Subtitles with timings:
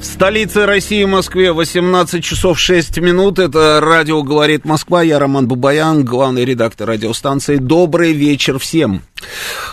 [0.00, 3.38] В столице России, Москве, 18 часов 6 минут.
[3.38, 5.02] Это радио «Говорит Москва».
[5.02, 7.56] Я Роман Бабаян, главный редактор радиостанции.
[7.56, 9.02] Добрый вечер всем.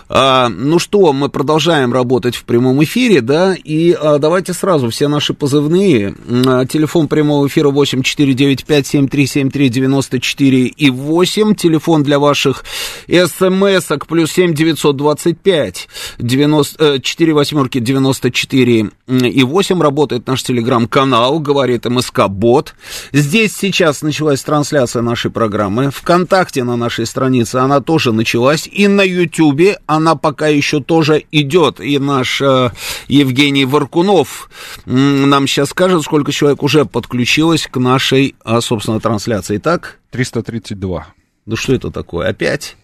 [0.09, 5.07] А, ну что, мы продолжаем работать в прямом эфире, да, и а, давайте сразу все
[5.07, 6.13] наши позывные.
[6.45, 11.55] А, телефон прямого эфира 8495-7373-94 и 8.
[11.55, 12.65] Телефон для ваших
[13.07, 15.87] смс-ок плюс 7 925
[16.19, 19.81] 90, 4 восьмерки 94 и 8.
[19.81, 22.75] Работает наш телеграм-канал, говорит МСК Бот.
[23.11, 25.91] Здесь сейчас началась трансляция нашей программы.
[25.91, 28.67] Вконтакте на нашей странице она тоже началась.
[28.71, 29.01] И на
[29.37, 31.79] Ютьюбе она пока еще тоже идет.
[31.79, 32.71] И наш э,
[33.07, 34.49] Евгений Варкунов
[34.85, 39.57] нам сейчас скажет, сколько человек уже подключилось к нашей, э, собственно, трансляции.
[39.57, 39.99] Так?
[40.11, 41.07] 332.
[41.45, 42.29] Ну что это такое?
[42.29, 42.75] Опять?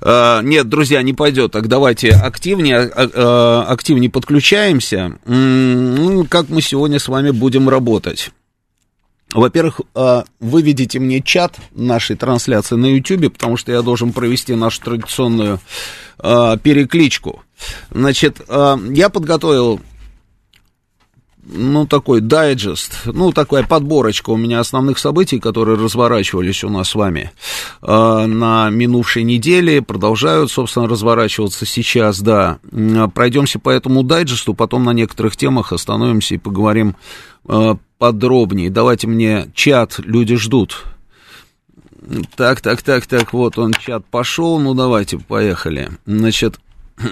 [0.00, 1.52] Uh, нет, друзья, не пойдет.
[1.52, 5.18] Так давайте активнее, uh, активнее подключаемся.
[5.24, 8.30] Mm, как мы сегодня с вами будем работать?
[9.32, 14.80] Во-первых, вы видите мне чат нашей трансляции на YouTube, потому что я должен провести нашу
[14.80, 15.60] традиционную
[16.16, 17.42] перекличку.
[17.90, 19.80] Значит, я подготовил
[21.50, 26.94] ну, такой дайджест, ну, такая подборочка у меня основных событий, которые разворачивались у нас с
[26.94, 27.32] вами
[27.82, 32.58] э, на минувшей неделе, продолжают, собственно, разворачиваться сейчас, да.
[33.14, 36.96] Пройдемся по этому дайджесту, потом на некоторых темах остановимся и поговорим
[37.48, 38.70] э, подробнее.
[38.70, 40.84] Давайте мне чат, люди ждут.
[42.36, 45.90] Так, так, так, так, вот он, чат пошел, ну, давайте, поехали.
[46.06, 46.60] Значит,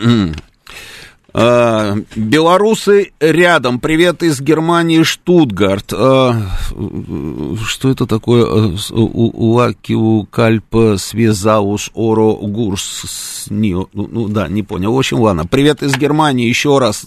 [1.38, 3.78] А, белорусы рядом.
[3.78, 5.92] Привет из Германии, Штутгарт.
[5.92, 6.34] А,
[7.62, 8.46] что это такое?
[8.90, 13.44] Уакиу кальпа связаус оро гурс.
[13.50, 14.94] Ну, ну да, не понял.
[14.94, 15.44] В общем, ладно.
[15.44, 17.04] Привет из Германии еще раз.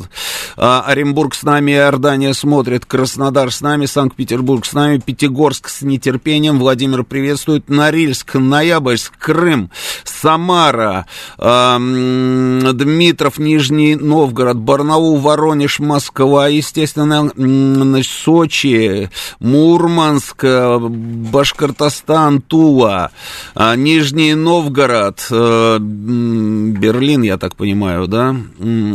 [0.58, 2.86] А, Оренбург с нами, Иордания смотрит.
[2.86, 6.60] Краснодар с нами, Санкт-Петербург с нами, Пятигорск с нетерпением.
[6.60, 7.68] Владимир приветствует.
[7.68, 9.72] Норильск, Ноябрьск, Крым,
[10.04, 11.08] Самара,
[11.40, 14.19] Дмитров, Нижний Новгород.
[14.20, 19.10] Новгород, Барнаул, Воронеж, Москва, естественно, значит, Сочи,
[19.40, 23.12] Мурманск, Башкортостан, Тула,
[23.56, 28.36] а, Нижний Новгород, э, Берлин, я так понимаю, да,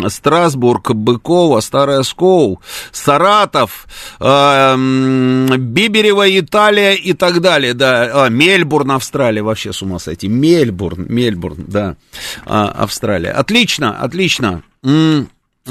[0.09, 2.61] Страсбург, Быкова, Старая Скоу,
[2.93, 3.87] Саратов,
[4.21, 4.77] э,
[5.57, 11.65] Биберева, Италия и так далее, да, а, Мельбурн, Австралия, вообще с ума сойти, Мельбурн, Мельбурн,
[11.67, 11.97] да,
[12.45, 13.31] а, Австралия.
[13.31, 14.63] Отлично, отлично.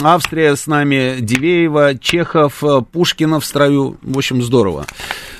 [0.01, 3.97] Австрия с нами, Дивеева, Чехов, э, Пушкина в строю.
[4.01, 4.87] В общем, здорово.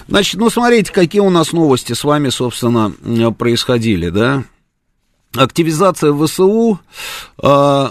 [0.08, 2.92] Значит, ну, смотрите, какие у нас новости с вами, собственно,
[3.32, 4.44] происходили, да?
[5.36, 6.80] Активизация ВСУ,
[7.42, 7.88] э,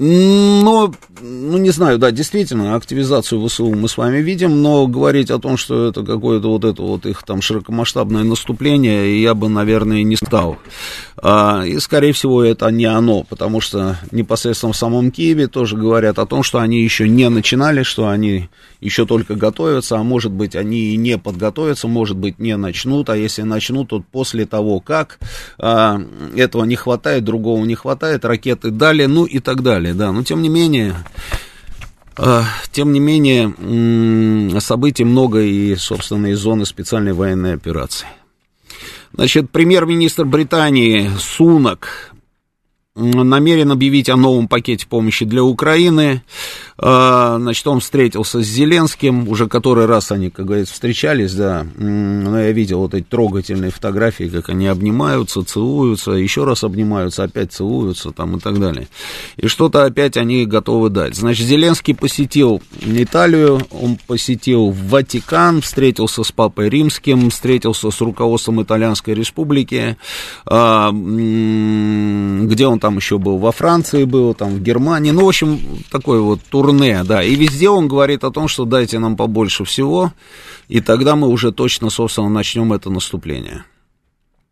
[0.00, 5.40] ну, ну, не знаю, да, действительно, активизацию ВСУ мы с вами видим, но говорить о
[5.40, 10.14] том, что это какое-то вот это вот их там широкомасштабное наступление, я бы, наверное, не
[10.14, 10.58] стал.
[11.20, 16.18] А, и, скорее всего, это не оно, потому что непосредственно в самом Киеве тоже говорят
[16.18, 18.48] о том, что они еще не начинали, что они
[18.80, 23.16] еще только готовятся, а может быть, они и не подготовятся, может быть, не начнут, а
[23.16, 25.18] если начнут, то после того, как
[25.58, 26.00] а,
[26.36, 30.42] этого не хватает, другого не хватает, ракеты дали, ну и так далее, да, но тем
[30.42, 30.94] не менее...
[32.20, 32.42] А,
[32.72, 38.08] тем не менее, событий много и, собственно, из зоны специальной военной операции.
[39.12, 42.12] Значит, премьер-министр Британии Сунак
[42.98, 46.22] намерен объявить о новом пакете помощи для Украины.
[46.80, 52.40] А, значит, он встретился с Зеленским, уже который раз они, как говорится, встречались, да, но
[52.40, 58.12] я видел вот эти трогательные фотографии, как они обнимаются, целуются, еще раз обнимаются, опять целуются,
[58.12, 58.86] там и так далее.
[59.36, 61.16] И что-то опять они готовы дать.
[61.16, 69.14] Значит, Зеленский посетил Италию, он посетил Ватикан, встретился с Папой Римским, встретился с руководством Итальянской
[69.14, 69.96] Республики,
[70.46, 75.58] а, где он там еще был, во Франции был, там в Германии, ну, в общем,
[75.90, 79.64] такой вот тур турне, да, и везде он говорит о том, что дайте нам побольше
[79.64, 80.12] всего,
[80.68, 83.64] и тогда мы уже точно, собственно, начнем это наступление.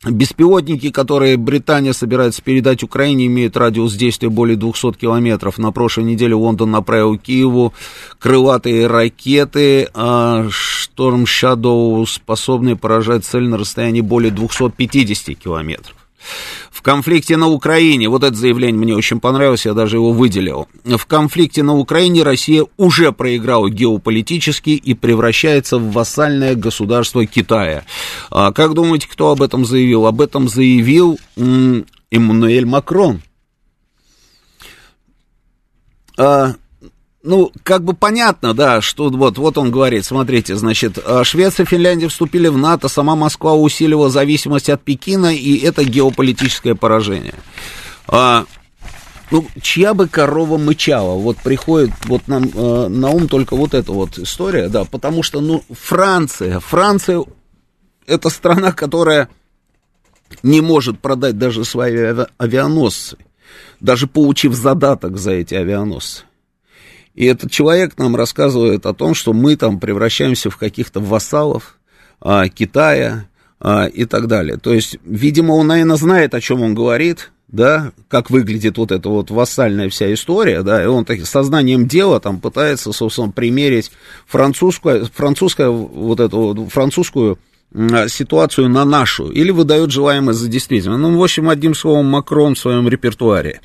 [0.04, 5.58] Беспилотники, которые Британия собирается передать Украине, имеют радиус действия более 200 километров.
[5.58, 7.72] На прошлой неделе Лондон направил Киеву
[8.18, 16.05] крылатые ракеты а, Storm Shadow, способные поражать цель на расстоянии более 250 километров
[16.70, 20.68] в конфликте на Украине, вот это заявление мне очень понравилось, я даже его выделил.
[20.84, 27.84] В конфликте на Украине Россия уже проиграла геополитически и превращается в вассальное государство Китая.
[28.30, 30.06] А как думаете, кто об этом заявил?
[30.06, 33.22] Об этом заявил Эммануэль Макрон.
[36.18, 36.54] А,
[37.26, 41.68] ну, как бы понятно, да, что вот, вот он говорит, смотрите, значит, э, Швеция и
[41.68, 47.34] Финляндия вступили в НАТО, сама Москва усилила зависимость от Пекина, и это геополитическое поражение.
[48.06, 48.44] А,
[49.32, 53.90] ну, чья бы корова мычала, вот приходит вот нам э, на ум только вот эта
[53.90, 57.24] вот история, да, потому что, ну, Франция, Франция
[58.06, 59.28] это страна, которая
[60.44, 63.16] не может продать даже свои авианосцы,
[63.80, 66.25] даже получив задаток за эти авианосцы.
[67.16, 71.78] И этот человек нам рассказывает о том, что мы там превращаемся в каких-то вассалов
[72.20, 73.26] а, Китая
[73.58, 74.58] а, и так далее.
[74.58, 79.08] То есть, видимо, он, наверное, знает, о чем он говорит, да, как выглядит вот эта
[79.08, 83.92] вот вассальная вся история, да, и он так, сознанием дела там пытается, собственно, примерить
[84.26, 87.38] французскую, французскую вот эту французскую
[88.08, 90.96] ситуацию на нашу, или выдает желаемое за действительно.
[90.96, 93.60] Ну, в общем, одним словом, Макрон в своем репертуаре.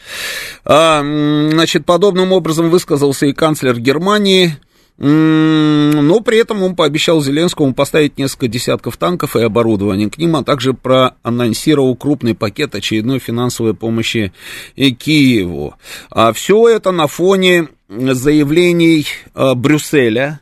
[0.66, 4.58] А, значит, подобным образом высказался и канцлер Германии,
[5.04, 10.44] но при этом он пообещал Зеленскому поставить несколько десятков танков и оборудования к ним, а
[10.44, 14.32] также проанонсировал крупный пакет очередной финансовой помощи
[14.76, 15.74] Киеву.
[16.12, 20.41] А все это на фоне заявлений а, Брюсселя,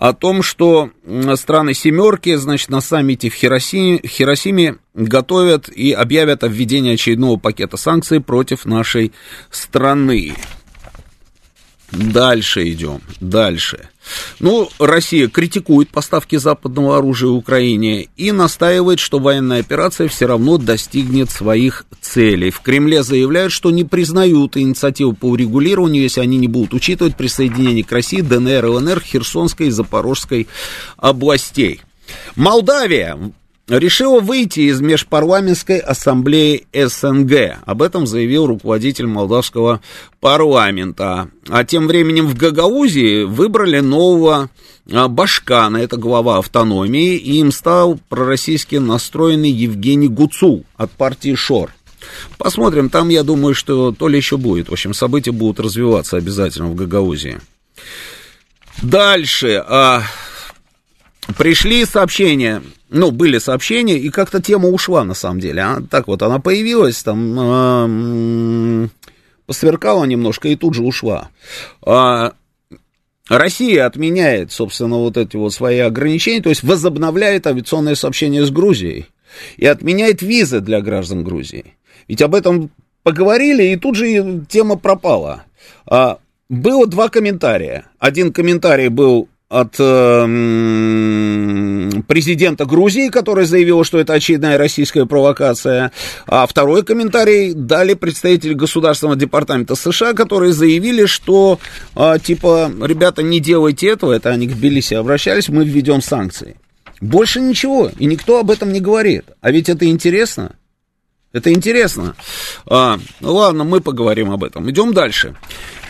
[0.00, 0.90] о том, что
[1.36, 7.76] страны семерки, значит, на саммите в Хиросиме, Хиросиме готовят и объявят о введении очередного пакета
[7.76, 9.12] санкций против нашей
[9.50, 10.32] страны.
[11.92, 13.89] Дальше идем, дальше.
[14.38, 21.30] Ну, Россия критикует поставки западного оружия Украине и настаивает, что военная операция все равно достигнет
[21.30, 22.50] своих целей.
[22.50, 27.84] В Кремле заявляют, что не признают инициативу по урегулированию, если они не будут учитывать присоединение
[27.84, 30.48] к России ДНР, ЛНР, Херсонской и Запорожской
[30.96, 31.80] областей.
[32.36, 33.18] Молдавия
[33.78, 37.58] решила выйти из межпарламентской ассамблеи СНГ.
[37.64, 39.80] Об этом заявил руководитель молдавского
[40.18, 41.30] парламента.
[41.48, 44.50] А тем временем в Гагаузии выбрали нового
[44.90, 51.72] а, Башкана, это глава автономии, и им стал пророссийски настроенный Евгений Гуцул от партии ШОР.
[52.38, 54.68] Посмотрим, там, я думаю, что то ли еще будет.
[54.68, 57.40] В общем, события будут развиваться обязательно в Гагаузии.
[58.82, 59.62] Дальше.
[59.66, 60.02] А,
[61.36, 65.62] пришли сообщения ну, были сообщения, и как-то тема ушла, на самом деле.
[65.62, 65.82] А?
[65.90, 68.90] Так вот, она появилась, там,
[69.46, 71.30] посверкала немножко и тут же ушла.
[71.82, 72.32] А,
[73.28, 79.06] Россия отменяет, собственно, вот эти вот свои ограничения, то есть возобновляет авиационное сообщение с Грузией
[79.56, 81.76] и отменяет визы для граждан Грузии.
[82.08, 82.70] Ведь об этом
[83.04, 85.44] поговорили, и тут же тема пропала.
[85.86, 87.86] А, было два комментария.
[88.00, 90.26] Один комментарий был от э,
[92.06, 95.90] президента Грузии, который заявил, что это очередная российская провокация.
[96.28, 101.58] А второй комментарий дали представители Государственного департамента США, которые заявили, что
[101.96, 106.56] э, типа, ребята, не делайте этого, это они к Тбилиси обращались, мы введем санкции.
[107.00, 109.24] Больше ничего, и никто об этом не говорит.
[109.40, 110.54] А ведь это интересно.
[111.32, 112.14] Это интересно.
[112.66, 114.70] А, ну ладно, мы поговорим об этом.
[114.70, 115.34] Идем дальше.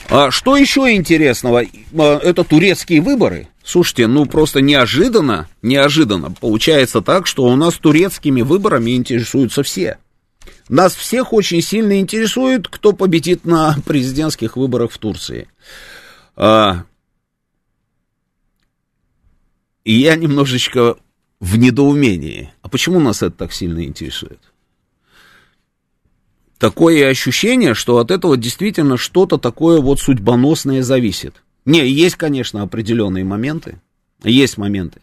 [0.09, 1.65] А что еще интересного?
[1.97, 3.49] А, это турецкие выборы.
[3.65, 9.99] Слушайте, ну просто неожиданно, неожиданно получается так, что у нас турецкими выборами интересуются все.
[10.69, 15.49] Нас всех очень сильно интересует, кто победит на президентских выборах в Турции.
[16.37, 16.85] А,
[19.85, 20.97] и я немножечко
[21.41, 22.53] в недоумении.
[22.63, 24.41] А почему нас это так сильно интересует?
[26.61, 31.43] такое ощущение, что от этого действительно что-то такое вот судьбоносное зависит.
[31.65, 33.81] Не, есть, конечно, определенные моменты,
[34.23, 35.01] есть моменты,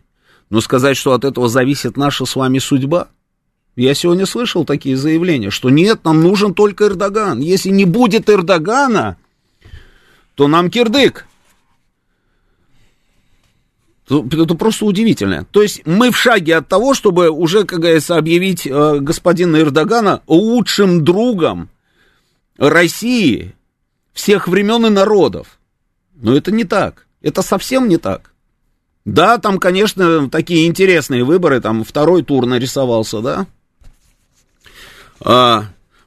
[0.50, 3.10] но сказать, что от этого зависит наша с вами судьба,
[3.78, 7.40] я сегодня слышал такие заявления, что нет, нам нужен только Эрдоган.
[7.42, 9.18] Если не будет Эрдогана,
[10.34, 11.28] то нам кирдык.
[14.10, 15.46] Это просто удивительно.
[15.52, 20.24] То есть мы в шаге от того, чтобы уже, как говорится, объявить э, господина Эрдогана
[20.26, 21.70] лучшим другом
[22.58, 23.54] России
[24.14, 25.57] всех времен и народов.
[26.20, 27.08] Но это не так.
[27.22, 28.34] Это совсем не так.
[29.06, 33.48] Да, там, конечно, такие интересные выборы, там второй тур нарисовался, да?
[35.22, 35.66] А,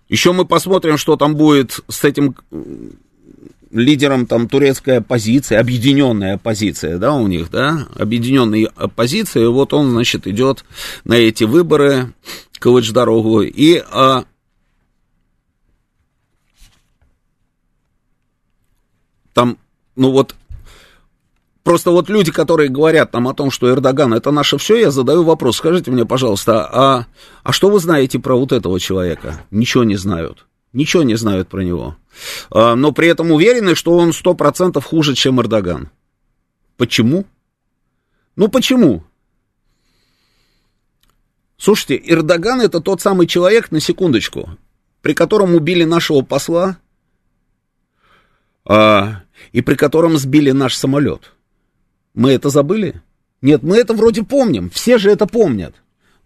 [0.09, 2.37] еще мы посмотрим, что там будет с этим
[3.71, 10.26] лидером там турецкой оппозиции, объединенная оппозиция, да, у них, да, объединенная оппозиция, вот он, значит,
[10.26, 10.64] идет
[11.05, 12.12] на эти выборы,
[12.59, 14.25] Кылыч-дорогу, и а,
[19.33, 19.57] там,
[20.00, 20.35] ну вот,
[21.62, 25.25] просто вот люди, которые говорят там о том, что Эрдоган это наше все, я задаю
[25.25, 27.07] вопрос, скажите мне, пожалуйста, а,
[27.42, 29.42] а что вы знаете про вот этого человека?
[29.50, 30.47] Ничего не знают.
[30.73, 31.97] Ничего не знают про него.
[32.50, 35.90] А, но при этом уверены, что он сто процентов хуже, чем Эрдоган.
[36.78, 37.26] Почему?
[38.37, 39.04] Ну почему?
[41.59, 44.49] Слушайте, Эрдоган это тот самый человек, на секундочку,
[45.02, 46.78] при котором убили нашего посла,
[48.64, 51.32] а, и при котором сбили наш самолет.
[52.14, 53.02] Мы это забыли?
[53.42, 55.75] Нет, мы это вроде помним, все же это помнят.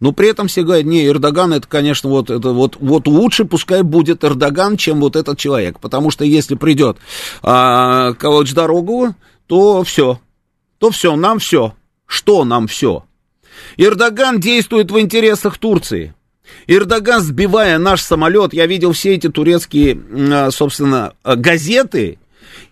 [0.01, 3.83] Но при этом все говорят, не, Эрдоган это, конечно, вот, это вот, вот лучше пускай
[3.83, 5.79] будет Эрдоган, чем вот этот человек.
[5.81, 6.99] Потому что если придет
[7.43, 9.15] а, Калыч дорогу,
[9.47, 10.21] то все.
[10.79, 11.75] То все, нам все.
[12.07, 13.05] Что нам все?
[13.77, 16.15] Эрдоган действует в интересах Турции.
[16.67, 19.99] Эрдоган, сбивая наш самолет, я видел все эти турецкие,
[20.31, 22.19] а, собственно, газеты,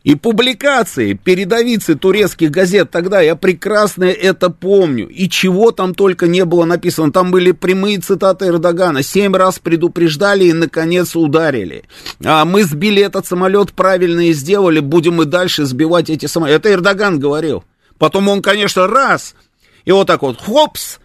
[0.04, 5.06] и публикации, передовицы турецких газет тогда, я прекрасно это помню.
[5.08, 7.12] И чего там только не было написано.
[7.12, 9.04] Там были прямые цитаты Эрдогана.
[9.04, 11.84] Семь раз предупреждали и, наконец, ударили.
[12.24, 14.80] А мы сбили этот самолет правильно и сделали.
[14.80, 16.56] Будем и дальше сбивать эти самолеты.
[16.56, 17.62] Это Эрдоган говорил.
[17.98, 19.36] Потом он, конечно, раз,
[19.84, 20.98] и вот так вот, хопс,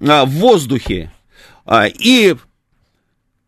[0.00, 1.12] а, в воздухе.
[1.64, 2.34] А, и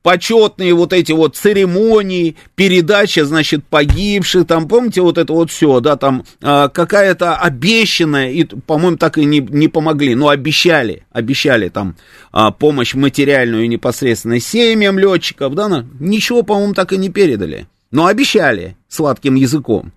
[0.07, 5.97] почетные вот эти вот церемонии, передача, значит, погибших, там, помните, вот это вот все, да,
[5.97, 11.97] там э, какая-то обещанная, и, по-моему, так и не, не помогли, но обещали, обещали там
[12.33, 18.07] э, помощь материальную непосредственно семьям летчиков, да, но ничего, по-моему, так и не передали, но
[18.07, 19.93] обещали сладким языком.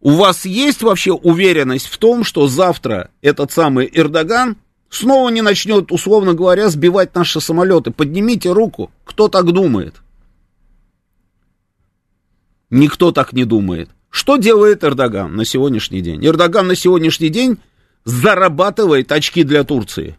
[0.00, 4.56] У вас есть вообще уверенность в том, что завтра этот самый Эрдоган
[4.94, 7.90] снова не начнет, условно говоря, сбивать наши самолеты.
[7.90, 9.96] Поднимите руку, кто так думает?
[12.70, 13.90] Никто так не думает.
[14.10, 16.24] Что делает Эрдоган на сегодняшний день?
[16.24, 17.58] Эрдоган на сегодняшний день
[18.04, 20.16] зарабатывает очки для Турции.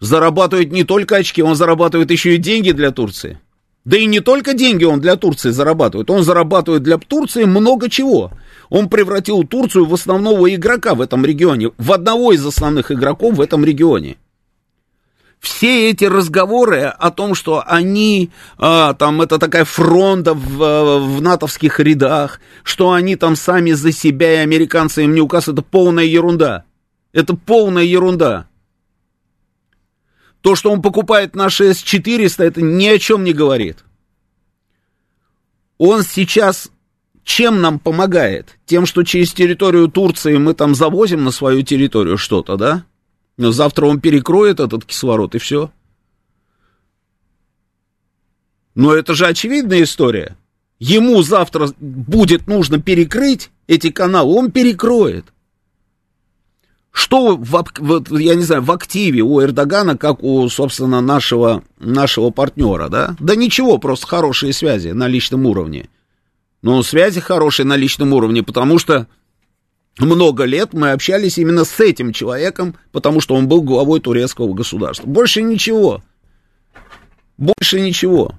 [0.00, 3.40] Зарабатывает не только очки, он зарабатывает еще и деньги для Турции.
[3.86, 8.32] Да и не только деньги он для Турции зарабатывает, он зарабатывает для Турции много чего.
[8.68, 13.40] Он превратил Турцию в основного игрока в этом регионе, в одного из основных игроков в
[13.40, 14.16] этом регионе.
[15.38, 21.78] Все эти разговоры о том, что они, а, там, это такая фронта в, в натовских
[21.78, 26.64] рядах, что они там сами за себя и американцы им не указ, это полная ерунда.
[27.12, 28.48] Это полная ерунда.
[30.40, 33.84] То, что он покупает наши С-400, это ни о чем не говорит.
[35.78, 36.70] Он сейчас
[37.26, 38.56] чем нам помогает?
[38.66, 42.84] Тем, что через территорию Турции мы там завозим на свою территорию что-то, да?
[43.36, 45.72] Но завтра он перекроет этот кислород и все.
[48.76, 50.36] Но это же очевидная история.
[50.78, 55.24] Ему завтра будет нужно перекрыть эти каналы, он перекроет.
[56.92, 62.88] Что, в, я не знаю, в активе у Эрдогана, как у, собственно, нашего, нашего партнера,
[62.88, 63.16] да?
[63.18, 65.88] Да ничего, просто хорошие связи на личном уровне.
[66.66, 69.06] Но связи хорошие на личном уровне, потому что
[69.98, 75.06] много лет мы общались именно с этим человеком, потому что он был главой турецкого государства.
[75.06, 76.02] Больше ничего.
[77.36, 78.32] Больше ничего.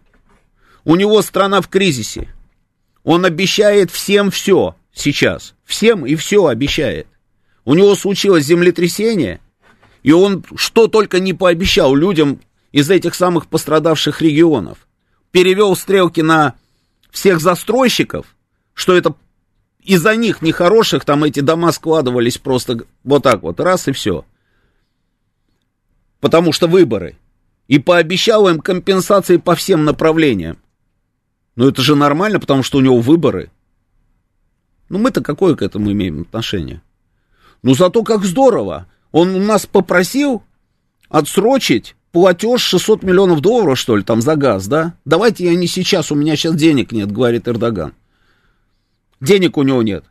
[0.83, 2.27] У него страна в кризисе.
[3.05, 5.55] Он обещает всем все сейчас.
[5.63, 7.07] Всем и все обещает.
[7.63, 9.39] У него случилось землетрясение,
[10.03, 12.41] и он что только не пообещал людям
[12.73, 14.79] из этих самых пострадавших регионов.
[15.31, 16.55] Перевел стрелки на
[17.17, 18.35] всех застройщиков,
[18.73, 19.15] что это
[19.81, 24.23] из-за них нехороших там эти дома складывались просто вот так вот, раз и все.
[26.19, 27.17] Потому что выборы.
[27.67, 30.57] И пообещал им компенсации по всем направлениям.
[31.55, 33.51] Но это же нормально, потому что у него выборы.
[34.87, 36.81] Ну мы-то какое к этому имеем отношение?
[37.61, 38.87] Ну зато как здорово.
[39.11, 40.43] Он у нас попросил
[41.09, 44.93] отсрочить платеж 600 миллионов долларов, что ли, там за газ, да?
[45.05, 47.93] Давайте я не сейчас, у меня сейчас денег нет, говорит Эрдоган.
[49.19, 50.05] Денег у него нет.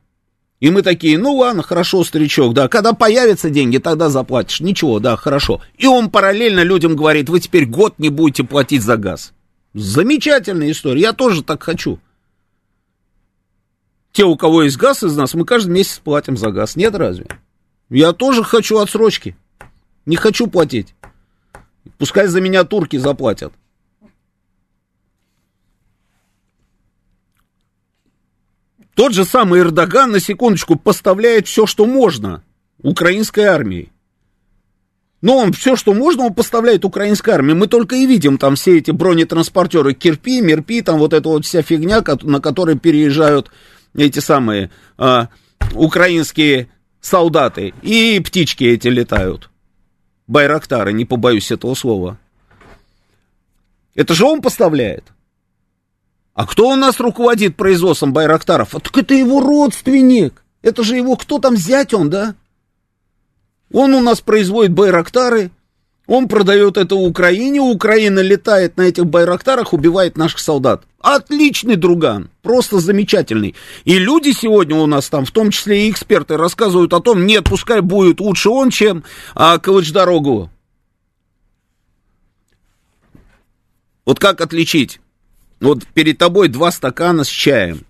[0.59, 4.61] И мы такие, ну ладно, хорошо, старичок, да, когда появятся деньги, тогда заплатишь.
[4.61, 5.61] Ничего, да, хорошо.
[5.77, 9.33] И он параллельно людям говорит, вы теперь год не будете платить за газ.
[9.75, 11.99] Замечательная история, я тоже так хочу.
[14.13, 16.75] Те, у кого есть газ из нас, мы каждый месяц платим за газ.
[16.75, 17.27] Нет разве?
[17.91, 19.37] Я тоже хочу отсрочки.
[20.07, 20.95] Не хочу платить.
[21.99, 23.53] Пускай за меня турки заплатят.
[28.95, 32.43] Тот же самый Эрдоган, на секундочку, поставляет все, что можно
[32.83, 33.93] украинской армии.
[35.21, 37.53] Но он все, что можно, он поставляет украинской армии.
[37.53, 41.61] Мы только и видим там все эти бронетранспортеры Кирпи, Мирпи, там вот эта вот вся
[41.63, 43.51] фигня, на которой переезжают
[43.95, 45.29] эти самые а,
[45.75, 46.69] украинские
[47.01, 47.75] солдаты.
[47.83, 49.51] И птички эти летают.
[50.27, 52.19] Байрактары, не побоюсь этого слова.
[53.95, 55.05] Это же он поставляет.
[56.35, 58.75] А кто у нас руководит производством Байрактаров?
[58.75, 60.45] А так это его родственник.
[60.61, 62.35] Это же его, кто там, зять он, да?
[63.73, 65.51] Он у нас производит Байрактары,
[66.07, 70.85] он продает это Украине, Украина летает на этих Байрактарах, убивает наших солдат.
[71.01, 73.55] Отличный друган, просто замечательный.
[73.85, 77.45] И люди сегодня у нас там, в том числе и эксперты, рассказывают о том, нет,
[77.45, 80.51] пускай будет лучше он, чем а, Калыч-дорогу.
[84.05, 85.01] Вот как отличить?
[85.61, 87.81] Вот перед тобой два стакана с чаем.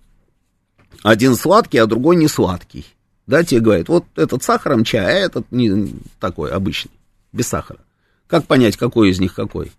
[1.03, 2.85] Один сладкий, а другой не сладкий.
[3.27, 6.91] Да, тебе говорят, вот этот сахаром чай, а этот не такой обычный,
[7.33, 7.79] без сахара.
[8.27, 9.71] Как понять, какой из них какой?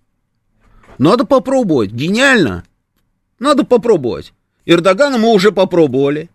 [0.96, 2.64] Надо попробовать, гениально.
[3.38, 4.32] Надо попробовать.
[4.64, 6.30] Эрдогана мы уже попробовали.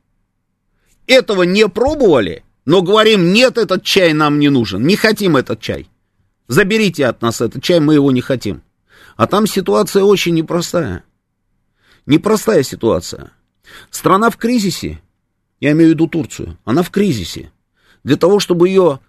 [1.06, 5.90] Этого не пробовали, но говорим, нет, этот чай нам не нужен, не хотим этот чай.
[6.48, 8.62] Заберите от нас этот чай, мы его не хотим.
[9.18, 11.04] А там ситуация очень непростая.
[12.06, 13.32] Непростая ситуация.
[13.90, 15.02] Страна в кризисе,
[15.60, 17.52] я имею в виду Турцию, она в кризисе.
[18.04, 19.00] Для того, чтобы ее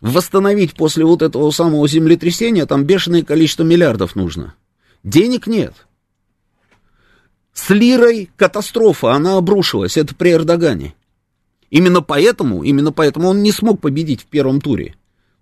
[0.00, 4.54] восстановить после вот этого самого землетрясения, там бешеное количество миллиардов нужно.
[5.02, 5.74] Денег нет.
[7.52, 10.94] С лирой катастрофа, она обрушилась, это при Эрдогане.
[11.70, 14.94] Именно поэтому, именно поэтому он не смог победить в первом туре.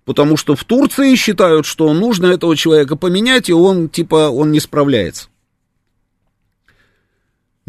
[0.04, 4.60] Потому что в Турции считают, что нужно этого человека поменять, и он, типа, он не
[4.60, 5.28] справляется.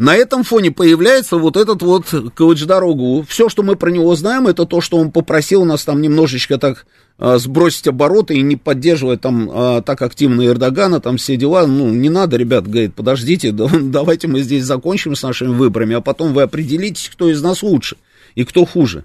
[0.00, 3.22] На этом фоне появляется вот этот вот Калыч-дорогу.
[3.28, 6.86] Все, что мы про него знаем, это то, что он попросил нас там немножечко так
[7.18, 11.66] а, сбросить обороты и не поддерживать там а, так активно Эрдогана, там все дела.
[11.66, 16.00] Ну, не надо, ребят, говорит, подождите, да, давайте мы здесь закончим с нашими выборами, а
[16.00, 17.98] потом вы определитесь, кто из нас лучше
[18.34, 19.04] и кто хуже.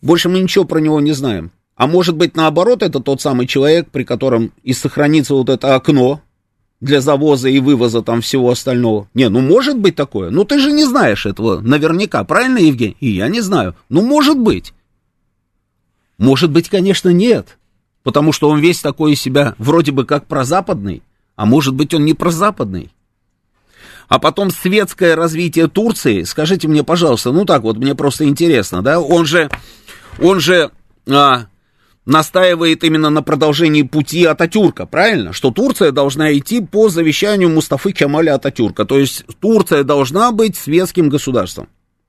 [0.00, 1.50] Больше мы ничего про него не знаем.
[1.76, 6.22] А может быть, наоборот, это тот самый человек, при котором и сохранится вот это окно,
[6.84, 9.08] для завоза и вывоза там всего остального.
[9.14, 10.30] Не, ну может быть такое.
[10.30, 12.96] Ну ты же не знаешь этого наверняка, правильно, Евгений?
[13.00, 13.74] И я не знаю.
[13.88, 14.74] Ну может быть.
[16.18, 17.58] Может быть, конечно, нет.
[18.02, 21.02] Потому что он весь такой из себя вроде бы как прозападный,
[21.36, 22.92] а может быть он не прозападный.
[24.08, 29.00] А потом светское развитие Турции, скажите мне, пожалуйста, ну так вот, мне просто интересно, да,
[29.00, 29.50] он же,
[30.20, 30.70] он же
[31.08, 31.46] а,
[32.06, 35.32] настаивает именно на продолжении пути Ататюрка, правильно?
[35.32, 38.84] Что Турция должна идти по завещанию Мустафы Кемаля Ататюрка.
[38.84, 41.68] То есть Турция должна быть светским государством.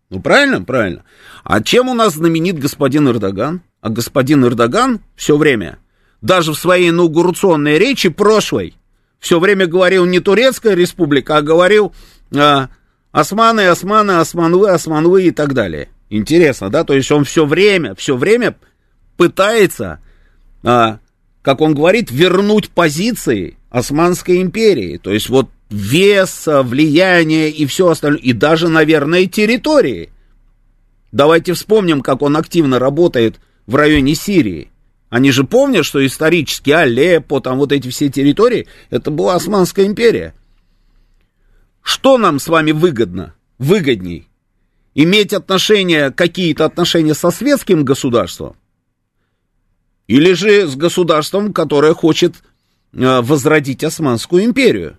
[0.09, 0.61] Ну, правильно?
[0.61, 1.03] Правильно.
[1.43, 3.61] А чем у нас знаменит господин Эрдоган?
[3.81, 5.79] А господин Эрдоган все время,
[6.21, 8.75] даже в своей инаугурационной речи прошлой,
[9.19, 11.93] все время говорил не Турецкая республика, а говорил
[12.35, 12.69] а,
[13.11, 15.89] османы, османы, османвы, османвы и так далее.
[16.09, 16.83] Интересно, да?
[16.83, 18.55] То есть он все время, все время
[19.17, 19.99] пытается,
[20.63, 20.99] а,
[21.41, 24.97] как он говорит, вернуть позиции Османской империи.
[24.97, 30.09] То есть вот вес, влияние и все остальное, и даже, наверное, территории.
[31.11, 34.71] Давайте вспомним, как он активно работает в районе Сирии.
[35.09, 40.33] Они же помнят, что исторически Алеппо, там вот эти все территории, это была Османская империя.
[41.81, 43.35] Что нам с вами выгодно?
[43.59, 44.27] Выгодней?
[44.95, 48.55] Иметь отношения, какие-то отношения со светским государством?
[50.07, 52.35] Или же с государством, которое хочет
[52.93, 54.97] э, возродить Османскую империю.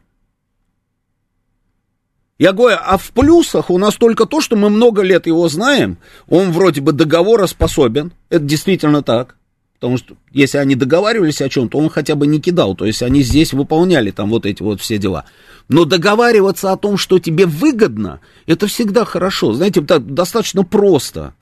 [2.39, 5.97] Я говорю, а в плюсах у нас только то, что мы много лет его знаем,
[6.29, 9.37] он вроде бы договороспособен, это действительно так,
[9.75, 13.23] потому что если они договаривались о чем-то, он хотя бы не кидал, то есть они
[13.23, 15.25] здесь выполняли там вот эти вот все дела.
[15.69, 21.33] Но договариваться о том, что тебе выгодно, это всегда хорошо, знаете, достаточно просто.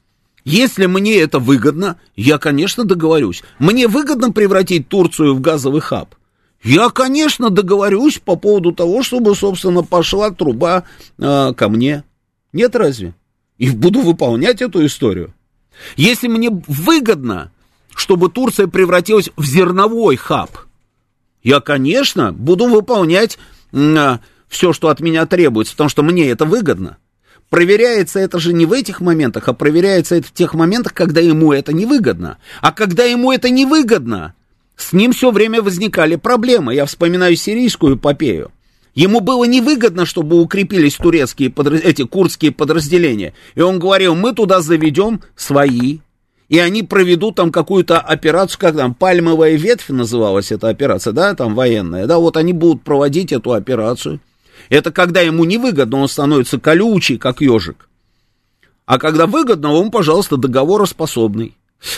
[0.44, 3.42] Если мне это выгодно, я, конечно, договорюсь.
[3.59, 6.14] Мне выгодно превратить Турцию в газовый хаб.
[6.62, 10.85] Я, конечно, договорюсь по поводу того, чтобы, собственно, пошла труба
[11.18, 12.04] э, ко мне.
[12.52, 13.14] Нет разве?
[13.59, 15.35] И буду выполнять эту историю.
[15.96, 17.50] Если мне выгодно,
[17.94, 20.50] чтобы Турция превратилась в зерновой хаб,
[21.42, 23.38] я, конечно, буду выполнять
[23.72, 26.98] э, все, что от меня требуется, потому что мне это выгодно.
[27.55, 31.53] Проверяется это же не в этих моментах, а проверяется это в тех моментах, когда ему
[31.53, 32.38] это невыгодно.
[32.61, 34.35] А когда ему это невыгодно,
[34.77, 36.75] с ним все время возникали проблемы.
[36.75, 38.51] Я вспоминаю сирийскую эпопею.
[38.97, 41.81] Ему было невыгодно, чтобы укрепились турецкие, подраз...
[41.85, 43.35] эти курдские подразделения.
[43.55, 45.99] И он говорил, мы туда заведем свои,
[46.49, 51.55] и они проведут там какую-то операцию, как там, пальмовая ветвь называлась эта операция, да, там
[51.55, 54.19] военная, да, вот они будут проводить эту операцию.
[54.68, 57.88] Это когда ему невыгодно, он становится колючий, как ежик.
[58.87, 61.57] А когда выгодно, он, пожалуйста, договороспособный.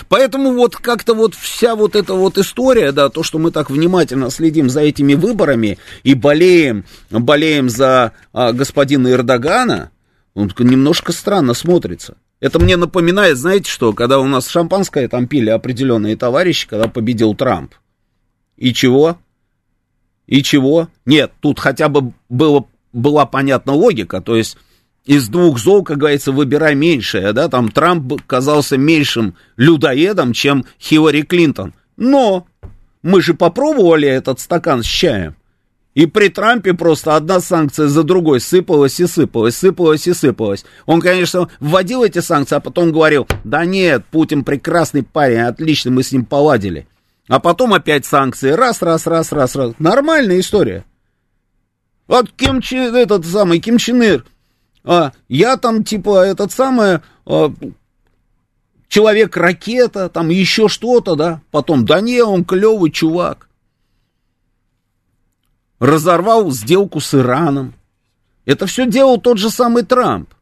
[0.09, 4.31] Поэтому вот как-то вот вся вот эта вот история, да, то, что мы так внимательно
[4.31, 9.91] следим за этими выборами и болеем, болеем за а, господина Эрдогана,
[10.35, 12.17] он немножко странно смотрится.
[12.41, 17.35] Это мне напоминает, знаете что, когда у нас шампанское там пили определенные товарищи, когда победил
[17.35, 17.75] Трамп.
[18.57, 19.19] И чего?
[20.27, 20.89] И чего?
[21.05, 24.57] Нет, тут хотя бы было, была понятна логика, то есть
[25.05, 31.23] из двух зол, как говорится, выбирай меньшее, да, там Трамп казался меньшим людоедом, чем Хиллари
[31.23, 31.75] Клинтон.
[31.97, 32.47] Но
[33.03, 35.37] мы же попробовали этот стакан с чаем.
[35.95, 40.67] И при Трампе просто одна санкция за другой сыпалась и сыпалась, сыпалась и сыпалась.
[40.85, 46.03] Он, конечно, вводил эти санкции, а потом говорил, да нет, Путин прекрасный парень, отлично, мы
[46.03, 46.87] с ним поладили.
[47.29, 49.73] А потом опять санкции, раз, раз, раз, раз, раз.
[49.79, 50.85] Нормальная история.
[52.07, 54.25] Вот Ким Чен, этот самый Ким Чен Ир,
[54.85, 57.53] а, я там, типа, этот самый, а,
[58.89, 61.41] человек-ракета, там еще что-то, да.
[61.51, 63.49] Потом, да не, он клевый чувак.
[65.81, 67.75] Разорвал сделку с Ираном.
[68.45, 70.33] Это все делал тот же самый Трамп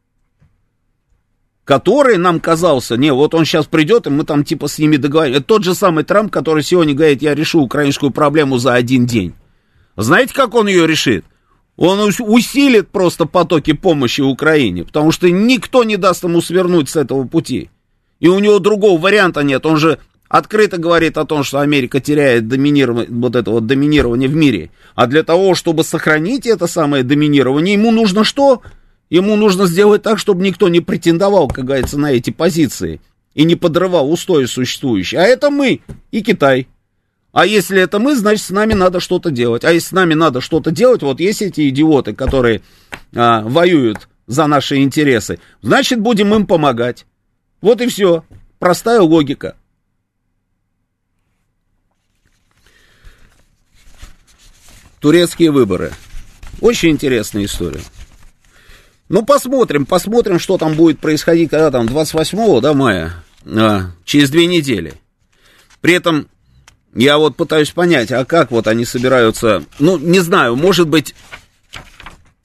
[1.65, 5.39] который нам казался, не, вот он сейчас придет, и мы там типа с ними договоримся.
[5.39, 9.35] Это тот же самый Трамп, который сегодня говорит, я решу украинскую проблему за один день.
[9.97, 11.25] Знаете, как он ее решит?
[11.77, 17.27] Он усилит просто потоки помощи Украине, потому что никто не даст ему свернуть с этого
[17.27, 17.71] пути.
[18.21, 19.67] И у него другого варианта нет.
[19.67, 19.99] Он же
[20.29, 24.71] открыто говорит о том, что Америка теряет доминирование, вот это вот доминирование в мире.
[24.95, 28.63] А для того, чтобы сохранить это самое доминирование, ему нужно что?
[29.11, 33.01] Ему нужно сделать так, чтобы никто не претендовал, как говорится, на эти позиции
[33.35, 35.21] и не подрывал устои существующие.
[35.21, 36.69] А это мы и Китай.
[37.33, 39.65] А если это мы, значит, с нами надо что-то делать.
[39.65, 42.63] А если с нами надо что-то делать, вот есть эти идиоты, которые
[43.15, 47.07] а, воюют за наши интересы, значит, будем им помогать.
[47.61, 48.25] Вот и все.
[48.61, 49.57] Простая логика.
[55.01, 55.93] Турецкие выборы.
[56.61, 57.81] Очень интересная история.
[59.09, 63.13] Ну, посмотрим, посмотрим, что там будет происходить, когда там 28 да, мая,
[63.45, 64.95] а, через две недели.
[65.81, 66.29] При этом
[66.95, 71.15] я вот пытаюсь понять, а как вот они собираются, ну, не знаю, может быть,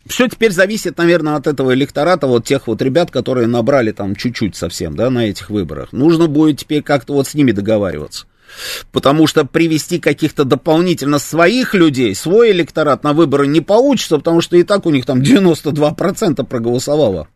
[0.06, 4.56] все теперь зависит, наверное, от этого электората, вот тех вот ребят, которые набрали там чуть-чуть
[4.56, 5.94] совсем, да, на этих выборах.
[5.94, 8.26] Нужно будет теперь как-то вот с ними договариваться.
[8.92, 14.58] Потому что привести каких-то дополнительно своих людей, свой электорат на выборы не получится, потому что
[14.58, 17.28] и так у них там 92% проголосовало.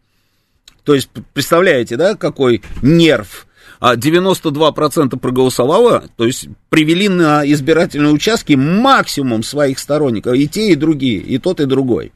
[0.84, 3.48] То есть, представляете, да, какой нерв
[3.84, 10.76] а 92% проголосовало, то есть привели на избирательные участки максимум своих сторонников, и те, и
[10.76, 12.14] другие, и тот, и другой.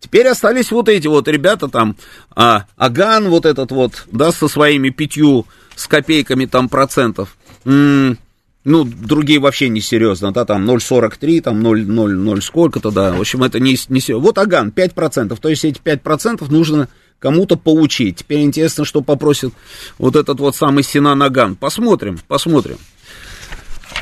[0.00, 1.96] Теперь остались вот эти вот ребята там,
[2.34, 7.36] а, Аган вот этот вот, да, со своими пятью с копейками там процентов.
[7.68, 13.60] Ну, другие вообще не серьезно, да, там 0,43, там 0,00 сколько-то, да, в общем, это
[13.60, 14.26] не, не серьезно.
[14.26, 18.18] Вот Аган, 5%, то есть эти 5% нужно кому-то получить.
[18.18, 19.52] Теперь интересно, что попросит
[19.98, 21.56] вот этот вот самый Синан Аган.
[21.56, 22.78] Посмотрим, посмотрим.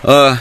[0.03, 0.39] А,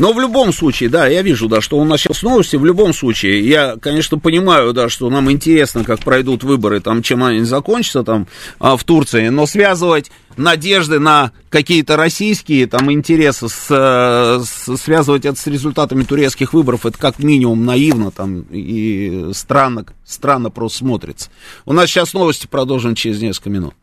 [0.00, 2.94] но в любом случае, да, я вижу, да, что у нас сейчас новости, в любом
[2.94, 8.02] случае, я, конечно, понимаю, да, что нам интересно, как пройдут выборы, там, чем они закончатся
[8.02, 8.26] там
[8.58, 15.38] а, в Турции, но связывать надежды на какие-то российские там интересы, с, с, связывать это
[15.38, 21.28] с результатами турецких выборов, это как минимум наивно там и странно, странно просто смотрится.
[21.66, 23.74] У нас сейчас новости продолжим через несколько минут.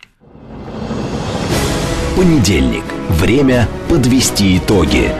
[2.15, 2.85] Понедельник.
[3.09, 5.13] Время подвести итоги.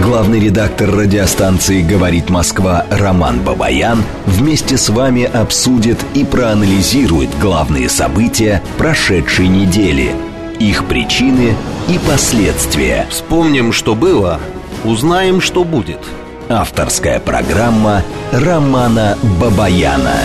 [0.00, 8.62] Главный редактор радиостанции «Говорит Москва» Роман Бабаян вместе с вами обсудит и проанализирует главные события
[8.78, 10.14] прошедшей недели,
[10.58, 11.54] их причины
[11.90, 13.06] и последствия.
[13.10, 14.40] Вспомним, что было,
[14.84, 16.00] узнаем, что будет.
[16.48, 18.02] Авторская программа
[18.32, 20.20] Романа Бабаяна.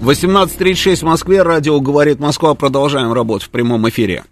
[0.00, 2.54] 18.36 в Москве, радио «Говорит Москва».
[2.54, 4.24] Продолжаем работу в прямом эфире.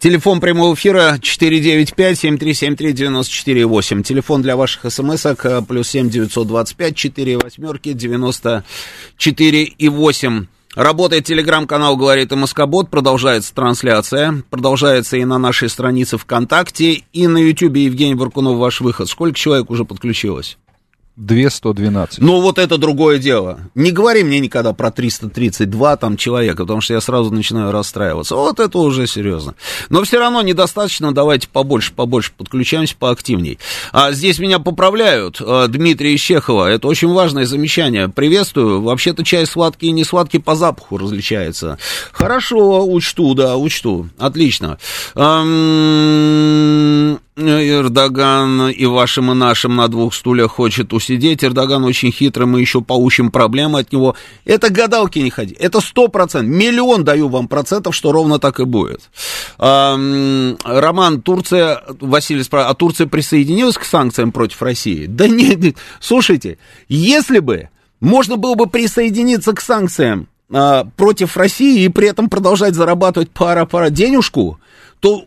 [0.00, 4.02] Телефон прямого эфира 495-7373-94-8.
[4.02, 10.46] Телефон для ваших смс-ок э, плюс 7 925 4 восьмерки 94 и 8.
[10.74, 17.84] Работает телеграм-канал «Говорит Москобот», продолжается трансляция, продолжается и на нашей странице ВКонтакте, и на Ютьюбе
[17.84, 19.06] Евгений Баркунов «Ваш выход».
[19.06, 20.56] Сколько человек уже подключилось?
[21.20, 22.18] 212.
[22.20, 23.60] Ну, вот это другое дело.
[23.74, 28.36] Не говори мне никогда про 332 там человека, потому что я сразу начинаю расстраиваться.
[28.36, 29.54] Вот это уже серьезно.
[29.90, 33.58] Но все равно недостаточно, давайте побольше, побольше подключаемся, поактивней.
[33.92, 38.08] А здесь меня поправляют, а, Дмитрий Чехова, это очень важное замечание.
[38.08, 38.80] Приветствую.
[38.80, 41.78] Вообще-то чай сладкий и не сладкий по запаху различается.
[42.12, 44.08] Хорошо, учту, да, учту.
[44.18, 44.78] Отлично.
[47.36, 51.44] Эрдоган и вашим, и нашим на двух стульях хочет усидеть.
[51.44, 54.16] Эрдоган очень хитрый, мы еще поучим проблемы от него.
[54.44, 55.56] Это гадалки не ходи.
[55.58, 56.50] Это сто процентов.
[56.50, 59.02] Миллион даю вам процентов, что ровно так и будет.
[59.58, 65.06] Роман, Турция, Василий спрашивает, а Турция присоединилась к санкциям против России?
[65.06, 67.68] Да нет, слушайте, если бы
[68.00, 73.90] можно было бы присоединиться к санкциям а, против России и при этом продолжать зарабатывать пара-пара
[73.90, 74.58] денежку,
[75.00, 75.26] то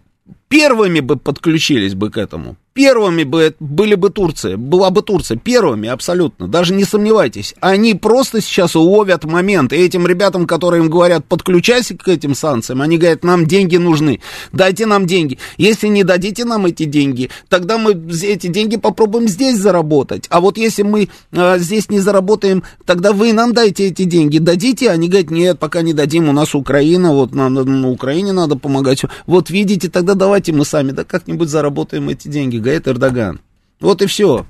[0.54, 2.58] первыми бы подключились бы к этому.
[2.74, 7.54] Первыми бы были бы Турция, была бы Турция, первыми абсолютно, даже не сомневайтесь.
[7.60, 12.82] Они просто сейчас уловят момент, и этим ребятам, которые им говорят, подключайся к этим санкциям,
[12.82, 14.22] они говорят, нам деньги нужны,
[14.54, 15.38] дайте нам деньги.
[15.58, 20.26] Если не дадите нам эти деньги, тогда мы эти деньги попробуем здесь заработать.
[20.30, 24.40] А вот если мы а, здесь не заработаем, тогда вы нам дайте эти деньги.
[24.40, 24.90] Дадите?
[24.90, 29.04] Они говорят, нет, пока не дадим, у нас Украина, вот на, на Украине надо помогать.
[29.28, 33.40] Вот видите, тогда давайте мы сами, да как-нибудь заработаем эти деньги говорит Эрдоган.
[33.80, 34.48] Вот и все.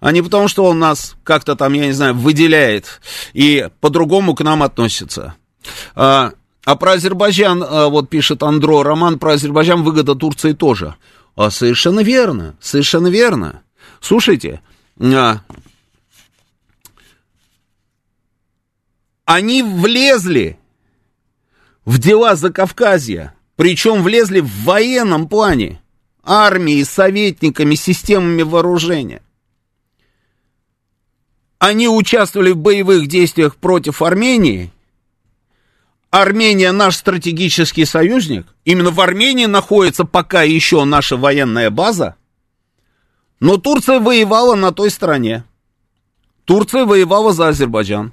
[0.00, 3.00] А не потому, что он нас как-то там, я не знаю, выделяет
[3.32, 5.34] и по-другому к нам относится.
[5.94, 6.32] А,
[6.64, 10.94] а про Азербайджан, а, вот пишет Андро, роман про Азербайджан, выгода Турции тоже.
[11.36, 13.62] А совершенно верно, совершенно верно.
[14.00, 14.60] Слушайте,
[15.00, 15.40] а,
[19.24, 20.58] они влезли
[21.86, 25.80] в дела Закавказья, причем влезли в военном плане
[26.24, 29.22] армией, советниками, системами вооружения.
[31.58, 34.70] Они участвовали в боевых действиях против Армении.
[36.10, 38.46] Армения наш стратегический союзник.
[38.64, 42.16] Именно в Армении находится пока еще наша военная база.
[43.40, 45.44] Но Турция воевала на той стороне.
[46.44, 48.12] Турция воевала за Азербайджан.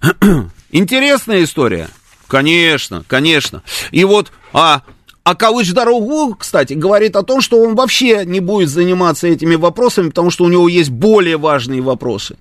[0.70, 1.88] Интересная история.
[2.26, 3.62] Конечно, конечно.
[3.90, 4.82] И вот а,
[5.24, 10.10] а Калыч Дорогу, кстати, говорит о том, что он вообще не будет заниматься этими вопросами,
[10.10, 12.36] потому что у него есть более важные вопросы.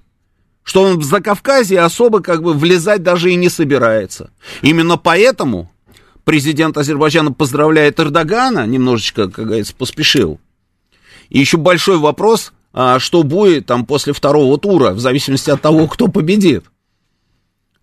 [0.63, 4.31] Что он в Закавказье особо как бы влезать даже и не собирается.
[4.61, 5.71] Именно поэтому
[6.25, 10.41] президент Азербайджана поздравляет Эрдогана, немножечко, как говорится, поспешил.
[11.29, 15.87] И еще большой вопрос, а что будет там после второго тура, в зависимости от того,
[15.87, 16.65] кто победит.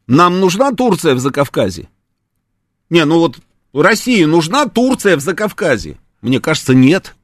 [0.06, 1.88] Нам нужна Турция в Закавказье?
[2.90, 3.36] Не, ну вот
[3.72, 5.96] России нужна Турция в Закавказье?
[6.22, 7.14] Мне кажется, нет.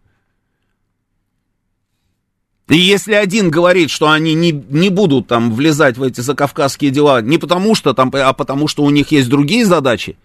[2.68, 7.22] И если один говорит, что они не, не будут там влезать в эти закавказские дела
[7.22, 10.16] не потому что там, а потому что у них есть другие задачи,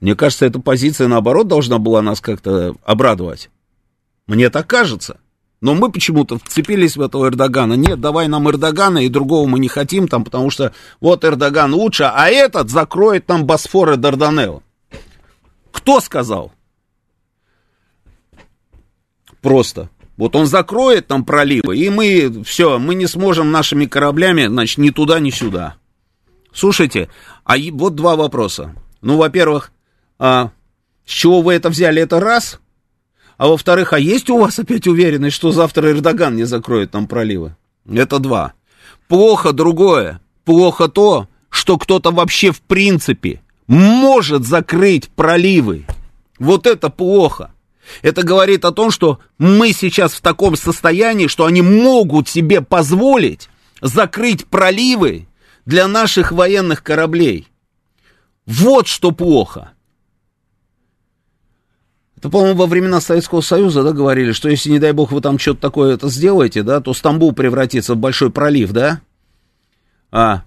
[0.00, 3.50] мне кажется, эта позиция, наоборот, должна была нас как-то обрадовать.
[4.26, 5.18] Мне так кажется.
[5.60, 7.74] Но мы почему-то вцепились в этого Эрдогана.
[7.74, 12.02] Нет, давай нам Эрдогана, и другого мы не хотим там, потому что вот Эрдоган лучше,
[12.12, 14.64] а этот закроет нам Босфор и Дарданелл.
[15.72, 16.52] Кто сказал?
[19.40, 19.90] Просто.
[20.16, 24.90] Вот он закроет там проливы, и мы, все, мы не сможем нашими кораблями, значит, ни
[24.90, 25.76] туда, ни сюда.
[26.52, 27.08] Слушайте,
[27.44, 28.76] а вот два вопроса.
[29.00, 29.72] Ну, во-первых,
[30.18, 30.52] а,
[31.06, 32.60] с чего вы это взяли, это раз.
[33.38, 37.56] А во-вторых, а есть у вас опять уверенность, что завтра Эрдоган не закроет там проливы?
[37.90, 38.52] Это два.
[39.08, 40.20] Плохо другое.
[40.44, 45.86] Плохо то, что кто-то вообще в принципе может закрыть проливы.
[46.38, 47.52] Вот это плохо.
[48.00, 53.48] Это говорит о том, что мы сейчас в таком состоянии, что они могут себе позволить
[53.80, 55.26] закрыть проливы
[55.66, 57.48] для наших военных кораблей.
[58.46, 59.72] Вот что плохо.
[62.16, 65.40] Это, по-моему, во времена Советского Союза, да, говорили, что если, не дай бог, вы там
[65.40, 69.00] что-то такое это сделаете, да, то Стамбул превратится в большой пролив, да?
[70.12, 70.44] А,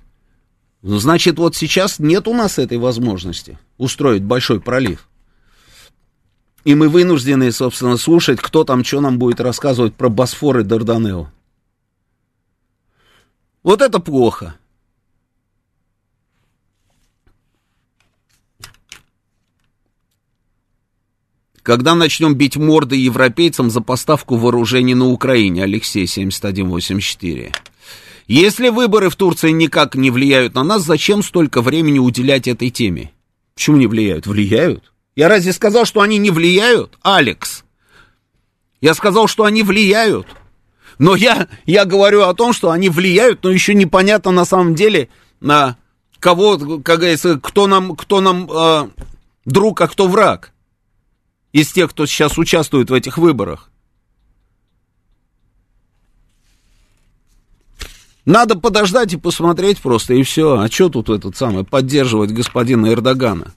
[0.86, 5.10] значит, вот сейчас нет у нас этой возможности устроить большой пролив.
[6.64, 11.28] И мы вынуждены, собственно, слушать, кто там что нам будет рассказывать про Босфор и Дарданелл.
[13.64, 14.56] Вот это плохо.
[21.64, 25.64] Когда начнем бить морды европейцам за поставку вооружений на Украине?
[25.64, 27.52] Алексей 7184.
[28.28, 33.12] Если выборы в Турции никак не влияют на нас, зачем столько времени уделять этой теме?
[33.54, 34.26] Почему не влияют?
[34.26, 34.92] Влияют.
[35.16, 37.64] Я разве сказал, что они не влияют, Алекс?
[38.82, 40.28] Я сказал, что они влияют.
[40.98, 45.10] Но я, я говорю о том, что они влияют, но еще непонятно на самом деле,
[45.40, 45.78] на
[46.20, 48.90] кого, как говорится, кто нам, кто нам э,
[49.46, 50.52] друг, а кто враг
[51.52, 53.70] из тех, кто сейчас участвует в этих выборах.
[58.26, 60.60] Надо подождать и посмотреть просто, и все.
[60.60, 63.54] А что тут этот самый, поддерживать господина Эрдогана?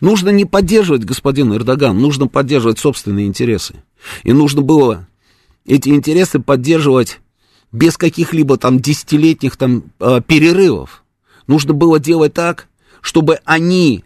[0.00, 3.76] Нужно не поддерживать господина Эрдогана, нужно поддерживать собственные интересы.
[4.24, 5.06] И нужно было
[5.64, 7.20] эти интересы поддерживать
[7.70, 11.04] без каких-либо там десятилетних там э, перерывов.
[11.46, 12.68] Нужно было делать так,
[13.00, 14.04] чтобы они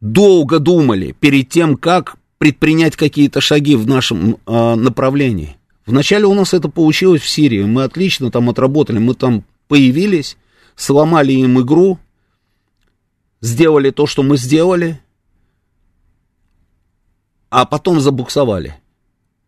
[0.00, 5.56] долго думали перед тем, как предпринять какие-то шаги в нашем э, направлении.
[5.90, 7.64] Вначале у нас это получилось в Сирии.
[7.64, 8.98] Мы отлично там отработали.
[8.98, 10.36] Мы там появились,
[10.76, 11.98] сломали им игру,
[13.40, 15.00] сделали то, что мы сделали,
[17.48, 18.76] а потом забуксовали.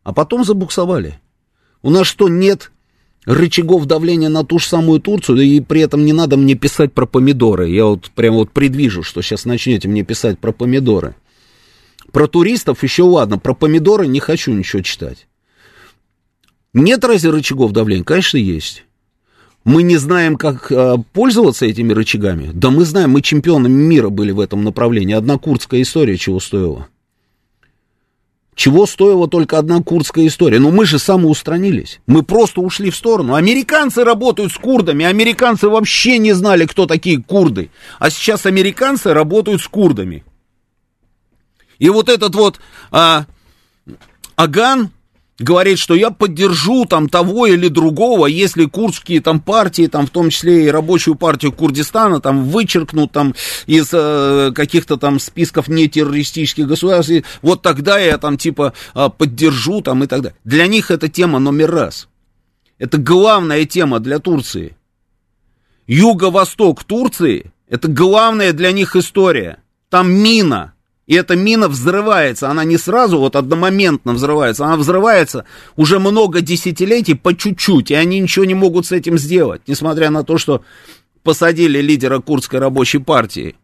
[0.03, 1.21] А потом забуксовали.
[1.81, 2.73] У нас что, нет
[3.25, 7.07] рычагов давления на ту же самую Турцию, и при этом не надо мне писать про
[7.07, 7.71] помидоры.
[7.71, 11.15] Я вот прямо вот предвижу, что сейчас начнете мне писать про помидоры.
[12.11, 15.29] Про туристов еще ладно, про помидоры не хочу ничего читать.
[16.75, 18.05] Нет разве рычагов давления?
[18.05, 18.85] Конечно, есть.
[19.65, 22.51] Мы не знаем, как э, пользоваться этими рычагами.
[22.53, 25.15] Да мы знаем, мы чемпионами мира были в этом направлении.
[25.15, 26.89] Одна курдская история чего стоила.
[28.55, 30.59] Чего стоила только одна курдская история?
[30.59, 32.01] Но мы же самоустранились.
[32.07, 33.35] Мы просто ушли в сторону.
[33.35, 35.05] Американцы работают с курдами.
[35.05, 37.71] Американцы вообще не знали, кто такие курды.
[37.99, 40.25] А сейчас американцы работают с курдами.
[41.79, 43.27] И вот этот вот а,
[44.37, 44.91] Аган,
[45.43, 50.31] говорит, что я поддержу там того или другого, если курдские там партии, там в том
[50.31, 53.35] числе и рабочую партию Курдистана, там вычеркнут там
[53.67, 60.05] из э, каких-то там списков нетеррористических государств, вот тогда я там типа э, поддержу там
[60.05, 60.37] и так далее.
[60.45, 62.09] Для них это тема номер раз.
[62.79, 64.77] Это главная тема для Турции.
[65.87, 69.59] Юго-восток Турции– это главная для них история.
[69.89, 70.75] Там мина–
[71.13, 75.45] и эта мина взрывается, она не сразу вот одномоментно взрывается, она взрывается
[75.77, 80.25] уже много десятилетий по чуть-чуть, и они ничего не могут с этим сделать, несмотря на
[80.25, 80.65] то, что
[81.23, 83.57] посадили лидера курдской рабочей партии.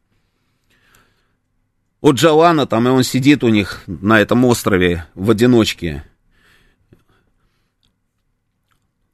[2.03, 6.05] Вот Джалана там, и он сидит у них на этом острове в одиночке.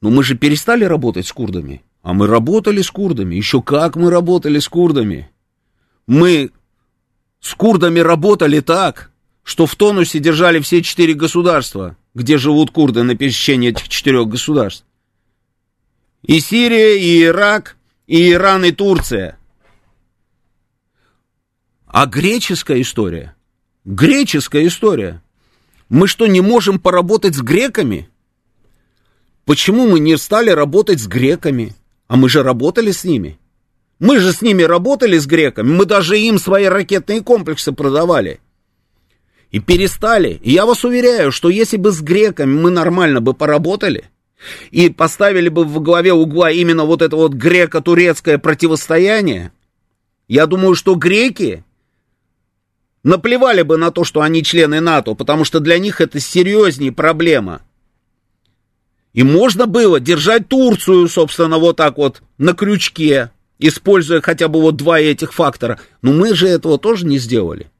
[0.00, 1.84] Но мы же перестали работать с курдами.
[2.02, 3.36] А мы работали с курдами.
[3.36, 5.30] Еще как мы работали с курдами.
[6.08, 6.50] Мы
[7.44, 9.10] с курдами работали так,
[9.42, 14.86] что в тонусе держали все четыре государства, где живут курды на пересечении этих четырех государств.
[16.22, 17.76] И Сирия, и Ирак,
[18.06, 19.38] и Иран, и Турция.
[21.86, 23.36] А греческая история?
[23.84, 25.22] Греческая история.
[25.90, 28.08] Мы что, не можем поработать с греками?
[29.44, 31.74] Почему мы не стали работать с греками?
[32.06, 33.38] А мы же работали с ними.
[33.98, 38.40] Мы же с ними работали, с греками, мы даже им свои ракетные комплексы продавали.
[39.50, 40.40] И перестали.
[40.42, 44.10] И я вас уверяю, что если бы с греками мы нормально бы поработали,
[44.70, 49.52] и поставили бы в главе угла именно вот это вот греко-турецкое противостояние,
[50.28, 51.64] я думаю, что греки
[53.02, 57.62] наплевали бы на то, что они члены НАТО, потому что для них это серьезнее проблема.
[59.12, 64.76] И можно было держать Турцию, собственно, вот так вот на крючке, используя хотя бы вот
[64.76, 65.78] два этих фактора.
[66.02, 67.70] Но мы же этого тоже не сделали.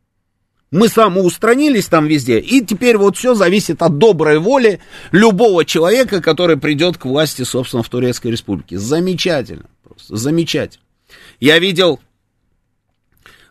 [0.71, 4.81] Мы самоустранились там везде, и теперь вот все зависит от доброй воли
[5.13, 8.77] любого человека, который придет к власти, собственно, в Турецкой Республике.
[8.77, 10.83] Замечательно, просто замечательно.
[11.39, 12.01] Я видел,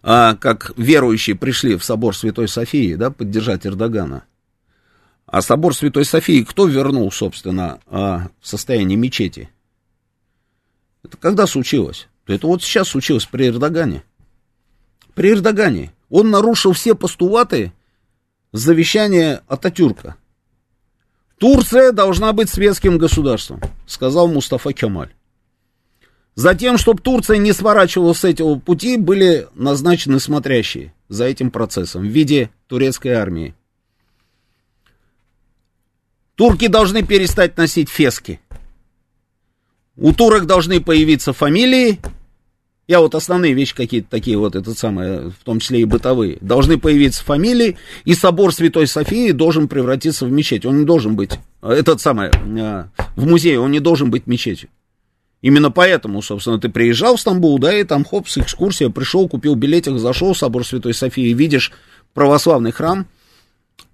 [0.01, 4.25] а, как верующие пришли в собор Святой Софии, да, поддержать Эрдогана.
[5.25, 9.49] А собор Святой Софии кто вернул, собственно, а, в состояние мечети?
[11.03, 12.09] Это когда случилось?
[12.27, 14.03] Это вот сейчас случилось при Эрдогане.
[15.13, 15.91] При Эрдогане.
[16.09, 17.73] Он нарушил все постулаты
[18.51, 20.15] завещания Ататюрка.
[21.37, 25.13] Турция должна быть светским государством, сказал Мустафа Кемаль.
[26.35, 32.05] Затем, чтобы Турция не сворачивала с этого пути, были назначены смотрящие за этим процессом в
[32.05, 33.55] виде турецкой армии.
[36.35, 38.39] Турки должны перестать носить фески.
[39.95, 41.99] У турок должны появиться фамилии.
[42.87, 46.37] Я вот основные вещи какие-то такие вот, это самое, в том числе и бытовые.
[46.41, 50.65] Должны появиться фамилии, и собор Святой Софии должен превратиться в мечеть.
[50.65, 52.85] Он не должен быть, этот самый, э,
[53.15, 54.69] в музее, он не должен быть мечетью.
[55.41, 59.55] Именно поэтому, собственно, ты приезжал в Стамбул, да, и там, хоп, с экскурсия, пришел, купил
[59.55, 61.71] билетик, зашел в собор Святой Софии, видишь
[62.13, 63.07] православный храм,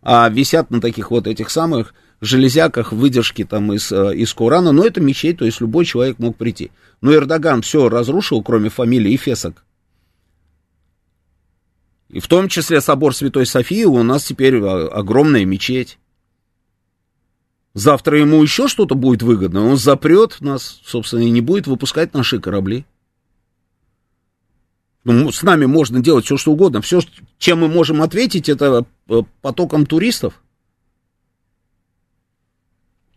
[0.01, 4.85] а висят на таких вот этих самых железяках выдержки там из, э, из Корана, но
[4.85, 6.71] это мечеть, то есть любой человек мог прийти.
[7.01, 9.63] Но Эрдоган все разрушил, кроме фамилии и фесок.
[12.09, 15.97] И в том числе собор Святой Софии у нас теперь э, огромная мечеть.
[17.73, 22.39] Завтра ему еще что-то будет выгодно, он запрет нас, собственно, и не будет выпускать наши
[22.39, 22.85] корабли.
[25.05, 26.81] Ну, с нами можно делать все, что угодно.
[26.81, 26.99] Все,
[27.37, 30.41] чем мы можем ответить, это э, потоком туристов.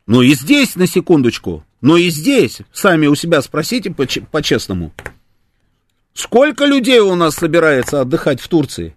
[0.06, 4.92] Ну и здесь, на секундочку, но и здесь, сами у себя спросите по-честному.
[6.14, 8.96] Сколько людей у нас собирается отдыхать в Турции?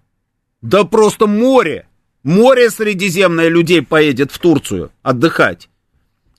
[0.61, 1.87] Да просто море.
[2.23, 5.69] Море Средиземное людей поедет в Турцию отдыхать.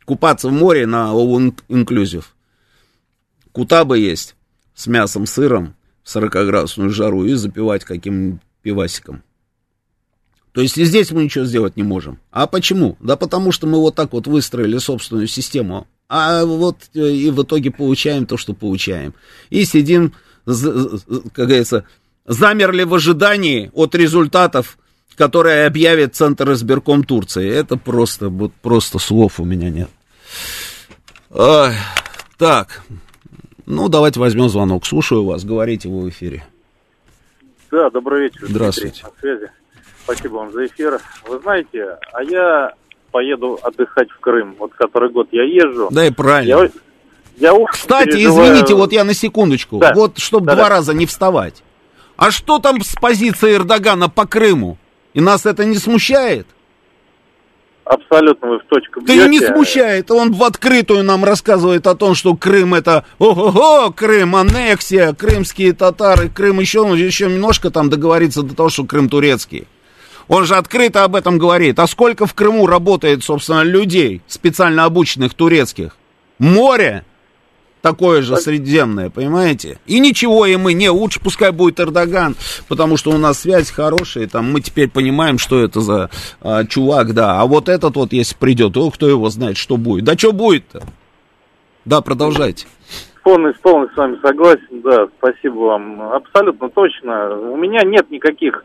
[0.04, 2.24] Купаться в море на all inclusive.
[3.52, 4.34] Кутаба есть
[4.74, 9.22] с мясом, сыром, 40-градусную жару и запивать каким пивасиком.
[10.56, 12.18] То есть и здесь мы ничего сделать не можем.
[12.30, 12.96] А почему?
[13.00, 15.86] Да потому что мы вот так вот выстроили собственную систему.
[16.08, 19.12] А вот э, и в итоге получаем то, что получаем.
[19.50, 20.14] И сидим,
[20.46, 21.84] как говорится,
[22.24, 24.78] замерли в ожидании от результатов
[25.14, 27.50] которое объявит Центр избирком Турции.
[27.50, 29.90] Это просто, вот просто слов у меня нет.
[31.30, 31.72] Ой,
[32.38, 32.82] так,
[33.66, 34.86] ну давайте возьмем звонок.
[34.86, 36.46] Слушаю вас, говорите вы в эфире.
[37.70, 38.46] Да, добрый вечер.
[38.48, 39.02] Здравствуйте.
[39.02, 39.52] Дмитрий, на связи.
[40.06, 41.00] Спасибо вам за эфир.
[41.26, 42.72] Вы знаете, а я
[43.10, 44.54] поеду отдыхать в Крым.
[44.56, 45.88] Вот который год я езжу.
[45.90, 46.70] Да и правильно.
[47.36, 48.52] Я, я Кстати, переживаю...
[48.52, 49.78] извините, вот я на секундочку.
[49.78, 49.92] Да.
[49.96, 50.70] Вот, чтобы да, два да.
[50.70, 51.64] раза не вставать.
[52.16, 54.78] А что там с позиции Эрдогана по Крыму?
[55.12, 56.46] И нас это не смущает?
[57.84, 59.24] Абсолютно вы в точку бьете.
[59.24, 60.10] Ты не смущает.
[60.12, 63.04] Он в открытую нам рассказывает о том, что Крым это...
[63.18, 69.08] Ого-го, Крым, аннексия, крымские татары, Крым еще, еще немножко там договорится до того, что Крым
[69.08, 69.66] турецкий.
[70.28, 71.78] Он же открыто об этом говорит.
[71.78, 75.96] А сколько в Крыму работает, собственно, людей, специально обученных турецких?
[76.38, 77.04] Море
[77.86, 79.78] такое же средиземное, понимаете?
[79.86, 82.34] И ничего, и не, лучше пускай будет Эрдоган,
[82.68, 86.10] потому что у нас связь хорошая, там мы теперь понимаем, что это за
[86.40, 87.40] а, чувак, да.
[87.40, 90.04] А вот этот вот, если придет, о, кто его знает, что будет.
[90.04, 90.82] Да что будет-то?
[91.84, 92.66] Да, продолжайте.
[93.22, 96.02] Полностью, полностью с вами согласен, да, спасибо вам.
[96.12, 97.36] Абсолютно точно.
[97.36, 98.64] У меня нет никаких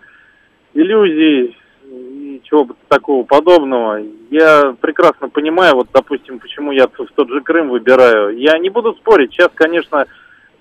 [0.73, 4.01] иллюзий, ничего такого подобного.
[4.29, 8.37] Я прекрасно понимаю, вот, допустим, почему я в тот же Крым выбираю.
[8.37, 9.31] Я не буду спорить.
[9.31, 10.05] Сейчас, конечно,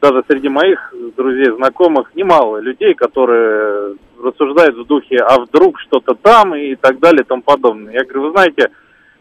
[0.00, 6.54] даже среди моих друзей, знакомых, немало людей, которые рассуждают в духе, а вдруг что-то там
[6.54, 7.94] и так далее и тому подобное.
[7.94, 8.70] Я говорю, вы знаете,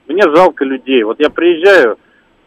[0.08, 1.04] мне жалко людей.
[1.04, 1.98] Вот я приезжаю,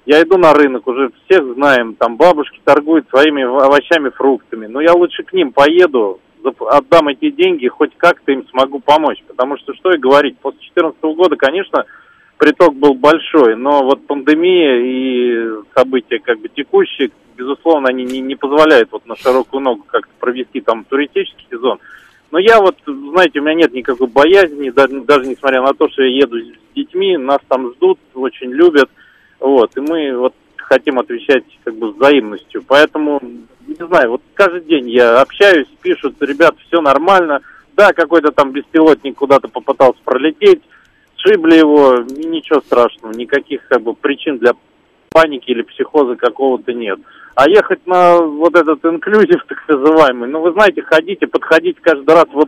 [0.06, 4.66] я иду на рынок, уже всех знаем, там бабушки торгуют своими овощами, фруктами.
[4.66, 9.22] Но я лучше к ним поеду, отдам эти деньги, хоть как-то им смогу помочь.
[9.26, 11.84] Потому что, что и говорить, после 2014 года, конечно,
[12.38, 18.34] приток был большой, но вот пандемия и события как бы текущие, безусловно, они не, не
[18.34, 21.78] позволяют вот на широкую ногу как-то провести там туристический сезон.
[22.30, 26.02] Но я вот, знаете, у меня нет никакой боязни, даже, даже несмотря на то, что
[26.02, 28.90] я еду с детьми, нас там ждут, очень любят,
[29.38, 30.34] вот, и мы вот
[30.72, 32.62] хотим отвечать как бы взаимностью.
[32.66, 33.20] Поэтому,
[33.66, 37.40] не знаю, вот каждый день я общаюсь, пишут, ребят, все нормально.
[37.76, 40.62] Да, какой-то там беспилотник куда-то попытался пролететь,
[41.16, 44.52] сшибли его, ничего страшного, никаких как бы причин для
[45.10, 46.98] паники или психоза какого-то нет.
[47.34, 52.26] А ехать на вот этот инклюзив, так называемый, ну, вы знаете, ходите, подходите каждый раз,
[52.32, 52.44] вы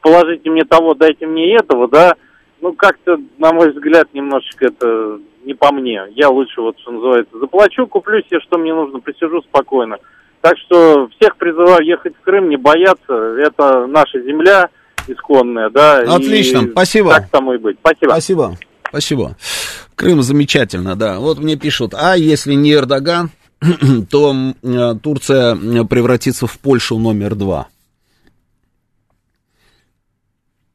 [0.00, 2.16] положите мне того, дайте мне этого, да,
[2.62, 6.00] ну, как-то, на мой взгляд, немножечко это не по мне.
[6.14, 9.98] Я лучше, вот что называется, заплачу, куплю себе, что мне нужно, присижу спокойно.
[10.40, 13.12] Так что всех призываю ехать в Крым, не бояться.
[13.12, 14.70] Это наша земля
[15.08, 15.98] исконная, да.
[16.06, 17.10] Отлично, спасибо.
[17.10, 17.76] Так тому и быть.
[17.80, 18.10] Спасибо.
[18.10, 18.56] Спасибо.
[18.88, 19.36] Спасибо.
[19.96, 21.18] Крым замечательно, да.
[21.18, 23.30] Вот мне пишут, а если не Эрдоган,
[24.10, 27.68] то э, Турция превратится в Польшу номер два.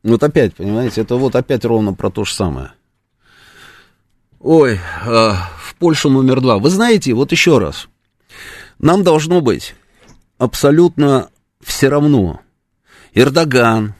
[0.03, 2.71] Вот опять, понимаете, это вот опять ровно про то же самое.
[4.39, 6.59] Ой, э, в Польшу номер два.
[6.59, 7.87] Вы знаете, вот еще раз,
[8.79, 9.75] нам должно быть
[10.37, 11.29] абсолютно
[11.63, 12.41] все равно.
[13.13, 13.95] Эрдоган,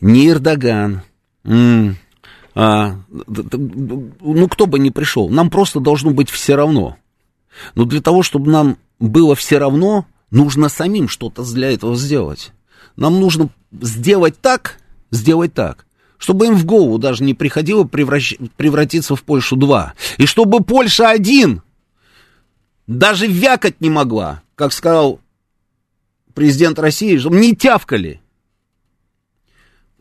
[0.00, 1.02] не Эрдоган,
[1.44, 1.96] м-
[2.54, 6.96] а, ну кто бы ни пришел, нам просто должно быть все равно.
[7.74, 12.52] Но для того, чтобы нам было все равно, нужно самим что-то для этого сделать.
[12.96, 14.77] Нам нужно сделать так,
[15.10, 15.86] сделать так,
[16.18, 18.34] чтобы им в голову даже не приходило превращ...
[18.56, 19.90] превратиться в Польшу-2.
[20.18, 21.60] И чтобы Польша-1
[22.86, 25.20] даже вякать не могла, как сказал
[26.34, 28.20] президент России, чтобы не тявкали.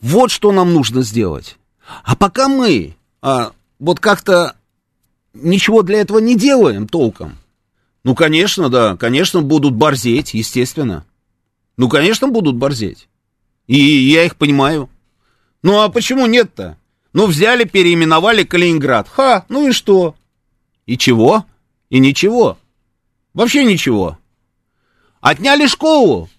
[0.02, 1.58] Вот что нам нужно сделать.
[2.04, 4.56] А пока мы а, вот как-то
[5.34, 7.38] ничего для этого не делаем толком.
[8.04, 11.06] Ну, конечно, да, конечно, будут борзеть, естественно.
[11.76, 13.08] Ну, конечно, будут борзеть.
[13.68, 14.90] И я их понимаю.
[15.64, 16.78] Ну, а почему нет-то?
[17.14, 19.08] Ну, взяли, переименовали Калининград.
[19.10, 20.16] Ха, ну и что?
[20.86, 21.46] И чего?
[21.90, 22.58] И ничего.
[23.34, 24.18] Вообще ничего.
[25.22, 26.30] Отняли школу.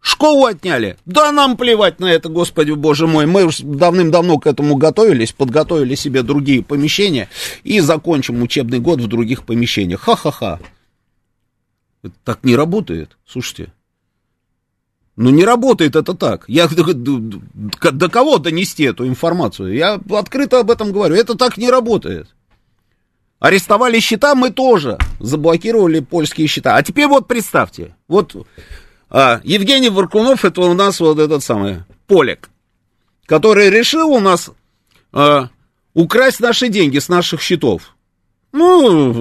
[0.00, 0.96] Школу отняли.
[1.06, 3.26] Да нам плевать на это, господи боже мой.
[3.26, 7.28] Мы давным-давно к этому готовились, подготовили себе другие помещения
[7.62, 10.00] и закончим учебный год в других помещениях.
[10.00, 10.58] Ха-ха-ха.
[12.02, 13.72] Это так не работает, слушайте.
[15.16, 16.44] Ну, не работает это так.
[16.48, 19.74] Я до кого донести эту информацию?
[19.74, 21.14] Я открыто об этом говорю.
[21.14, 22.28] Это так не работает.
[23.38, 24.98] Арестовали счета мы тоже.
[25.20, 26.76] Заблокировали польские счета.
[26.76, 27.94] А теперь вот представьте.
[28.08, 28.34] Вот
[29.10, 32.48] а, Евгений Варкунов, это у нас вот этот самый Полик,
[33.26, 34.50] который решил у нас
[35.12, 35.48] а,
[35.92, 37.94] украсть наши деньги с наших счетов.
[38.52, 39.12] Ну,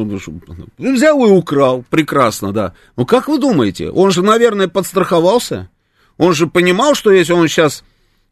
[0.78, 2.74] взял и украл, прекрасно, да.
[2.96, 5.70] Ну, как вы думаете, он же, наверное, подстраховался?
[6.18, 7.84] Он же понимал, что если он сейчас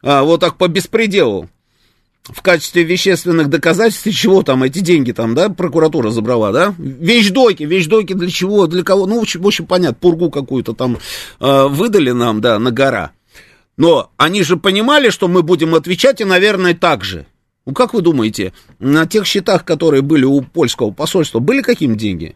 [0.02, 1.50] а, вот так по беспределу
[2.24, 6.76] в качестве вещественных доказательств, чего там эти деньги там, да, прокуратура забрала, да?
[6.78, 9.08] Вещдоки, вещдоки для чего, для кого?
[9.08, 11.00] Ну, в общем, в общем понятно, пургу какую-то там
[11.40, 13.12] э, выдали нам, да, на гора.
[13.78, 17.26] Но они же понимали, что мы будем отвечать, и, наверное, так же.
[17.66, 22.36] Ну, как вы думаете, на тех счетах, которые были у польского посольства, были какие деньги?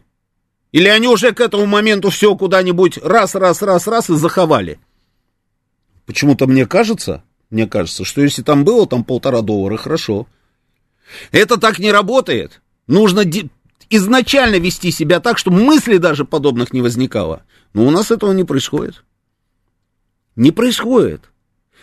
[0.72, 4.78] Или они уже к этому моменту все куда-нибудь раз, раз, раз, раз и заховали?
[6.06, 10.26] Почему-то мне кажется, мне кажется, что если там было там полтора доллара, хорошо.
[11.30, 12.60] Это так не работает.
[12.86, 13.24] Нужно
[13.90, 17.42] изначально вести себя так, чтобы мысли даже подобных не возникало.
[17.72, 19.04] Но у нас этого не происходит.
[20.36, 21.30] Не происходит.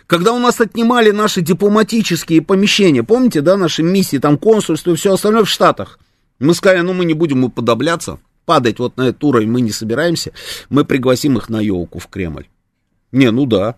[0.08, 5.14] Когда у нас отнимали наши дипломатические помещения, помните, да, наши миссии, там консульство и все
[5.14, 6.00] остальное в Штатах,
[6.40, 10.34] мы сказали, ну мы не будем уподобляться, падать вот на этот уровень мы не собираемся,
[10.70, 12.48] мы пригласим их на елку в Кремль.
[13.12, 13.78] Не, ну да,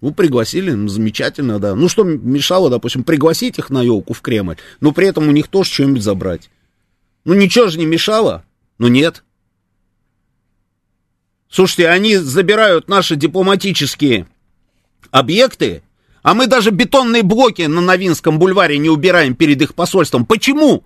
[0.00, 1.74] ну, пригласили, замечательно, да.
[1.74, 5.48] Ну, что мешало, допустим, пригласить их на елку в Кремль, но при этом у них
[5.48, 6.50] тоже что-нибудь забрать.
[7.24, 8.44] Ну, ничего же не мешало.
[8.78, 9.22] Ну, нет.
[11.50, 14.26] Слушайте, они забирают наши дипломатические
[15.10, 15.82] объекты,
[16.22, 20.24] а мы даже бетонные блоки на Новинском бульваре не убираем перед их посольством.
[20.24, 20.84] Почему?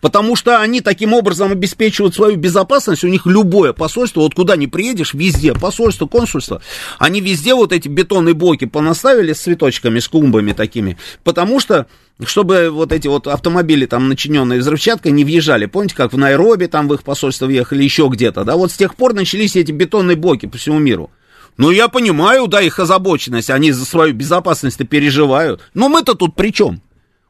[0.00, 4.68] Потому что они таким образом обеспечивают свою безопасность, у них любое посольство, вот куда не
[4.68, 6.62] приедешь, везде, посольство, консульство,
[6.98, 11.86] они везде вот эти бетонные блоки понаставили с цветочками, с клумбами такими, потому что,
[12.24, 16.86] чтобы вот эти вот автомобили там, начиненные взрывчаткой, не въезжали, помните, как в Найроби там
[16.86, 20.46] в их посольство въехали, еще где-то, да, вот с тех пор начались эти бетонные блоки
[20.46, 21.10] по всему миру.
[21.56, 26.52] Ну, я понимаю, да, их озабоченность, они за свою безопасность-то переживают, но мы-то тут при
[26.52, 26.82] чем?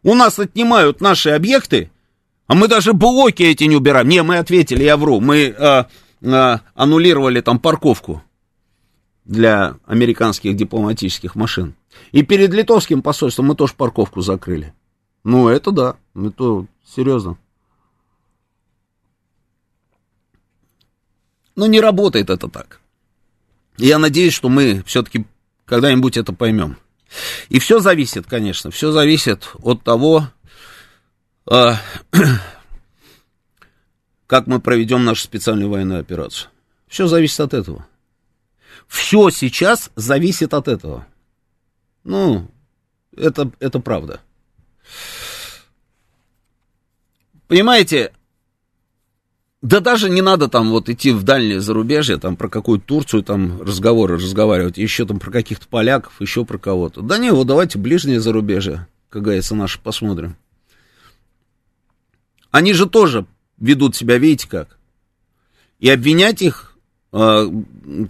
[0.03, 1.91] У нас отнимают наши объекты,
[2.49, 4.09] а мы даже блоки эти не убираем.
[4.09, 5.21] Не, мы ответили, я вру.
[5.21, 5.87] Мы а,
[6.25, 8.23] а, аннулировали там парковку
[9.27, 11.75] для американских дипломатических машин.
[12.11, 14.73] И перед литовским посольством мы тоже парковку закрыли.
[15.25, 17.37] Ну, это да, это серьезно.
[21.55, 22.81] Но не работает это так.
[23.77, 25.27] Я надеюсь, что мы все-таки
[25.67, 26.79] когда-нибудь это поймем.
[27.51, 30.29] И все зависит, конечно, все зависит от того,
[34.27, 36.51] как мы проведем нашу специальную военную операцию.
[36.87, 37.87] Все зависит от этого.
[38.87, 41.07] Все сейчас зависит от этого.
[42.05, 42.49] Ну,
[43.17, 44.21] это, это правда.
[47.47, 48.13] Понимаете,
[49.63, 53.63] да даже не надо там вот идти в дальнее зарубежье, там про какую Турцию там
[53.63, 57.01] разговоры разговаривать, еще там про каких-то поляков, еще про кого-то.
[57.01, 60.37] Да не, вот давайте ближнее зарубежье, как говорится, наше посмотрим.
[62.51, 63.27] Они же тоже
[63.59, 64.79] ведут себя, видите как.
[65.79, 66.77] И обвинять их
[67.13, 67.47] э,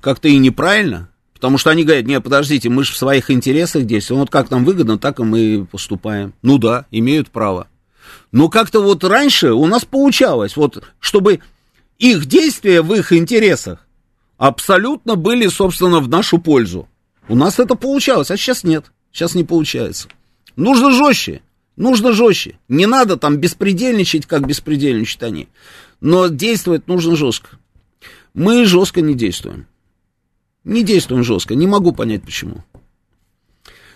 [0.01, 4.21] как-то и неправильно, потому что они говорят, нет, подождите, мы же в своих интересах действуем,
[4.21, 6.33] вот как нам выгодно, так и мы поступаем.
[6.43, 7.69] Ну да, имеют право.
[8.33, 11.41] Но как-то вот раньше у нас получалось, вот, чтобы
[11.99, 13.87] их действия в их интересах
[14.37, 16.89] абсолютно были, собственно, в нашу пользу.
[17.29, 20.09] У нас это получалось, а сейчас нет, сейчас не получается.
[20.57, 21.43] Нужно жестче.
[21.79, 22.59] Нужно жестче.
[22.67, 25.49] Не надо там беспредельничать, как беспредельничают они.
[26.01, 27.51] Но действовать нужно жестко.
[28.35, 29.69] Мы жестко не действуем.
[30.65, 31.55] Не действуем жестко.
[31.55, 32.65] Не могу понять, почему.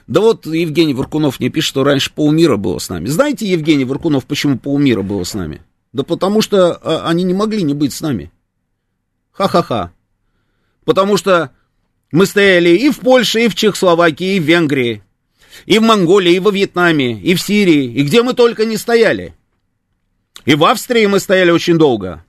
[0.06, 3.06] Да вот Евгений Варкунов мне пишет, что раньше полмира было с нами.
[3.06, 5.62] Знаете, Евгений Варкунов, почему полмира было с нами?
[5.92, 8.30] Да потому что а, они не могли не быть с нами.
[9.32, 9.92] Ха-ха-ха.
[10.84, 11.50] Потому что
[12.12, 15.02] мы стояли и в Польше, и в Чехословакии, и в Венгрии.
[15.66, 19.34] И в Монголии, и во Вьетнаме, и в Сирии, и где мы только не стояли.
[20.44, 22.24] И в Австрии мы стояли очень долго.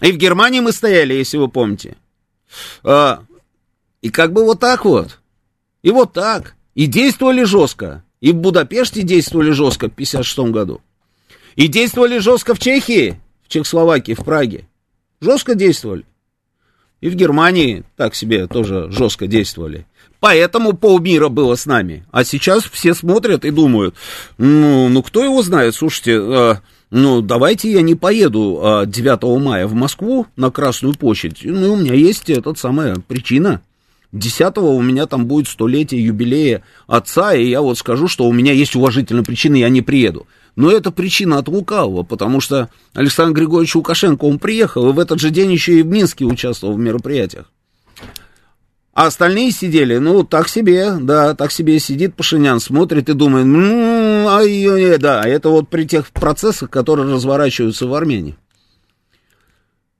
[0.00, 1.96] И в Германии мы стояли, если вы помните.
[2.82, 3.22] А,
[4.02, 5.18] и как бы вот так вот.
[5.82, 6.54] И вот так.
[6.74, 8.04] И действовали жестко.
[8.20, 10.80] И в Будапеште действовали жестко в 1956 году.
[11.54, 14.66] И действовали жестко в Чехии, в Чехословакии, в Праге.
[15.20, 16.04] Жестко действовали.
[17.00, 19.86] И в Германии так себе тоже жестко действовали.
[20.20, 22.04] Поэтому полмира было с нами.
[22.10, 23.94] А сейчас все смотрят и думают,
[24.38, 26.54] ну, ну кто его знает, слушайте, э,
[26.90, 31.40] ну, давайте я не поеду э, а, 9 мая в Москву на Красную площадь.
[31.42, 33.60] Ну, у меня есть эта самая причина.
[34.12, 38.52] 10 у меня там будет столетие юбилея отца, и я вот скажу, что у меня
[38.52, 40.26] есть уважительная причина, я не приеду.
[40.56, 45.20] Но это причина от лукавого, потому что Александр Григорьевич Лукашенко, он приехал, и в этот
[45.20, 47.52] же день еще и в Минске участвовал в мероприятиях.
[48.94, 54.28] А остальные сидели, ну, так себе, да, так себе сидит Пашинян, смотрит и думает, ну,
[54.28, 58.38] ай, да, это вот при тех процессах, которые разворачиваются в Армении.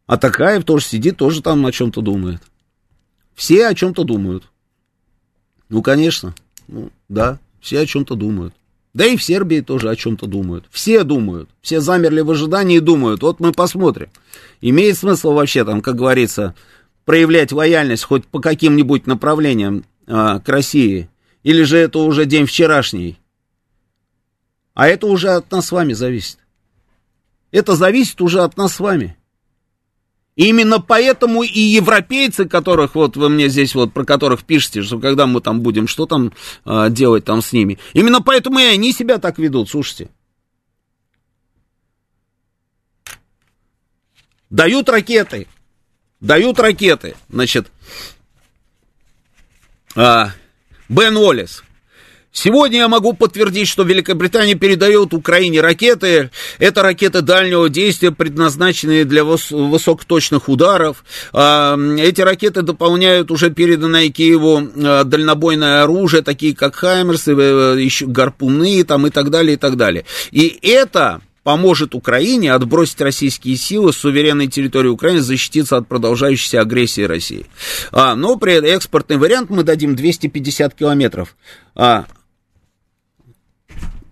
[0.07, 2.40] А Такаев тоже сидит, тоже там о чем-то думает.
[3.34, 4.44] Все о чем-то думают.
[5.68, 6.34] Ну, конечно,
[6.66, 8.54] ну, да, все о чем-то думают.
[8.97, 10.64] Да и в Сербии тоже о чем-то думают.
[10.70, 11.51] Все думают.
[11.61, 13.20] Все замерли в ожидании и думают.
[13.20, 14.09] Вот мы посмотрим.
[14.62, 16.55] Имеет смысл вообще там, как говорится,
[17.05, 21.11] проявлять лояльность хоть по каким-нибудь направлениям а, к России?
[21.42, 23.18] Или же это уже день вчерашний?
[24.72, 26.38] А это уже от нас с вами зависит.
[27.51, 29.14] Это зависит уже от нас с вами.
[30.37, 35.26] Именно поэтому и европейцы, которых вот вы мне здесь вот, про которых пишете, что когда
[35.26, 36.32] мы там будем, что там
[36.66, 40.11] э, делать там с ними, именно поэтому и они себя так ведут, слушайте.
[44.51, 45.49] Дают ракеты,
[46.20, 47.72] дают ракеты, значит,
[49.97, 50.26] э,
[50.91, 51.64] Бен Уоллес,
[52.37, 56.30] Сегодня я могу подтвердить, что Великобритания передает Украине ракеты.
[56.59, 61.03] Это ракеты дальнего действия, предназначенные для высокоточных ударов.
[61.32, 68.05] А, эти ракеты дополняют уже переданное Киеву а, дальнобойное оружие, такие как Хаймерсы, э, еще
[68.05, 70.05] гарпуны там, и так далее, и так далее.
[70.30, 77.03] И это поможет Украине отбросить российские силы с суверенной территории Украины, защититься от продолжающейся агрессии
[77.03, 77.47] России.
[77.93, 81.34] А, но при экспортный вариант мы дадим 250 километров.
[81.74, 82.05] А,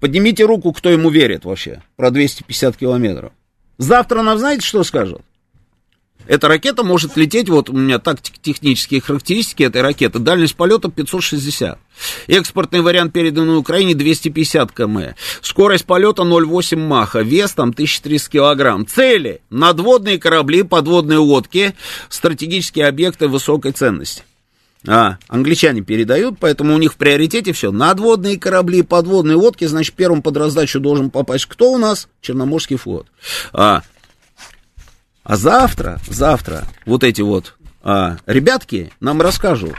[0.04, 3.32] Поднимите руку, кто ему верит вообще про 250 километров.
[3.78, 5.22] Завтра нам знаете, что скажут?
[6.26, 11.78] Эта ракета может лететь, вот у меня так технические характеристики этой ракеты, дальность полета 560.
[12.26, 15.16] Экспортный вариант, переданный Украине, 250 км.
[15.40, 18.86] Скорость полета 0,8 маха, вес там 1300 килограмм.
[18.86, 21.74] Цели, надводные корабли, подводные лодки,
[22.10, 24.22] стратегические объекты высокой ценности.
[24.86, 27.70] А, англичане передают, поэтому у них в приоритете все.
[27.72, 32.08] Надводные корабли, подводные лодки, значит, первым под раздачу должен попасть кто у нас?
[32.20, 33.06] Черноморский флот.
[33.52, 33.82] А,
[35.22, 39.74] а завтра, завтра вот эти вот а, ребятки нам расскажут,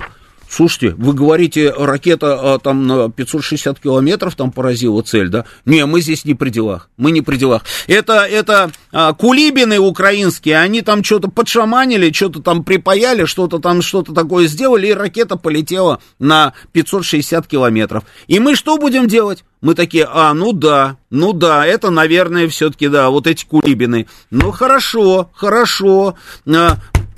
[0.56, 5.43] Слушайте, вы говорите, ракета а, там на 560 километров там поразила цель, да?
[5.66, 7.64] Не, мы здесь не при делах, мы не при делах.
[7.88, 14.14] Это, это а, кулибины украинские, они там что-то подшаманили, что-то там припаяли, что-то там, что-то
[14.14, 18.06] такое сделали, и ракета полетела на 560 километров.
[18.28, 19.43] И мы что будем делать?
[19.60, 24.08] Мы такие, а, ну да, ну да, это, наверное, все-таки, да, вот эти кулибины.
[24.32, 26.16] Ну, хорошо, хорошо.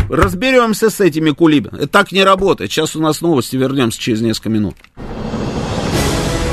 [0.09, 1.83] Разберемся с этими кулибинами.
[1.83, 2.71] Это так не работает.
[2.71, 4.75] Сейчас у нас новости, вернемся через несколько минут.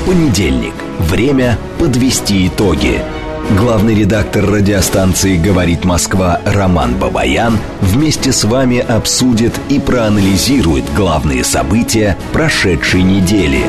[0.07, 0.75] Понедельник.
[0.99, 3.03] Время подвести итоги.
[3.51, 12.17] Главный редактор радиостанции «Говорит Москва» Роман Бабаян вместе с вами обсудит и проанализирует главные события
[12.33, 13.65] прошедшей недели,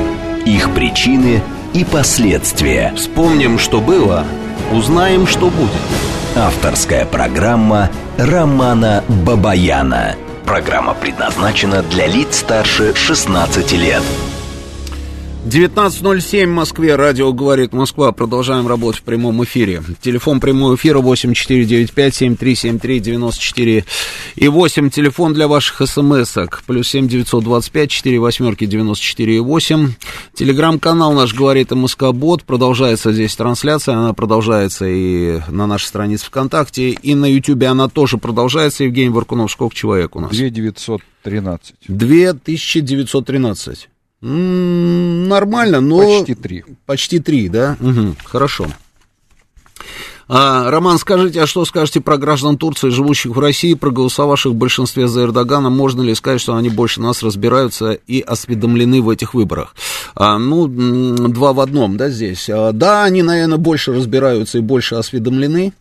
[0.45, 1.41] их причины
[1.73, 2.93] и последствия.
[2.95, 4.25] Вспомним, что было,
[4.71, 5.71] узнаем, что будет.
[6.35, 10.15] Авторская программа Романа Бабаяна.
[10.45, 14.03] Программа предназначена для лиц старше 16 лет.
[15.45, 16.95] 19.07 в Москве.
[16.95, 18.11] Радио «Говорит Москва».
[18.11, 19.83] Продолжаем работать в прямом эфире.
[20.01, 23.85] Телефон прямого эфира 8495-7373-94
[24.37, 24.89] и 8.
[24.89, 26.63] Телефон для ваших смс-ок.
[26.65, 29.93] Плюс 7 925 4 восьмерки 94 и 8.
[30.33, 32.43] Телеграм-канал наш «Говорит МСК Бот».
[32.43, 33.97] Продолжается здесь трансляция.
[33.97, 36.89] Она продолжается и на нашей странице ВКонтакте.
[36.89, 38.83] И на Ютубе она тоже продолжается.
[38.83, 40.31] Евгений Варкунов, сколько человек у нас?
[40.31, 41.75] 2913.
[41.87, 43.89] 2913.
[44.27, 45.99] Нормально, но...
[45.99, 46.63] Почти три.
[46.87, 47.77] Почти три, да?
[47.79, 48.67] Угу, хорошо.
[50.27, 55.07] А, Роман, скажите, а что скажете про граждан Турции, живущих в России, проголосовавших в большинстве
[55.07, 55.69] за Эрдогана?
[55.69, 59.75] Можно ли сказать, что они больше нас разбираются и осведомлены в этих выборах?
[60.15, 62.49] А, ну, два в одном, да, здесь.
[62.49, 65.73] А, да, они, наверное, больше разбираются и больше осведомлены.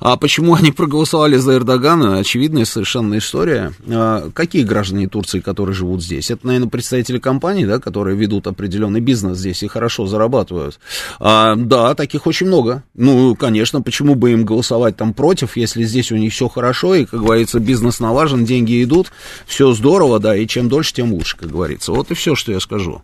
[0.00, 2.18] А почему они проголосовали за Эрдогана?
[2.18, 3.72] Очевидная совершенно история.
[3.88, 6.30] А какие граждане Турции, которые живут здесь?
[6.30, 10.78] Это, наверное, представители компаний, да, которые ведут определенный бизнес здесь и хорошо зарабатывают.
[11.18, 12.82] А, да, таких очень много.
[12.94, 17.04] Ну, конечно, почему бы им голосовать там против, если здесь у них все хорошо, и,
[17.04, 19.12] как говорится, бизнес налажен, деньги идут,
[19.46, 21.92] все здорово, да, и чем дольше, тем лучше, как говорится.
[21.92, 23.02] Вот и все, что я скажу.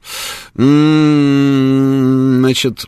[0.56, 2.86] М-м, значит,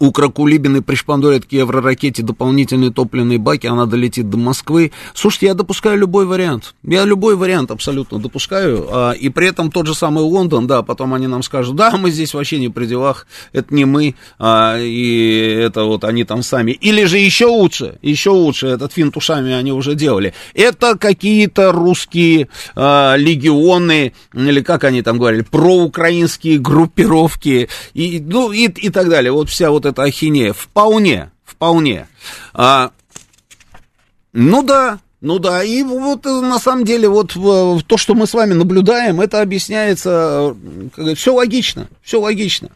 [0.00, 4.92] у Кракулибиной пришпандорят к евроракете дополнительные топливные баки, она долетит до Москвы.
[5.14, 6.74] Слушайте, я допускаю любой вариант.
[6.82, 8.86] Я любой вариант абсолютно допускаю.
[8.90, 12.10] А, и при этом тот же самый Лондон, да, потом они нам скажут, да, мы
[12.10, 16.72] здесь вообще не при делах, это не мы, а, и это вот они там сами.
[16.72, 20.34] Или же еще лучше, еще лучше, этот финт ушами они уже делали.
[20.54, 28.68] Это какие-то русские а, легионы, или как они там говорили, проукраинские группировки, и, ну, и,
[28.68, 29.32] и так далее.
[29.32, 30.52] Вот вся вот эта ахинея.
[30.52, 32.08] Вполне, вполне.
[32.54, 32.92] А,
[34.32, 38.34] ну да, ну да, и вот э, на самом деле вот то, что мы с
[38.34, 40.56] вами наблюдаем, это объясняется,
[41.16, 42.70] все логично, все логично.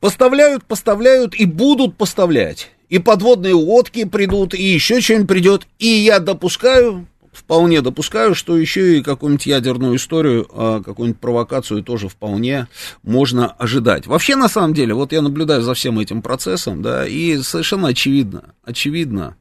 [0.00, 2.70] Поставляют, поставляют и будут поставлять.
[2.88, 5.66] И подводные лодки придут, и еще что-нибудь придет.
[5.78, 12.08] И я допускаю, вполне допускаю, что еще и какую-нибудь ядерную историю, а, какую-нибудь провокацию тоже
[12.08, 12.68] вполне
[13.02, 14.06] можно ожидать.
[14.06, 18.54] Вообще, на самом деле, вот я наблюдаю за всем этим процессом, да, и совершенно очевидно,
[18.62, 19.36] очевидно,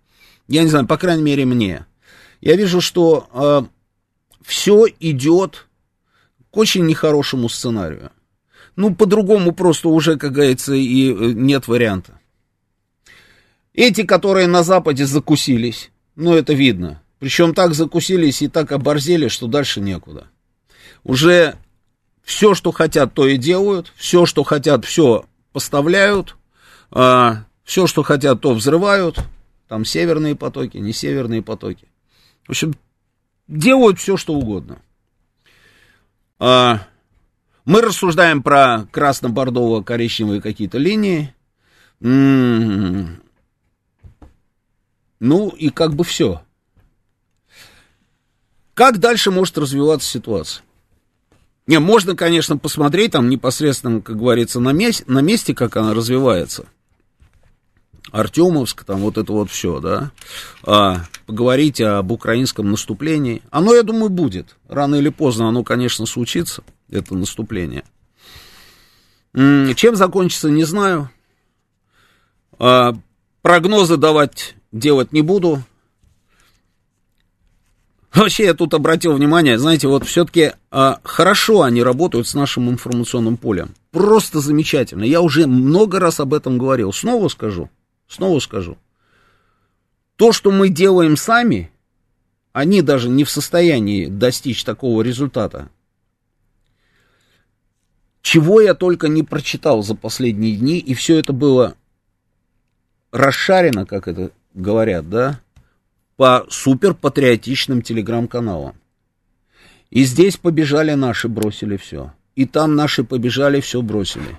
[0.48, 1.86] я не знаю, по крайней мере мне,
[2.39, 3.68] я вижу, что э, а,
[4.44, 5.68] все идет
[6.50, 8.12] к очень нехорошему сценарию.
[8.78, 12.20] Ну, по-другому просто уже, как говорится, и э, нет варианта.
[13.74, 19.45] Эти, которые на Западе закусились, ну, это видно, причем так закусились и так оборзели, что
[19.45, 20.26] дальше некуда.
[21.03, 21.55] Уже
[22.24, 23.93] все, что хотят, то и делают.
[23.95, 26.36] Все, что хотят, все поставляют.
[26.89, 29.19] А, все, что хотят, то взрывают.
[29.67, 31.88] Там северные потоки, не северные потоки.
[32.47, 32.74] В общем,
[33.47, 34.82] делают все, что угодно.
[36.39, 36.88] А,
[37.65, 41.36] мы рассуждаем про красно-бордово-коричневые какие-то линии.
[41.99, 43.22] М-м-м.
[45.19, 46.41] Ну и как бы все.
[48.74, 50.63] Как дальше может развиваться ситуация?
[51.67, 56.65] Не, можно, конечно, посмотреть там непосредственно, как говорится, на, месте, на месте, как она развивается.
[58.11, 60.11] Артемовск, там вот это вот все, да.
[60.63, 63.41] А, поговорить об украинском наступлении.
[63.51, 64.57] Оно, я думаю, будет.
[64.67, 67.84] Рано или поздно оно, конечно, случится, это наступление.
[69.34, 71.09] Чем закончится, не знаю.
[72.59, 72.93] А,
[73.41, 75.63] прогнозы давать делать не буду.
[78.14, 83.38] Вообще, я тут обратил внимание, знаете, вот все-таки а, хорошо они работают с нашим информационным
[83.38, 83.74] полем.
[83.91, 85.03] Просто замечательно.
[85.05, 86.91] Я уже много раз об этом говорил.
[86.91, 87.70] Снова скажу.
[88.09, 88.78] Снова скажу.
[90.18, 91.72] То, что мы делаем сами,
[92.51, 95.70] они даже не в состоянии достичь такого результата.
[98.22, 101.76] Чего я только не прочитал за последние дни, и все это было
[103.12, 105.39] расшарено, как это говорят, да,
[106.22, 108.76] по суперпатриотичным телеграм-каналам.
[109.89, 112.13] И здесь побежали наши, бросили все.
[112.36, 114.38] И там наши побежали, все бросили.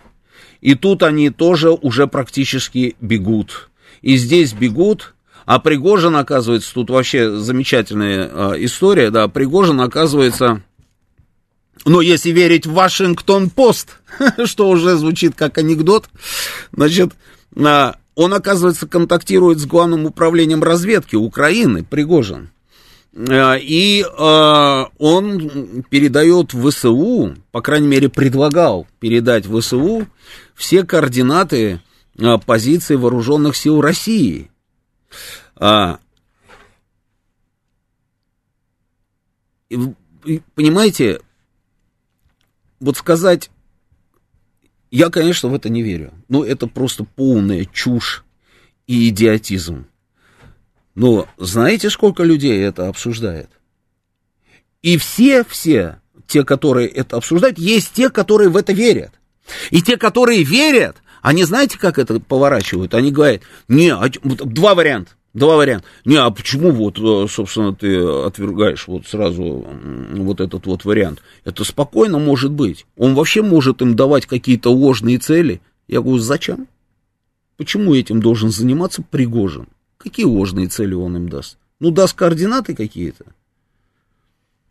[0.61, 3.69] И тут они тоже уже практически бегут.
[4.01, 10.63] И здесь бегут, а Пригожин, оказывается, тут вообще замечательная э, история, да, Пригожин, оказывается,
[11.85, 13.99] ну, если верить в Вашингтон-Пост,
[14.45, 16.09] что уже звучит как анекдот,
[16.71, 17.11] значит,
[17.57, 22.51] э, он, оказывается, контактирует с главным управлением разведки Украины, Пригожин.
[23.15, 30.07] Э, и э, он передает ВСУ, по крайней мере, предлагал передать ВСУ
[30.55, 31.81] все координаты
[32.19, 34.51] э, позиции вооруженных сил России.
[35.57, 35.99] А,
[40.55, 41.21] понимаете,
[42.81, 43.51] вот сказать
[44.93, 46.13] я, конечно, в это не верю.
[46.33, 48.25] Но это просто полная чушь
[48.87, 49.85] и идиотизм.
[50.95, 53.51] Но знаете, сколько людей это обсуждает?
[54.81, 59.13] И все, все те, которые это обсуждают, есть те, которые в это верят.
[59.71, 62.95] И те, которые верят, они знаете, как это поворачивают?
[62.95, 65.11] Они говорят, не, а, два варианта.
[65.35, 65.85] Два варианта.
[66.07, 69.67] Не, а почему вот, э, собственно, ты отвергаешь вот сразу
[70.15, 71.21] вот этот вот вариант?
[71.45, 72.87] Это спокойно может быть.
[72.97, 75.61] Он вообще может им давать какие-то ложные цели.
[75.89, 76.69] Я говорю, зачем?
[77.57, 79.69] Почему этим должен заниматься Пригожин?
[79.99, 81.59] Какие ложные цели он им даст?
[81.81, 83.27] Ну, даст координаты какие-то.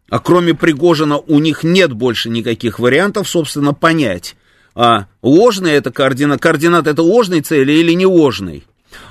[0.09, 4.35] А кроме Пригожина у них нет больше никаких вариантов, собственно, понять,
[4.75, 8.63] а ложная это координат, координат это ложной цели или не ложной.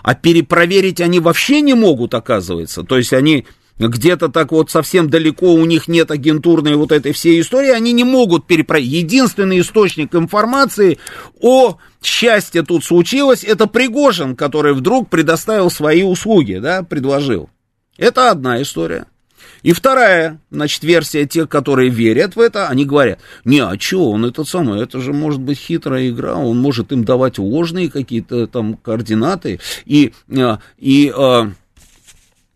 [0.02, 2.82] А перепроверить они вообще не могут, оказывается.
[2.82, 3.46] То есть они
[3.88, 8.04] где-то так вот совсем далеко у них нет агентурной вот этой всей истории, они не
[8.04, 8.90] могут перепроверить.
[8.90, 10.98] Единственный источник информации
[11.40, 17.50] о счастье тут случилось, это Пригожин, который вдруг предоставил свои услуги, да, предложил.
[17.96, 19.06] Это одна история.
[19.62, 24.24] И вторая, значит, версия тех, которые верят в это, они говорят, не, а что, он
[24.24, 28.74] этот самый, это же может быть хитрая игра, он может им давать ложные какие-то там
[28.74, 31.50] координаты, и, э, и, э,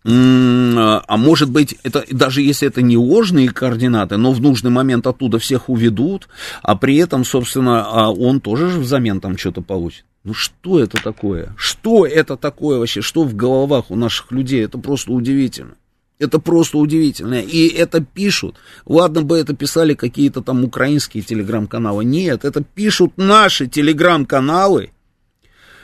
[0.07, 5.39] а может быть, это, даже если это не ложные координаты, но в нужный момент оттуда
[5.39, 6.29] всех уведут,
[6.63, 10.05] а при этом, собственно, а он тоже же взамен там что-то получит.
[10.23, 11.55] Ну что это такое?
[11.57, 13.01] Что это такое вообще?
[13.01, 14.65] Что в головах у наших людей?
[14.65, 15.75] Это просто удивительно.
[16.19, 17.41] Это просто удивительно.
[17.41, 18.57] И это пишут.
[18.87, 22.05] Ладно бы это писали какие-то там украинские телеграм-каналы.
[22.05, 24.93] Нет, это пишут наши телеграм-каналы.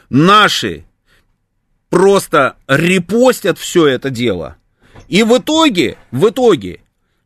[0.09, 0.85] Наши
[1.91, 4.57] просто репостят все это дело.
[5.09, 6.81] И в итоге, в итоге,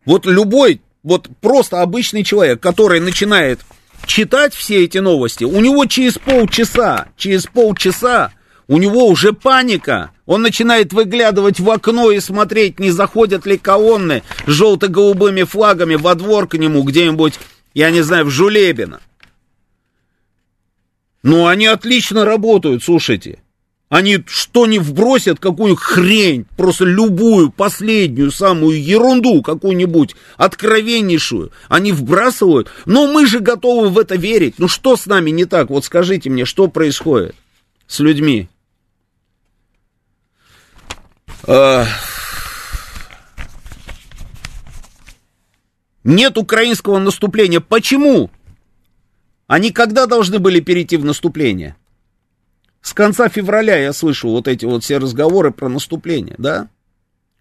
[0.05, 3.61] вот любой, вот просто обычный человек, который начинает
[4.07, 8.33] читать все эти новости, у него через полчаса, через полчаса
[8.67, 10.11] у него уже паника.
[10.27, 16.15] Он начинает выглядывать в окно и смотреть, не заходят ли колонны с желто-голубыми флагами во
[16.15, 17.35] двор к нему где-нибудь,
[17.75, 19.01] я не знаю, в Жулебино.
[21.23, 23.44] Ну, они отлично работают, слушайте.
[23.95, 32.69] Они что не вбросят, какую хрень, просто любую, последнюю, самую ерунду какую-нибудь, откровеннейшую, они вбрасывают.
[32.87, 34.57] Но мы же готовы в это верить.
[34.59, 35.71] Ну что с нами не так?
[35.71, 37.37] Вот скажите мне, что происходит
[37.87, 38.49] с людьми?
[46.03, 47.61] Нет украинского наступления.
[47.61, 48.29] Почему?
[49.47, 51.77] Они когда должны были перейти в наступление?
[52.85, 56.68] С конца февраля я слышу вот эти вот все разговоры про наступление, да?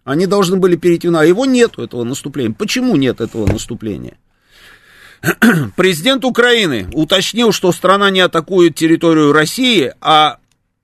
[0.02, 1.22] Они должны были перейти на...
[1.22, 2.54] Его нету, этого наступления.
[2.54, 4.16] Почему нет этого наступления?
[5.76, 10.38] Президент Украины уточнил, что страна не атакует территорию России, а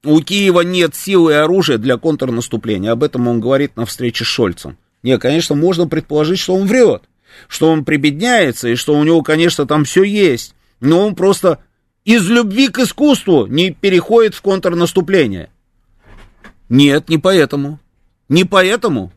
[0.04, 2.92] у Киева нет силы и оружия для контрнаступления.
[2.92, 4.76] Об этом он говорит на встрече с Шольцем.
[5.02, 7.04] Не, конечно, можно предположить, что он врет,
[7.48, 10.54] что он прибедняется и что у него, конечно, там все есть.
[10.80, 11.61] Но он просто
[12.05, 15.51] из любви к искусству не переходит в контрнаступление.
[16.68, 17.78] Нет, не поэтому.
[18.28, 19.12] Не поэтому.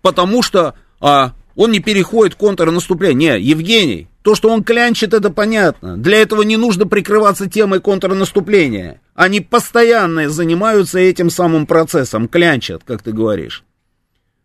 [0.00, 3.38] Потому что а, он не переходит в контрнаступление.
[3.38, 5.96] Не, Евгений, то, что он клянчит, это понятно.
[5.96, 9.00] Для этого не нужно прикрываться темой контрнаступления.
[9.14, 13.64] Они постоянно занимаются этим самым процессом, клянчат, как ты говоришь.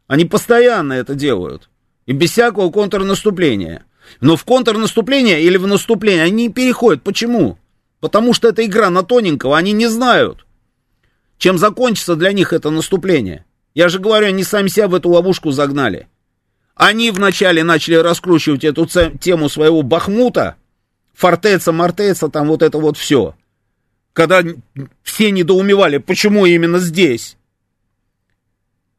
[0.08, 1.70] Они постоянно это делают.
[2.06, 3.86] И без всякого контрнаступления.
[4.22, 7.04] Но в контрнаступление или в наступление они не переходят.
[7.04, 7.58] Почему?
[8.00, 10.46] Потому что это игра на тоненького, они не знают,
[11.38, 13.46] чем закончится для них это наступление.
[13.74, 16.08] Я же говорю, они сами себя в эту ловушку загнали.
[16.76, 20.56] Они вначале начали раскручивать эту тему своего Бахмута,
[21.14, 23.36] Фортеца, Мартеца, там вот это вот все.
[24.14, 24.42] Когда
[25.04, 27.36] все недоумевали, почему именно здесь.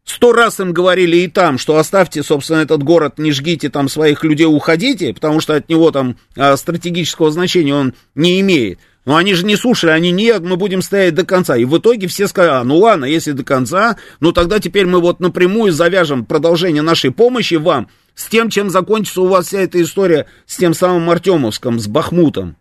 [0.05, 4.25] Сто раз им говорили и там, что оставьте, собственно, этот город, не жгите там своих
[4.25, 8.81] людей, уходите, потому что от него там а, стратегического значения он не имеет.
[9.05, 11.57] Но они же не слушали, они нет, мы будем стоять до конца.
[11.57, 15.01] И в итоге все сказали, а, ну ладно, если до конца, ну тогда теперь мы
[15.01, 19.81] вот напрямую завяжем продолжение нашей помощи вам с тем, чем закончится у вас вся эта
[19.81, 22.57] история с тем самым Артемовском, с Бахмутом.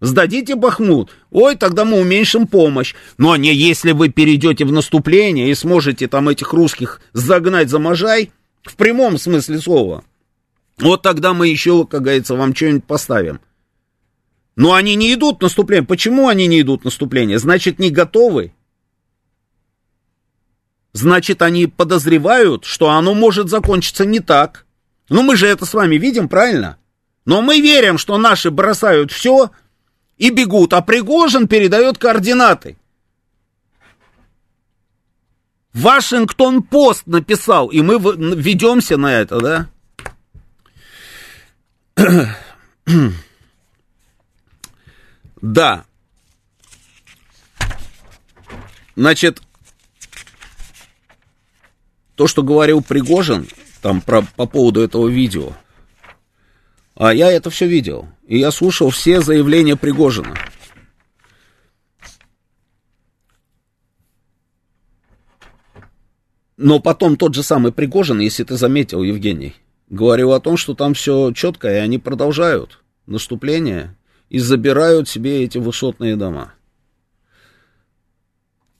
[0.00, 2.94] Сдадите Бахмут, ой, тогда мы уменьшим помощь.
[3.18, 8.32] Но не если вы перейдете в наступление и сможете там этих русских загнать за Можай,
[8.64, 10.04] в прямом смысле слова,
[10.78, 13.40] вот тогда мы еще, как говорится, вам что-нибудь поставим.
[14.54, 15.86] Но они не идут в наступление.
[15.86, 17.38] Почему они не идут в наступление?
[17.38, 18.52] Значит, не готовы.
[20.92, 24.66] Значит, они подозревают, что оно может закончиться не так.
[25.08, 26.76] Ну, мы же это с вами видим, правильно?
[27.24, 29.50] Но мы верим, что наши бросают все
[30.18, 32.76] и бегут, а Пригожин передает координаты.
[35.72, 37.98] Вашингтон-Пост написал, и мы
[38.36, 39.68] ведемся на это, да?
[45.42, 45.84] Да.
[48.94, 49.42] Значит,
[52.14, 53.48] то, что говорил Пригожин,
[53.80, 55.52] там про, по поводу этого видео,
[56.94, 58.08] а я это все видел.
[58.28, 60.36] И я слушал все заявления Пригожина.
[66.56, 69.56] Но потом тот же самый Пригожин, если ты заметил, Евгений,
[69.88, 73.96] говорил о том, что там все четко, и они продолжают наступление
[74.32, 76.54] и забирают себе эти высотные дома.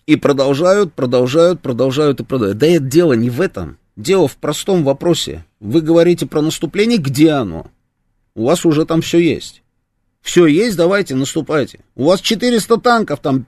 [0.07, 2.59] И продолжают, продолжают, продолжают и продолжают.
[2.59, 3.77] Да это дело не в этом.
[3.95, 5.45] Дело в простом вопросе.
[5.61, 7.71] Вы говорите про наступление, где оно?
[8.35, 9.63] У вас уже там все есть.
[10.23, 11.81] Все есть, давайте, наступайте.
[11.97, 13.45] У вас 400 танков там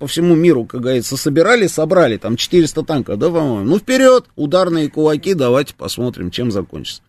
[0.00, 3.64] по всему миру, как говорится, собирали, собрали, там 400 танков, да, по-моему?
[3.64, 7.02] Ну, вперед, ударные кулаки, давайте посмотрим, чем закончится.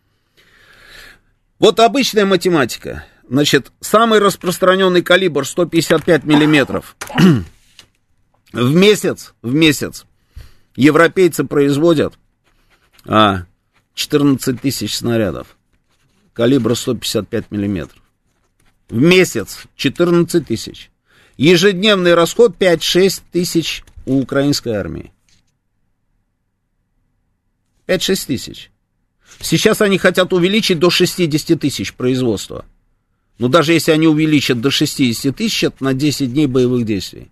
[1.58, 3.06] Вот обычная математика.
[3.28, 6.96] Значит, самый распространенный калибр 155 миллиметров.
[8.54, 10.06] в месяц, в месяц
[10.76, 12.14] европейцы производят
[13.06, 13.46] а,
[13.96, 15.56] 14 тысяч снарядов
[16.36, 18.02] калибра 155 миллиметров.
[18.90, 20.92] В месяц 14 тысяч.
[21.38, 25.12] Ежедневный расход 5-6 тысяч у украинской армии.
[27.88, 28.72] 5-6 тысяч.
[29.40, 32.66] Сейчас они хотят увеличить до 60 тысяч производства.
[33.38, 37.30] Но даже если они увеличат до 60 тысяч, это на 10 дней боевых действий.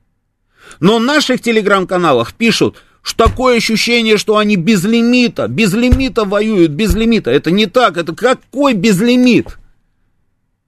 [0.79, 6.71] Но в наших телеграм-каналах пишут, что такое ощущение, что они без лимита, без лимита воюют,
[6.71, 7.31] без лимита.
[7.31, 9.57] Это не так, это какой безлимит?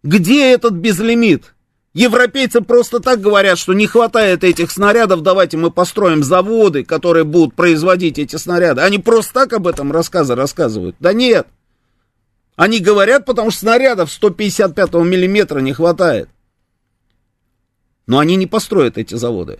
[0.03, 1.55] Где этот безлимит?
[1.93, 7.55] Европейцы просто так говорят, что не хватает этих снарядов, давайте мы построим заводы, которые будут
[7.55, 8.81] производить эти снаряды.
[8.81, 10.97] Они просто так об этом рассказы рассказывают.
[10.99, 11.47] Да нет.
[12.55, 16.29] Они говорят, потому что снарядов 155 миллиметра не хватает.
[18.07, 19.59] Но они не построят эти заводы.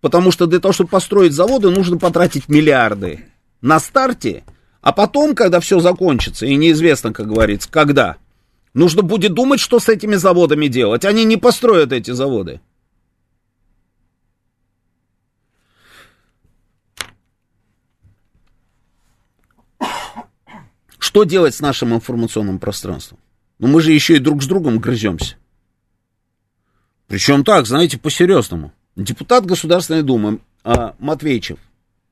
[0.00, 3.24] Потому что для того, чтобы построить заводы, нужно потратить миллиарды
[3.62, 4.44] на старте,
[4.82, 8.16] а потом, когда все закончится, и неизвестно, как говорится, когда,
[8.74, 11.06] нужно будет думать, что с этими заводами делать.
[11.06, 12.60] Они не построят эти заводы.
[21.04, 23.18] Что делать с нашим информационным пространством?
[23.58, 25.36] Ну, мы же еще и друг с другом грыземся.
[27.08, 31.58] Причем так, знаете, по-серьезному депутат Государственной Думы а, Матвейчев.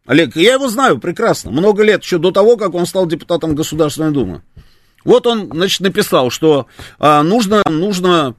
[0.05, 4.12] Олег, я его знаю прекрасно, много лет, еще до того, как он стал депутатом Государственной
[4.12, 4.43] Думы.
[5.07, 6.66] Вот он, значит, написал, что
[6.99, 8.34] а, нужно, нужно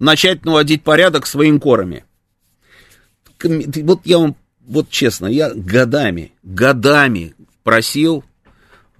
[0.00, 2.04] начать наводить порядок с военкорами.
[3.40, 4.34] Вот я вам,
[4.66, 8.24] вот честно, я годами, годами просил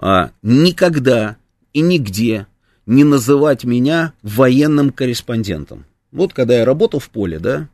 [0.03, 1.37] а, никогда
[1.73, 2.49] и нигде
[2.87, 5.85] не называть меня военным корреспондентом.
[6.11, 7.69] Вот когда я работал в поле, да,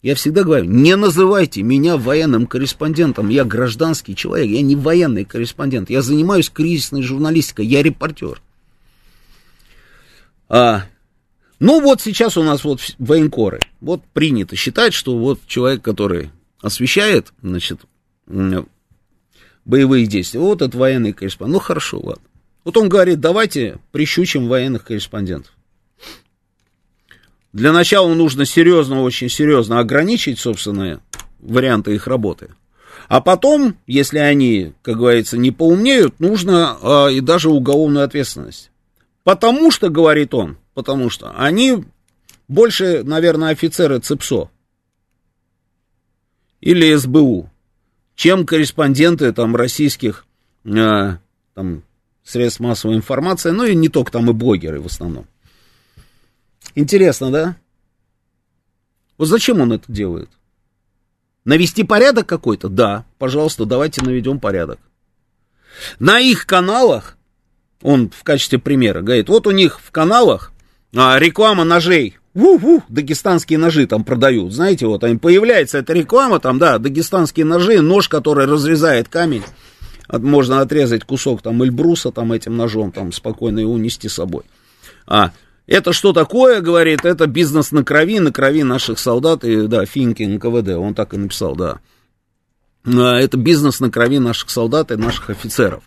[0.00, 5.90] я всегда говорю, не называйте меня военным корреспондентом, я гражданский человек, я не военный корреспондент,
[5.90, 8.40] я занимаюсь кризисной журналистикой, я репортер.
[10.48, 10.84] А,
[11.58, 17.32] ну вот сейчас у нас вот военкоры, вот принято считать, что вот человек, который освещает,
[17.42, 17.80] значит,
[19.64, 22.24] боевые действия, вот это военный корреспондент, ну хорошо, ладно.
[22.64, 25.52] Вот он говорит, давайте прищучим военных корреспондентов.
[27.52, 31.00] Для начала нужно серьезно, очень серьезно ограничить, собственно,
[31.38, 32.50] варианты их работы.
[33.06, 38.70] А потом, если они, как говорится, не поумнеют, нужно а, и даже уголовную ответственность.
[39.24, 41.84] Потому что, говорит он, потому что они
[42.48, 44.50] больше, наверное, офицеры ЦИПСО
[46.60, 47.50] или СБУ,
[48.14, 50.26] чем корреспонденты там российских
[50.64, 51.18] а,
[51.54, 51.82] там,
[52.22, 55.26] средств массовой информации, ну и не только там и блогеры в основном.
[56.74, 57.56] Интересно, да?
[59.18, 60.30] Вот зачем он это делает?
[61.44, 62.68] Навести порядок какой-то?
[62.68, 64.80] Да, пожалуйста, давайте наведем порядок.
[65.98, 67.16] На их каналах,
[67.82, 70.52] он в качестве примера говорит, вот у них в каналах
[70.94, 72.18] а, реклама ножей.
[72.34, 74.52] Ву-ву, дагестанские ножи там продают.
[74.52, 79.44] Знаете, вот они появляется эта реклама, там, да, дагестанские ножи, нож, который разрезает камень.
[80.10, 84.42] Можно отрезать кусок там эльбруса там этим ножом, там спокойно его унести с собой.
[85.06, 85.30] А,
[85.66, 90.24] это что такое, говорит, это бизнес на крови, на крови наших солдат, и, да, Финки,
[90.24, 91.78] НКВД, он так и написал, да.
[92.84, 95.84] А, это бизнес на крови наших солдат и наших офицеров.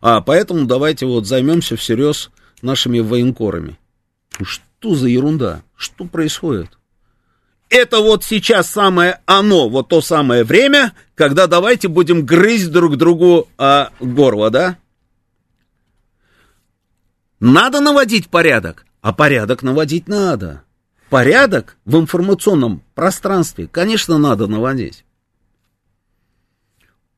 [0.00, 2.30] А поэтому давайте вот займемся всерьез
[2.62, 3.78] нашими военкорами.
[4.38, 4.46] Ну,
[4.82, 5.62] что за ерунда?
[5.76, 6.76] Что происходит?
[7.68, 13.48] Это вот сейчас самое оно, вот то самое время, когда давайте будем грызть друг другу
[13.58, 14.76] а, горло, да?
[17.38, 18.84] Надо наводить порядок.
[19.02, 20.64] А порядок наводить надо.
[21.10, 25.04] Порядок в информационном пространстве, конечно, надо наводить.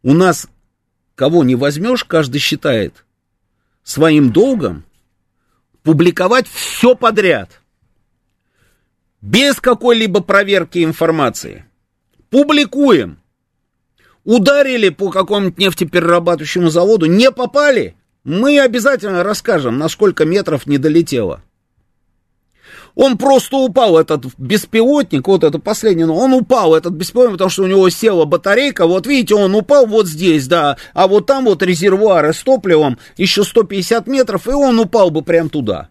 [0.03, 0.49] У нас
[1.15, 3.07] кого не возьмешь, каждый считает
[3.85, 4.85] своим долгом
[5.85, 7.61] публиковать все подряд.
[9.21, 11.67] Без какой-либо проверки информации.
[12.31, 13.21] Публикуем.
[14.25, 21.43] Ударили по какому-нибудь нефтеперерабатывающему заводу, не попали, мы обязательно расскажем, на сколько метров не долетело.
[22.95, 27.67] Он просто упал, этот беспилотник, вот это последнее, он упал, этот беспилотник, потому что у
[27.67, 32.33] него села батарейка, вот видите, он упал вот здесь, да, а вот там вот резервуары
[32.33, 35.89] с топливом, еще 150 метров, и он упал бы прямо туда.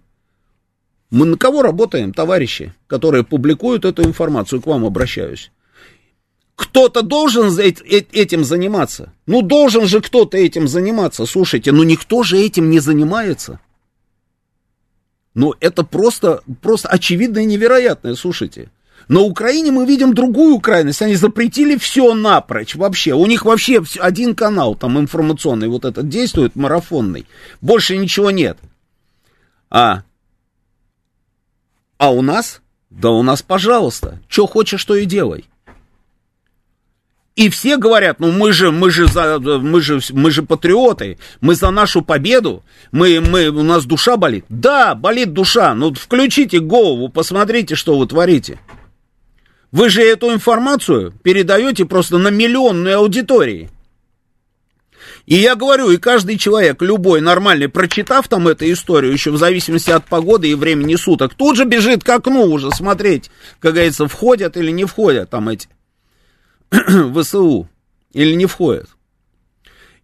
[1.12, 5.52] Мы на кого работаем, товарищи, которые публикуют эту информацию, к вам обращаюсь?
[6.56, 9.12] Кто-то должен этим заниматься.
[9.26, 11.26] Ну, должен же кто-то этим заниматься.
[11.26, 13.60] Слушайте, ну никто же этим не занимается.
[15.34, 18.70] Ну, это просто, просто очевидно и невероятное, слушайте.
[19.08, 21.02] На Украине мы видим другую крайность.
[21.02, 23.14] Они запретили все напрочь вообще.
[23.14, 27.28] У них вообще один канал там информационный вот этот действует, марафонный.
[27.60, 28.58] Больше ничего нет.
[29.70, 30.04] А,
[31.98, 32.62] а у нас?
[32.90, 34.20] Да у нас, пожалуйста.
[34.28, 35.46] Что хочешь, то и делай.
[37.36, 41.56] И все говорят, ну мы же, мы же, за, мы же, мы же патриоты, мы
[41.56, 44.46] за нашу победу, мы, мы, у нас душа болит.
[44.50, 48.60] Да, болит душа, ну включите голову, посмотрите, что вы творите.
[49.72, 53.72] Вы же эту информацию передаете просто на миллионной аудитории.
[55.26, 59.90] И я говорю, и каждый человек, любой нормальный, прочитав там эту историю, еще в зависимости
[59.90, 64.56] от погоды и времени суток, тут же бежит к окну уже смотреть, как говорится, входят
[64.58, 65.68] или не входят там эти
[67.16, 67.70] ВСУ
[68.12, 68.90] или не входит.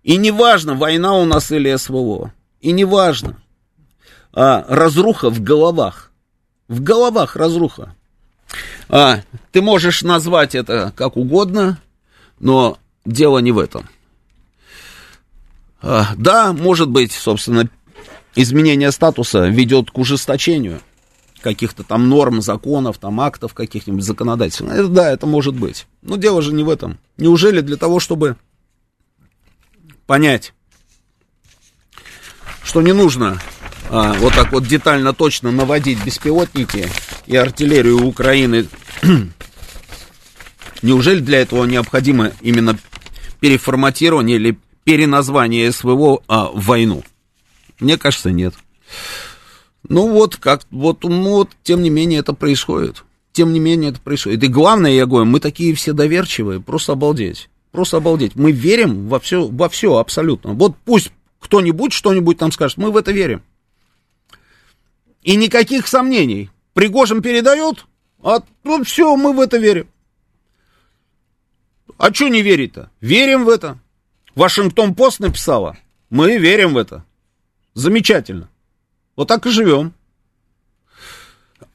[0.03, 2.31] И не важно, война у нас или СВО.
[2.61, 3.41] И не важно.
[4.33, 6.11] А, разруха в головах.
[6.67, 7.95] В головах разруха.
[8.87, 11.79] А, ты можешь назвать это как угодно,
[12.39, 13.89] но дело не в этом.
[15.81, 17.69] А, да, может быть, собственно,
[18.35, 20.81] изменение статуса ведет к ужесточению
[21.41, 24.73] каких-то там норм, законов, там актов каких-нибудь законодательных.
[24.73, 25.87] Это, да, это может быть.
[26.01, 26.99] Но дело же не в этом.
[27.17, 28.35] Неужели для того, чтобы
[30.05, 30.53] понять,
[32.63, 33.39] что не нужно
[33.89, 36.87] а, вот так вот детально точно наводить беспилотники
[37.25, 38.67] и артиллерию Украины,
[40.81, 42.77] неужели для этого необходимо именно
[43.39, 47.03] переформатирование или переназвание СВО а, в войну?
[47.79, 48.53] Мне кажется, нет.
[49.87, 53.03] Ну вот, как, вот, ну вот, тем не менее это происходит.
[53.31, 54.43] Тем не менее это происходит.
[54.43, 57.49] И главное, я говорю, мы такие все доверчивые, просто обалдеть.
[57.71, 58.35] Просто обалдеть.
[58.35, 60.53] Мы верим во все, во все абсолютно.
[60.53, 63.43] Вот пусть кто-нибудь что-нибудь там скажет, мы в это верим.
[65.21, 66.49] И никаких сомнений.
[66.73, 67.85] Пригожин передает,
[68.21, 69.87] а ну все, мы в это верим.
[71.97, 72.89] А что не верить-то?
[73.01, 73.79] Верим в это.
[74.35, 75.77] Вашингтон Пост написала.
[76.09, 77.03] Мы верим в это.
[77.73, 78.49] Замечательно.
[79.19, 79.93] Вот так и живем.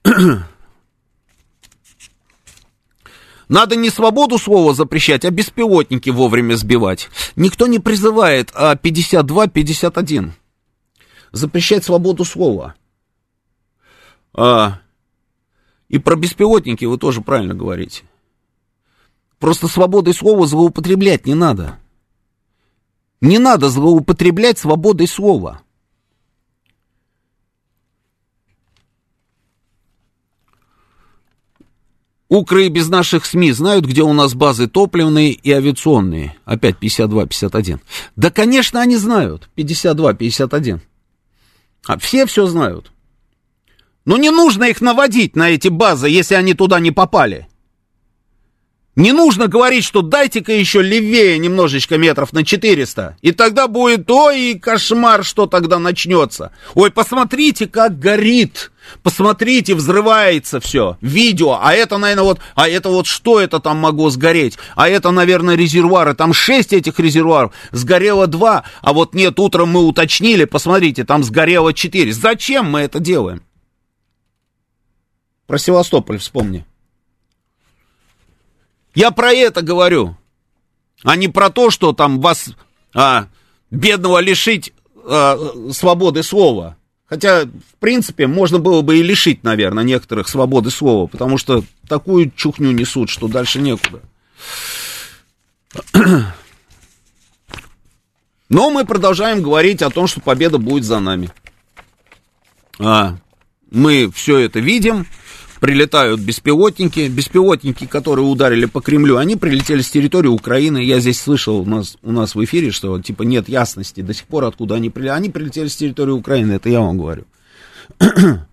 [3.51, 7.11] Надо не свободу слова запрещать, а беспилотники вовремя сбивать.
[7.37, 10.31] Никто не призывает а 52-51.
[11.33, 12.77] Запрещать свободу слова.
[14.33, 14.81] А,
[15.91, 18.05] и про беспилотники вы тоже правильно говорите.
[19.39, 21.79] Просто свободой слова злоупотреблять не надо.
[23.21, 25.61] Не надо злоупотреблять свободой слова.
[32.35, 36.35] Укры без наших СМИ знают, где у нас базы топливные и авиационные.
[36.45, 37.79] Опять 52-51.
[38.17, 39.49] Да, конечно, они знают.
[39.57, 40.81] 52-51.
[41.87, 42.91] А все все знают.
[44.05, 47.47] Но не нужно их наводить на эти базы, если они туда не попали.
[48.97, 53.17] Не нужно говорить, что дайте-ка еще левее немножечко метров на 400.
[53.23, 56.53] И тогда будет, ой, кошмар, что тогда начнется.
[56.75, 58.71] Ой, посмотрите, как горит.
[59.03, 60.97] Посмотрите, взрывается все.
[61.01, 61.59] Видео.
[61.61, 64.59] А это, наверное, вот, а это вот что это там могло сгореть?
[64.77, 66.15] А это, наверное, резервуары.
[66.15, 67.53] Там 6 этих резервуаров.
[67.73, 68.65] Сгорело 2.
[68.81, 70.45] А вот нет, утром мы уточнили.
[70.45, 72.13] Посмотрите, там сгорело 4.
[72.13, 73.43] Зачем мы это делаем?
[75.49, 76.65] Про Севастополь вспомни.
[78.95, 80.17] Я про это говорю,
[81.03, 82.51] а не про то, что там вас,
[82.95, 83.27] а,
[83.71, 84.73] бедного, лишить
[85.05, 85.39] а,
[85.73, 86.77] свободы слова.
[87.07, 92.31] Хотя, в принципе, можно было бы и лишить, наверное, некоторых свободы слова, потому что такую
[92.31, 94.01] чухню несут, что дальше некуда.
[98.49, 101.31] Но мы продолжаем говорить о том, что победа будет за нами.
[102.79, 103.17] А,
[103.71, 105.07] мы все это видим,
[105.65, 107.09] прилетают беспилотники.
[107.09, 110.85] Беспилотники, которые ударили по Кремлю, они прилетели с территории Украины.
[110.85, 114.27] Я здесь слышал у нас, у нас в эфире, что типа нет ясности до сих
[114.27, 115.17] пор, откуда они прилетели.
[115.17, 117.25] Они прилетели с территории Украины, это я вам говорю.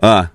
[0.00, 0.30] а.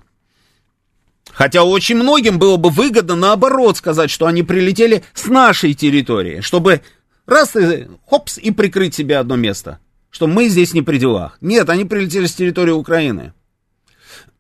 [1.31, 6.81] Хотя очень многим было бы выгодно наоборот сказать, что они прилетели с нашей территории, чтобы
[7.25, 9.79] раз и хопс и прикрыть себе одно место,
[10.09, 11.37] что мы здесь не при делах.
[11.39, 13.31] Нет, они прилетели с территории Украины.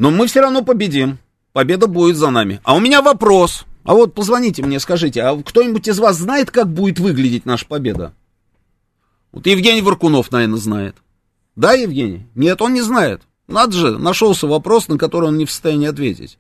[0.01, 1.19] Но мы все равно победим.
[1.53, 2.59] Победа будет за нами.
[2.65, 3.67] А у меня вопрос.
[3.85, 8.15] А вот позвоните мне, скажите, а кто-нибудь из вас знает, как будет выглядеть наша победа?
[9.31, 10.97] Вот Евгений Варкунов, наверное, знает.
[11.55, 12.27] Да, Евгений?
[12.35, 13.21] Нет, он не знает.
[13.47, 16.39] Надо же, нашелся вопрос, на который он не в состоянии ответить.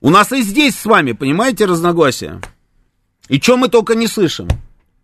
[0.00, 2.40] У нас и здесь с вами, понимаете, разногласия.
[3.28, 4.48] И что мы только не слышим.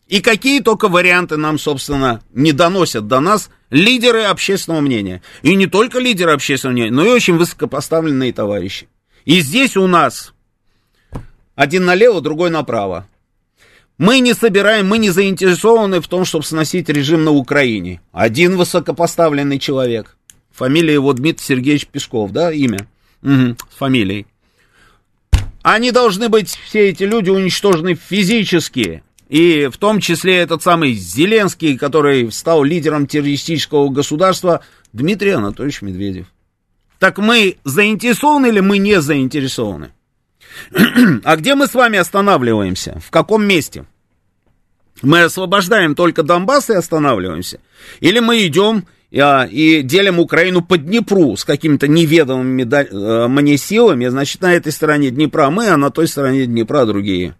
[0.09, 5.23] И какие только варианты нам, собственно, не доносят до нас лидеры общественного мнения.
[5.43, 8.89] И не только лидеры общественного мнения, но и очень высокопоставленные товарищи.
[9.27, 10.33] И здесь у нас
[11.55, 13.07] один налево, другой направо.
[13.99, 18.01] Мы не собираем, мы не заинтересованы в том, чтобы сносить режим на Украине.
[18.13, 20.17] Один высокопоставленный человек.
[20.53, 22.89] Фамилия его Дмитрий Сергеевич Песков, да, имя?
[23.23, 24.27] Угу, с фамилией.
[25.63, 29.03] Они должны быть, все эти люди, уничтожены физически.
[29.29, 36.27] И в том числе этот самый Зеленский, который стал лидером террористического государства, Дмитрий Анатольевич Медведев.
[36.99, 39.91] Так мы заинтересованы или мы не заинтересованы?
[41.25, 43.01] а где мы с вами останавливаемся?
[43.05, 43.85] В каком месте?
[45.03, 47.61] Мы освобождаем только Донбасс и останавливаемся?
[48.01, 54.07] Или мы идем а, и делим Украину по Днепру с какими-то неведомыми а, мне силами,
[54.09, 57.37] значит, на этой стороне Днепра мы, а на той стороне Днепра другие.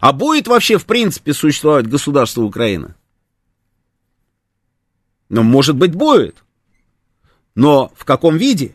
[0.00, 2.94] А будет вообще, в принципе, существовать государство Украины?
[5.28, 6.42] Ну, может быть, будет.
[7.54, 8.74] Но в каком виде?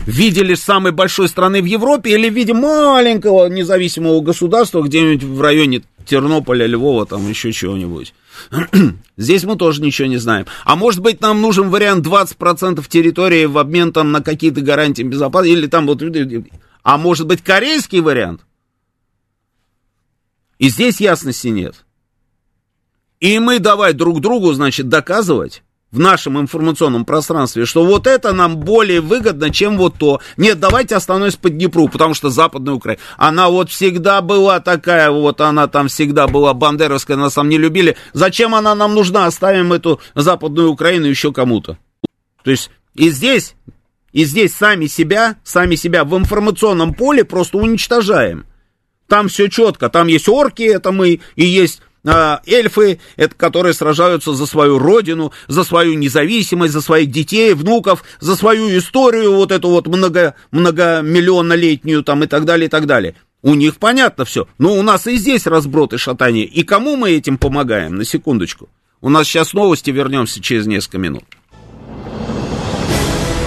[0.00, 5.22] в виде лишь самой большой страны в Европе или в виде маленького независимого государства где-нибудь
[5.22, 8.12] в районе Тернополя, Львова, там еще чего-нибудь.
[9.16, 10.46] Здесь мы тоже ничего не знаем.
[10.64, 15.56] А может быть, нам нужен вариант 20% территории в обмен там на какие-то гарантии безопасности,
[15.56, 16.02] или там вот...
[16.82, 18.40] А может быть, корейский вариант?
[20.62, 21.74] И здесь ясности нет.
[23.18, 28.58] И мы давай друг другу, значит, доказывать, в нашем информационном пространстве, что вот это нам
[28.58, 30.20] более выгодно, чем вот то.
[30.36, 35.40] Нет, давайте остановимся по Днепру, потому что Западная Украина, она вот всегда была такая, вот
[35.40, 37.96] она там всегда была бандеровская, нас там не любили.
[38.12, 39.26] Зачем она нам нужна?
[39.26, 41.76] Оставим эту Западную Украину еще кому-то.
[42.44, 43.56] То есть и здесь,
[44.12, 48.46] и здесь сами себя, сами себя в информационном поле просто уничтожаем.
[49.12, 54.32] Там все четко, там есть орки, это мы, и есть а, эльфы, это которые сражаются
[54.32, 59.68] за свою родину, за свою независимость, за своих детей, внуков, за свою историю, вот эту
[59.68, 63.14] вот много, многомиллионнолетнюю там и так далее, и так далее.
[63.42, 64.48] У них понятно все.
[64.56, 66.46] Но у нас и здесь разброд и шатание.
[66.46, 67.96] И кому мы этим помогаем?
[67.96, 68.70] На секундочку.
[69.02, 71.24] У нас сейчас новости, вернемся через несколько минут.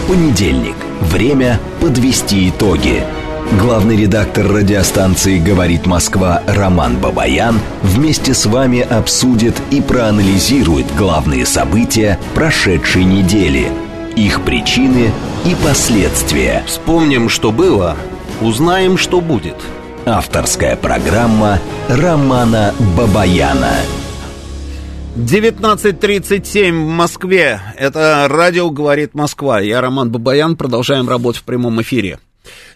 [0.07, 0.75] Понедельник.
[1.01, 3.03] Время подвести итоги.
[3.51, 12.19] Главный редактор радиостанции «Говорит Москва» Роман Бабаян вместе с вами обсудит и проанализирует главные события
[12.34, 13.72] прошедшей недели,
[14.15, 15.11] их причины
[15.45, 16.63] и последствия.
[16.65, 17.95] Вспомним, что было,
[18.41, 19.55] узнаем, что будет.
[20.05, 23.76] Авторская программа Романа Бабаяна.
[25.15, 27.61] 19.37 в Москве.
[27.77, 29.61] Это радио «Говорит Москва».
[29.61, 30.57] Я Роман Бабаян.
[30.57, 32.19] Продолжаем работать в прямом эфире.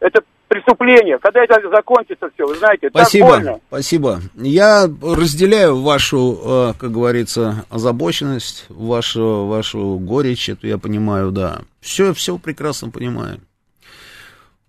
[0.00, 1.18] Это преступление.
[1.18, 3.60] Когда это закончится все, вы знаете, Спасибо, так больно.
[3.68, 4.20] спасибо.
[4.34, 11.60] Я разделяю вашу, э, как говорится, озабоченность, вашу, вашу горечь, это я понимаю, да.
[11.80, 13.40] Все, все прекрасно понимаю.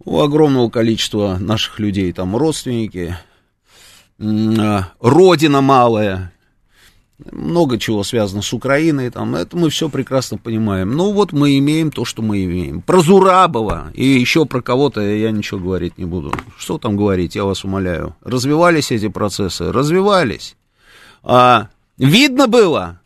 [0.04, 3.16] У огромного количества наших людей там родственники,
[4.20, 6.32] э, родина малая,
[7.32, 10.92] много чего связано с Украиной, там, это мы все прекрасно понимаем.
[10.92, 12.82] Ну вот мы имеем то, что мы имеем.
[12.82, 16.34] Про Зурабова и еще про кого-то я ничего говорить не буду.
[16.58, 18.16] Что там говорить, я вас умоляю.
[18.24, 19.72] Развивались эти процессы?
[19.72, 20.56] Развивались.
[21.24, 21.68] А,
[21.98, 23.00] видно было?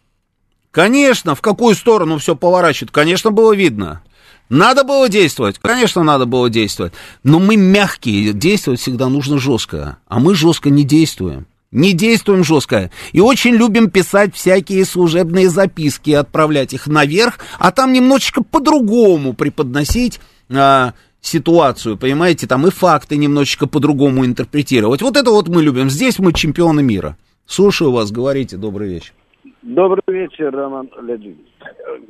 [0.72, 2.91] Конечно, в какую сторону все поворачивает?
[2.91, 4.03] Конечно, было видно.
[4.49, 5.57] Надо было действовать?
[5.60, 6.94] Конечно, надо было действовать.
[7.23, 9.98] Но мы мягкие, действовать всегда нужно жестко.
[10.07, 12.91] А мы жестко не действуем не действуем жестко.
[13.12, 20.20] И очень любим писать всякие служебные записки, отправлять их наверх, а там немножечко по-другому преподносить
[20.50, 25.02] а, ситуацию, понимаете, там и факты немножечко по-другому интерпретировать.
[25.02, 25.90] Вот это вот мы любим.
[25.90, 27.18] Здесь мы чемпионы мира.
[27.45, 29.14] Слушаю вас, говорите, добрый вечер.
[29.62, 30.90] Добрый вечер, Роман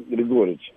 [0.09, 0.73] Григорьевич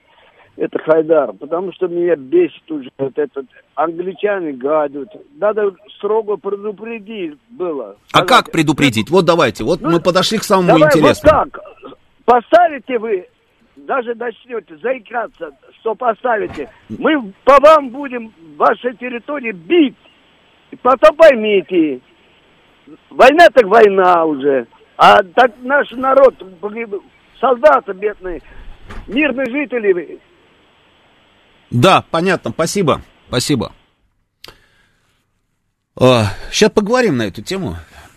[0.56, 5.08] это Хайдар, потому что меня бесит уже вот этот, англичане гадят.
[5.36, 7.96] Надо строго предупредить было.
[8.12, 9.10] А как предупредить?
[9.10, 11.44] Вот давайте, вот ну, мы подошли к самому давай интересному.
[11.44, 11.60] Вот так,
[12.24, 13.28] поставите вы,
[13.76, 15.50] даже начнете заикаться,
[15.80, 19.96] что поставите, мы по вам будем вашей территории бить.
[20.70, 22.00] И потом поймите,
[23.10, 24.66] война так война уже.
[24.96, 26.34] А так наш народ,
[27.38, 28.40] солдаты бедные,
[29.06, 30.18] мирные жители
[31.70, 33.72] да, понятно, спасибо, спасибо.
[35.98, 37.76] Сейчас поговорим на эту тему.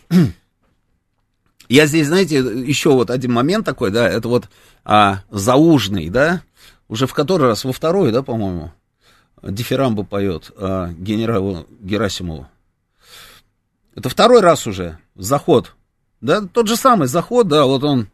[1.70, 4.50] Я здесь, знаете, еще вот один момент такой, да, это вот
[4.84, 6.42] а, заужный, да,
[6.88, 8.72] уже в который раз, во второй, да, по-моему,
[9.44, 12.48] дифирамбы поет а, генералу Герасимову.
[13.96, 15.76] Это второй раз уже заход,
[16.22, 18.08] да, тот же самый заход, да, вот он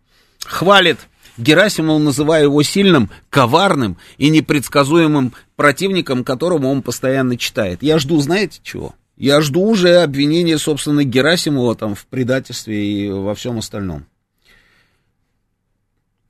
[0.46, 1.00] хвалит
[1.38, 7.84] Герасимов, называя его сильным, коварным и непредсказуемым противником, которому он постоянно читает.
[7.84, 8.96] Я жду, знаете чего?
[9.18, 14.06] Я жду уже обвинения, собственно, Герасимова там в предательстве и во всем остальном.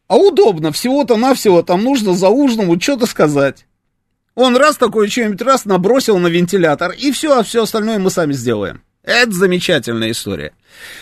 [0.08, 3.66] А удобно, всего-то навсего там нужно за ужином что-то сказать.
[4.36, 8.34] Он раз такой что-нибудь раз набросил на вентилятор, и все, а все остальное мы сами
[8.34, 8.82] сделаем.
[9.06, 10.54] Это замечательная история.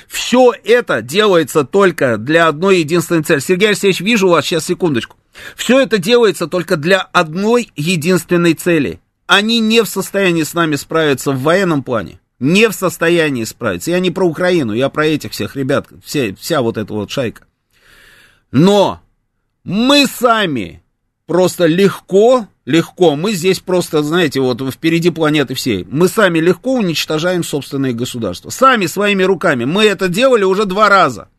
[0.07, 3.39] Все это делается только для одной единственной цели.
[3.39, 5.15] Сергей Алексеевич, вижу вас, сейчас, секундочку.
[5.55, 8.99] Все это делается только для одной единственной цели.
[9.25, 12.19] Они не в состоянии с нами справиться в военном плане.
[12.39, 13.91] Не в состоянии справиться.
[13.91, 17.45] Я не про Украину, я про этих всех ребят, все, вся вот эта вот шайка.
[18.51, 19.01] Но
[19.63, 20.83] мы сами
[21.25, 23.15] просто легко легко.
[23.15, 25.85] Мы здесь просто, знаете, вот впереди планеты всей.
[25.89, 28.49] Мы сами легко уничтожаем собственные государства.
[28.49, 29.65] Сами, своими руками.
[29.65, 31.29] Мы это делали уже два раза.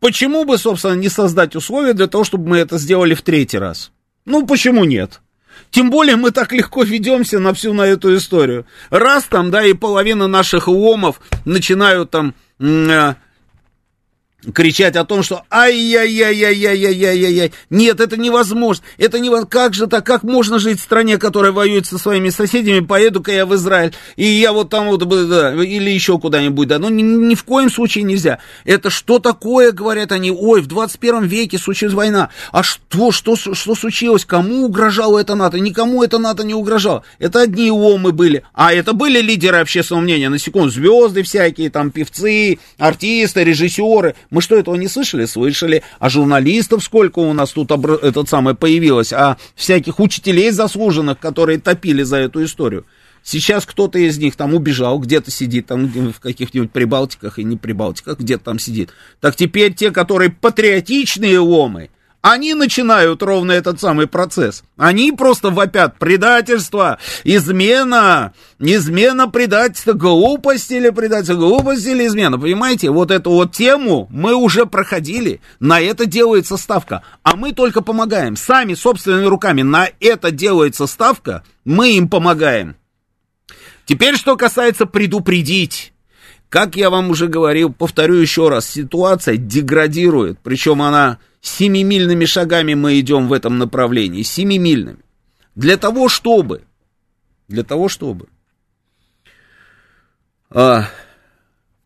[0.00, 3.92] Почему бы, собственно, не создать условия для того, чтобы мы это сделали в третий раз?
[4.24, 5.20] Ну, почему нет?
[5.70, 8.66] Тем более мы так легко ведемся на всю на эту историю.
[8.88, 13.14] Раз там, да, и половина наших ломов начинают там э,
[14.54, 20.58] кричать о том, что ай-яй-яй-яй-яй-яй-яй-яй, нет, это невозможно, это не как же так, как можно
[20.58, 24.70] жить в стране, которая воюет со своими соседями, поеду-ка я в Израиль, и я вот
[24.70, 28.38] там вот, да, или еще куда-нибудь, да, но ни, ни в коем случае нельзя.
[28.64, 33.74] Это что такое, говорят они, ой, в 21 веке случилась война, а что, что, что
[33.74, 38.72] случилось, кому угрожало это НАТО, никому это НАТО не угрожало, это одни омы были, а
[38.72, 44.56] это были лидеры общественного мнения, на секунду, звезды всякие, там, певцы, артисты, режиссеры, мы что,
[44.56, 45.24] этого не слышали?
[45.26, 45.82] Слышали.
[45.98, 47.94] А журналистов сколько у нас тут обр...
[47.94, 52.86] этот самый появилось, а всяких учителей заслуженных, которые топили за эту историю.
[53.22, 58.18] Сейчас кто-то из них там убежал, где-то сидит там в каких-нибудь Прибалтиках и не Прибалтиках,
[58.18, 58.90] где-то там сидит.
[59.20, 61.90] Так теперь те, которые патриотичные ломы,
[62.22, 64.62] они начинают ровно этот самый процесс.
[64.76, 72.38] Они просто вопят предательство, измена, измена, предательство, глупость или предательство, глупость или измена.
[72.38, 77.02] Понимаете, вот эту вот тему мы уже проходили, на это делается ставка.
[77.22, 82.76] А мы только помогаем, сами собственными руками на это делается ставка, мы им помогаем.
[83.86, 85.92] Теперь, что касается предупредить.
[86.50, 93.00] Как я вам уже говорил, повторю еще раз, ситуация деградирует, причем она семимильными шагами мы
[93.00, 95.00] идем в этом направлении, семимильными.
[95.54, 96.62] Для того, чтобы,
[97.48, 98.28] для того, чтобы
[100.50, 100.88] а,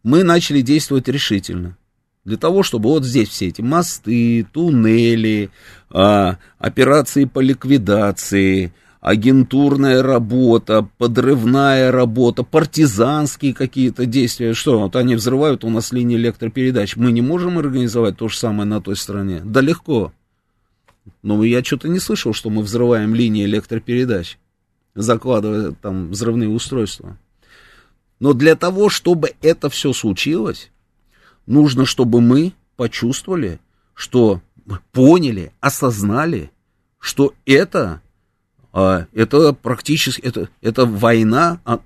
[0.02, 1.76] мы начали действовать решительно.
[2.24, 5.50] Для того, чтобы вот здесь все эти мосты, туннели,
[5.90, 8.72] а, операции по ликвидации,
[9.04, 14.54] агентурная работа, подрывная работа, партизанские какие-то действия.
[14.54, 16.96] Что, вот они взрывают у нас линии электропередач.
[16.96, 19.42] Мы не можем организовать то же самое на той стороне?
[19.44, 20.14] Да легко.
[21.20, 24.38] Но я что-то не слышал, что мы взрываем линии электропередач,
[24.94, 27.18] закладывая там взрывные устройства.
[28.20, 30.70] Но для того, чтобы это все случилось,
[31.44, 33.60] нужно, чтобы мы почувствовали,
[33.92, 34.40] что
[34.92, 36.50] поняли, осознали,
[36.98, 38.00] что это
[38.74, 41.80] это практически, это, это война, а,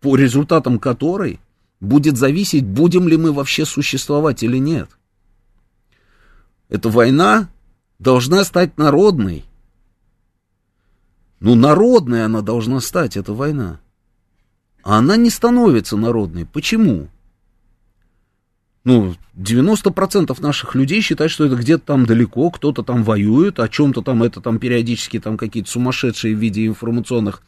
[0.00, 1.40] по результатам которой
[1.80, 4.88] будет зависеть, будем ли мы вообще существовать или нет.
[6.68, 7.48] Эта война
[7.98, 9.44] должна стать народной.
[11.40, 13.80] Ну, народной она должна стать, эта война.
[14.84, 16.46] А она не становится народной.
[16.46, 17.08] Почему?
[18.84, 24.02] Ну, 90% наших людей считают, что это где-то там далеко, кто-то там воюет, о чем-то
[24.02, 27.42] там, это там периодически там какие-то сумасшедшие в виде информационных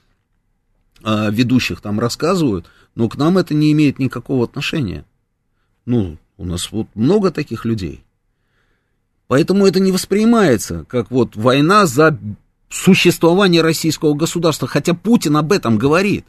[1.03, 5.05] э, ведущих там рассказывают, но к нам это не имеет никакого отношения.
[5.87, 8.05] Ну, у нас вот много таких людей.
[9.27, 12.19] Поэтому это не воспринимается как вот война за
[12.69, 16.27] существование российского государства, хотя Путин об этом говорит.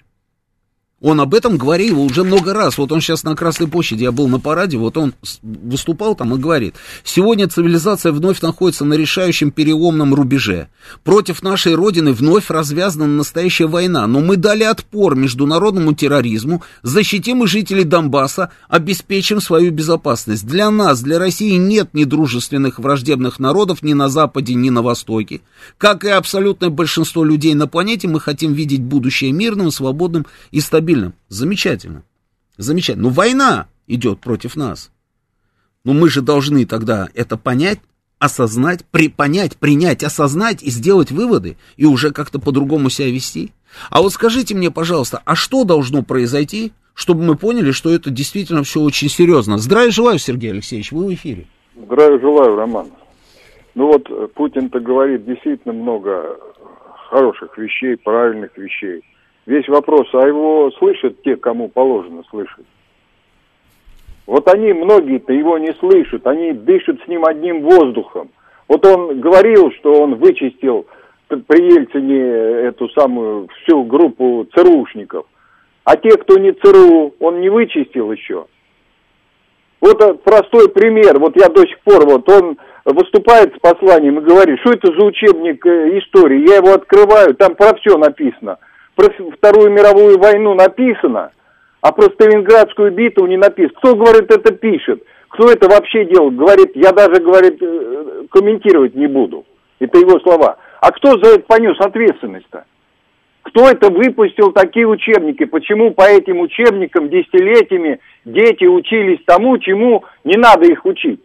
[1.01, 2.77] Он об этом говорил уже много раз.
[2.77, 5.13] Вот он сейчас на Красной площади, я был на параде, вот он
[5.43, 6.75] выступал там и говорит.
[7.03, 10.69] Сегодня цивилизация вновь находится на решающем переломном рубеже.
[11.03, 14.07] Против нашей Родины вновь развязана настоящая война.
[14.07, 20.47] Но мы дали отпор международному терроризму, защитим и жителей Донбасса, обеспечим свою безопасность.
[20.47, 25.41] Для нас, для России нет недружественных враждебных народов ни на Западе, ни на Востоке.
[25.77, 30.84] Как и абсолютное большинство людей на планете, мы хотим видеть будущее мирным, свободным и стабильным
[30.85, 31.13] стабильным.
[31.29, 32.03] Замечательно.
[32.57, 33.09] Замечательно.
[33.09, 34.91] Но война идет против нас.
[35.83, 37.79] Но мы же должны тогда это понять,
[38.19, 43.51] осознать, при, понять, принять, осознать и сделать выводы, и уже как-то по-другому себя вести.
[43.89, 48.63] А вот скажите мне, пожалуйста, а что должно произойти, чтобы мы поняли, что это действительно
[48.63, 49.57] все очень серьезно?
[49.57, 51.47] Здравия желаю, Сергей Алексеевич, вы в эфире.
[51.75, 52.87] Здравия желаю, Роман.
[53.75, 56.37] Ну вот э, Путин-то говорит действительно много
[57.09, 59.03] хороших вещей, правильных вещей.
[59.45, 62.65] Весь вопрос, а его слышат те, кому положено слышать?
[64.25, 68.29] Вот они, многие-то его не слышат, они дышат с ним одним воздухом.
[68.67, 70.87] Вот он говорил, что он вычистил
[71.27, 75.27] при Ельцине эту самую всю группу ЦРУшников.
[75.83, 78.47] А те, кто не ЦРУ, он не вычистил еще.
[79.79, 81.19] Вот простой пример.
[81.19, 85.05] Вот я до сих пор, вот он выступает с посланием и говорит, что это за
[85.05, 86.49] учебник э, истории.
[86.49, 88.57] Я его открываю, там про все написано
[88.95, 91.31] про Вторую мировую войну написано,
[91.81, 93.77] а про Сталинградскую битву не написано.
[93.77, 95.03] Кто, говорит, это пишет?
[95.29, 96.35] Кто это вообще делает?
[96.35, 99.45] Говорит, я даже, говорит, э, комментировать не буду.
[99.79, 100.57] Это его слова.
[100.81, 102.65] А кто за это понес ответственность-то?
[103.43, 105.43] Кто это выпустил такие учебники?
[105.43, 111.21] Почему по этим учебникам десятилетиями дети учились тому, чему не надо их учить?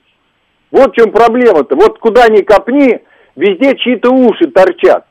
[0.71, 1.77] Вот в чем проблема-то.
[1.77, 3.01] Вот куда ни копни,
[3.37, 5.07] везде чьи-то уши торчат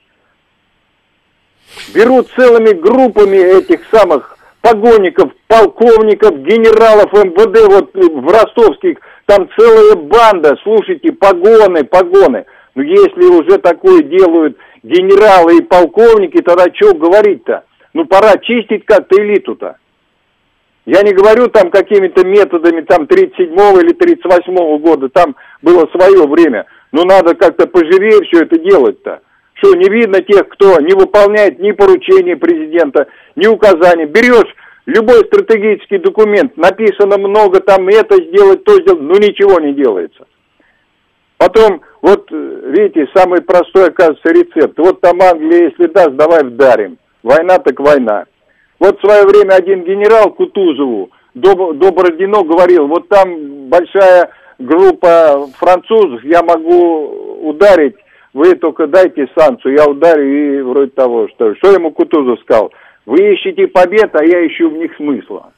[1.93, 10.57] берут целыми группами этих самых погонников, полковников, генералов МВД, вот в ростовских, там целая банда,
[10.63, 12.45] слушайте, погоны, погоны.
[12.75, 17.63] Но если уже такое делают генералы и полковники, тогда что говорить-то?
[17.93, 19.77] Ну, пора чистить как-то элиту-то.
[20.85, 26.65] Я не говорю там какими-то методами там 37-го или 38-го года, там было свое время.
[26.91, 29.21] Но надо как-то поживее все это делать-то.
[29.59, 34.05] Что, не видно тех, кто не выполняет ни поручения президента, ни указания.
[34.05, 34.55] Берешь
[34.85, 40.25] любой стратегический документ, написано много, там это сделать, то сделать, но ничего не делается.
[41.37, 44.77] Потом, вот, видите, самый простой, оказывается, рецепт.
[44.77, 46.97] Вот там Англия, если даст, давай вдарим.
[47.23, 48.25] Война так война.
[48.79, 55.47] Вот в свое время один генерал Кутузову до, до Бородино говорил, вот там большая группа
[55.57, 57.95] французов, я могу ударить
[58.33, 61.55] вы только дайте санкцию, я ударю и вроде того, что...
[61.55, 62.71] Что ему Кутузов сказал?
[63.05, 65.51] Вы ищете побед, а я ищу в них смысла.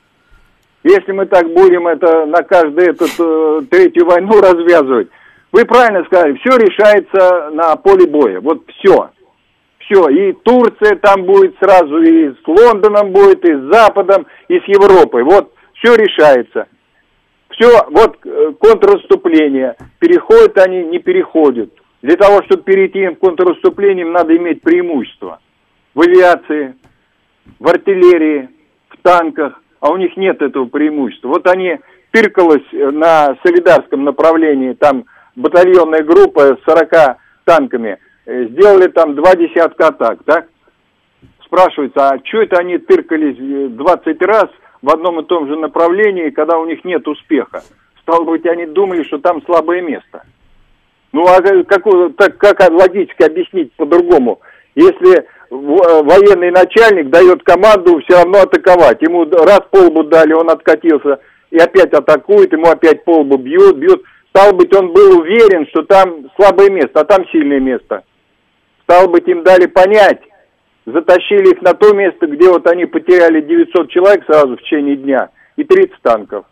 [0.84, 5.10] Если мы так будем это на каждую эту э, третью войну развязывать,
[5.52, 8.40] вы правильно сказали, все решается на поле боя.
[8.40, 9.12] Вот все.
[9.80, 10.08] Все.
[10.08, 15.24] И Турция там будет сразу, и с Лондоном будет, и с Западом, и с Европой.
[15.24, 16.68] Вот все решается.
[17.50, 21.70] Все, вот э, контрнаступление, переходят они, не переходят.
[22.02, 25.40] Для того, чтобы перейти в контрнаступление, им надо иметь преимущество.
[25.94, 26.76] В авиации,
[27.60, 28.50] в артиллерии,
[28.90, 31.30] в танках, а у них нет этого преимущества.
[31.30, 31.80] Вот они
[32.12, 35.06] пиркалось на солидарском направлении, там
[35.36, 40.48] батальонная группа с 40 танками, э, сделали там два десятка атак, так?
[41.46, 44.46] Спрашивается, а что это они тыркались 20 раз
[44.82, 47.64] в одном и том же направлении, когда у них нет успеха?
[48.02, 50.24] Стало быть, они думали, что там слабое место.
[51.14, 51.84] Ну, а как,
[52.18, 54.40] так, как логически объяснить по-другому?
[54.76, 61.20] Если военный начальник дает команду все равно атаковать, ему раз полбу дали, он откатился
[61.50, 64.02] и опять атакует, ему опять полбу бьет, бьет.
[64.30, 68.04] Стало быть, он был уверен, что там слабое место, а там сильное место.
[68.84, 70.22] Стало быть, им дали понять,
[70.86, 75.30] затащили их на то место, где вот они потеряли 900 человек сразу в течение дня
[75.58, 76.46] и 30 танков.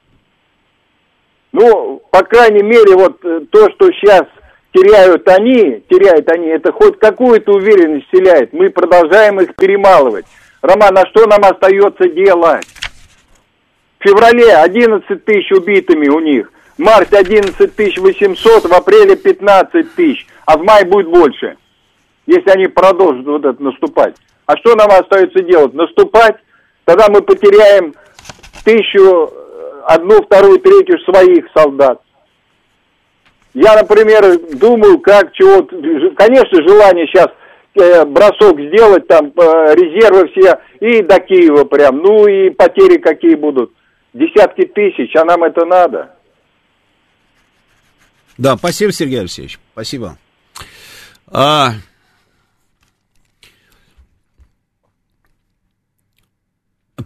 [1.54, 4.24] Ну, по крайней мере, вот э, то, что сейчас
[4.74, 8.54] теряют они, теряют они, это хоть какую-то уверенность вселяет.
[8.54, 10.26] Мы продолжаем их перемалывать.
[10.62, 12.66] Роман, а что нам остается делать?
[14.00, 19.94] В феврале 11 тысяч убитыми у них, в марте 11 тысяч 800, в апреле 15
[19.96, 21.58] тысяч, а в мае будет больше,
[22.26, 24.16] если они продолжат вот это наступать.
[24.46, 25.74] А что нам остается делать?
[25.74, 26.38] Наступать,
[26.86, 27.94] тогда мы потеряем
[28.64, 29.32] тысячу,
[29.86, 32.02] одну, вторую, третью своих солдат.
[33.54, 35.64] Я, например, думаю, как чего...
[36.16, 37.28] Конечно, желание сейчас
[37.76, 41.98] э, бросок сделать, там э, резервы все, и до Киева прям.
[41.98, 43.74] Ну и потери какие будут.
[44.14, 46.16] Десятки тысяч, а нам это надо.
[48.38, 49.60] Да, спасибо, Сергей Алексеевич.
[49.74, 50.18] Спасибо.
[51.32, 51.72] А,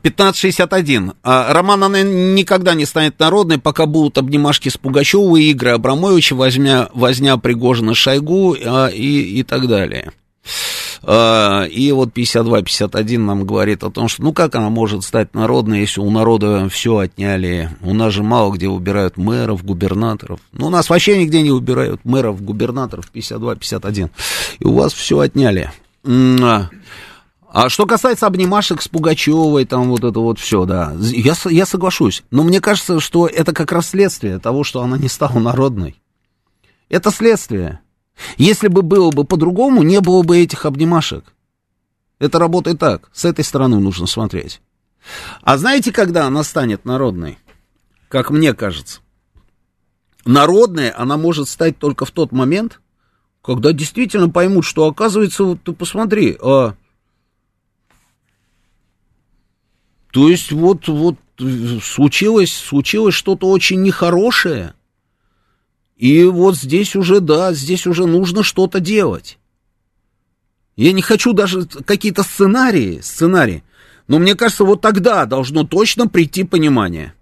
[0.04, 1.14] 1561.
[1.24, 6.90] А, Роман, она никогда не станет народной, пока будут обнимашки с Пугачевой, игры Абрамовича, возня,
[6.94, 10.12] возня Пригожина Шойгу а, и, и так далее.
[11.04, 15.80] А, и вот 52-51 нам говорит о том, что ну как она может стать народной,
[15.80, 17.70] если у народа все отняли.
[17.82, 20.40] У нас же мало где убирают мэров, губернаторов.
[20.52, 24.10] Ну, у нас вообще нигде не убирают мэров, губернаторов 52-51.
[24.60, 25.72] И у вас все отняли.
[27.54, 32.24] А что касается обнимашек с Пугачевой, там вот это вот все, да, я, я соглашусь.
[32.32, 36.02] Но мне кажется, что это как раз следствие того, что она не стала народной.
[36.90, 37.80] Это следствие.
[38.38, 41.26] Если бы было бы по-другому, не было бы этих обнимашек.
[42.18, 43.12] Это работает так.
[43.14, 44.60] С этой стороны нужно смотреть.
[45.44, 47.38] А знаете, когда она станет народной?
[48.10, 49.02] Как мне кажется.
[50.26, 52.82] Народная она может стать только в тот момент,
[53.44, 56.74] когда действительно поймут, что оказывается, вот ты посмотри, а
[60.14, 61.16] То есть вот, вот
[61.82, 64.76] случилось, случилось что-то очень нехорошее.
[65.98, 69.40] И вот здесь уже, да, здесь уже нужно что-то делать.
[70.76, 73.64] Я не хочу даже какие-то сценарии, сценарии,
[74.08, 77.16] но мне кажется, вот тогда должно точно прийти понимание.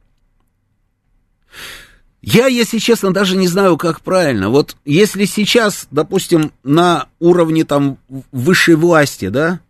[2.21, 4.49] Я, если честно, даже не знаю, как правильно.
[4.49, 7.99] Вот если сейчас, допустим, на уровне там
[8.33, 9.61] высшей власти, да,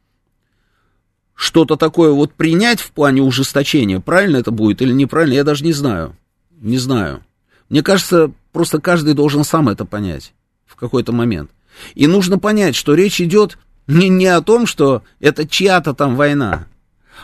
[1.41, 5.73] что-то такое вот принять в плане ужесточения, правильно это будет или неправильно, я даже не
[5.73, 6.15] знаю.
[6.51, 7.23] Не знаю.
[7.67, 10.33] Мне кажется, просто каждый должен сам это понять
[10.67, 11.49] в какой-то момент.
[11.95, 13.57] И нужно понять, что речь идет
[13.87, 16.67] не, не о том, что это чья-то там война,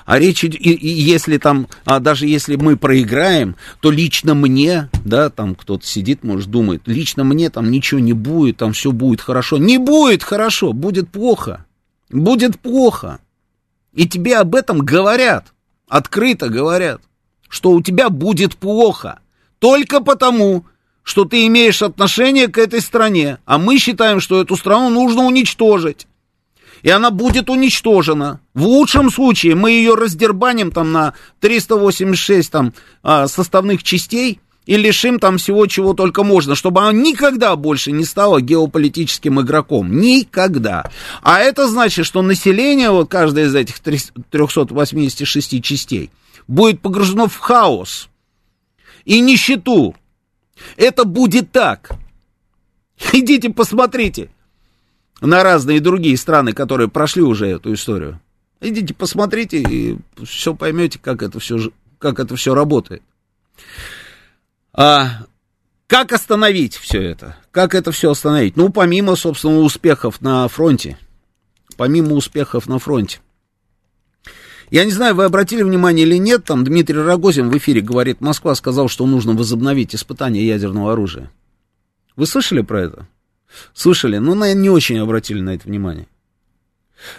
[0.03, 4.89] а речь идет, и, и если там, а даже если мы проиграем, то лично мне,
[5.05, 9.21] да, там кто-то сидит, может, думает, лично мне там ничего не будет, там все будет
[9.21, 9.59] хорошо.
[9.59, 11.67] Не будет хорошо, будет плохо.
[12.09, 13.19] Будет плохо.
[13.93, 15.53] И тебе об этом говорят,
[15.87, 17.01] открыто говорят,
[17.49, 19.19] что у тебя будет плохо.
[19.59, 20.65] Только потому,
[21.03, 23.39] что ты имеешь отношение к этой стране.
[23.45, 26.07] А мы считаем, что эту страну нужно уничтожить.
[26.83, 28.39] И она будет уничтожена.
[28.53, 35.17] В лучшем случае мы ее раздербаним там на 386 там, а, составных частей– и лишим
[35.17, 39.97] там всего, чего только можно, чтобы она никогда больше не стала геополитическим игроком.
[39.97, 40.91] Никогда.
[41.23, 46.11] А это значит, что население, вот каждая из этих 386 частей,
[46.47, 48.09] будет погружено в хаос
[49.05, 49.95] и нищету.
[50.75, 51.91] Это будет так.
[53.13, 54.29] Идите посмотрите
[55.21, 58.19] на разные другие страны, которые прошли уже эту историю.
[58.59, 63.01] Идите посмотрите и все поймете, как это все, как это все работает.
[64.79, 65.23] А,
[65.87, 67.35] как остановить все это?
[67.49, 68.55] Как это все остановить?
[68.55, 70.99] Ну, помимо, собственно, успехов на фронте.
[71.77, 73.19] Помимо успехов на фронте.
[74.69, 78.53] Я не знаю, вы обратили внимание или нет, там Дмитрий Рогозин в эфире говорит, Москва
[78.53, 81.31] сказал, что нужно возобновить испытания ядерного оружия.
[82.15, 83.07] Вы слышали про это?
[83.73, 84.17] Слышали?
[84.17, 86.07] Ну, наверное, не очень обратили на это внимание.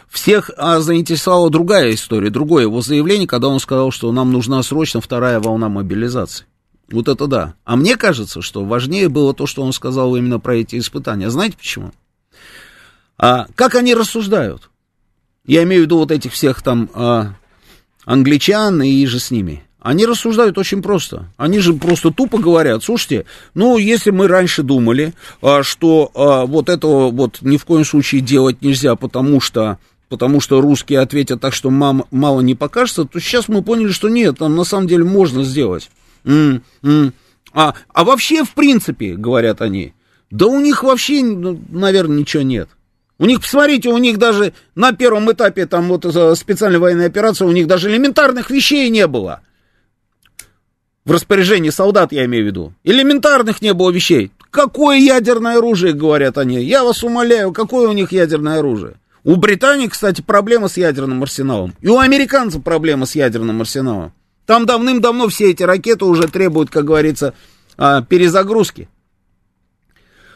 [0.09, 5.01] Всех а, заинтересовала другая история, другое его заявление, когда он сказал, что нам нужна срочно
[5.01, 6.47] вторая волна мобилизации.
[6.91, 7.55] Вот это да.
[7.65, 11.29] А мне кажется, что важнее было то, что он сказал именно про эти испытания.
[11.31, 11.93] Знаете почему?
[13.19, 14.71] А, как они рассуждают?
[15.45, 17.35] Я имею в виду вот этих всех там а,
[18.05, 19.65] англичан и же с ними.
[19.81, 21.33] Они рассуждают очень просто.
[21.37, 26.69] Они же просто тупо говорят, слушайте, ну, если мы раньше думали, а, что а, вот
[26.69, 29.79] этого вот ни в коем случае делать нельзя, потому что,
[30.09, 34.09] потому что русские ответят так, что мам, мало не покажется, то сейчас мы поняли, что
[34.09, 35.91] нет, там на самом деле можно сделать.
[37.53, 39.95] А, а вообще, в принципе, говорят они,
[40.31, 42.69] да у них вообще, ну, наверное, ничего нет.
[43.19, 46.05] У них, посмотрите, у них даже на первом этапе там вот
[46.39, 49.41] специальной военной операции, у них даже элементарных вещей не было.
[51.05, 52.75] В распоряжении солдат, я имею в виду.
[52.85, 54.31] Элементарных не было вещей.
[54.51, 56.63] Какое ядерное оружие, говорят они.
[56.63, 58.97] Я вас умоляю, какое у них ядерное оружие?
[59.25, 61.75] У Британии, кстати, проблема с ядерным арсеналом.
[61.81, 64.13] И у американцев проблема с ядерным арсеналом.
[64.49, 67.35] Там давным-давно все эти ракеты уже требуют, как говорится,
[67.77, 68.89] а, перезагрузки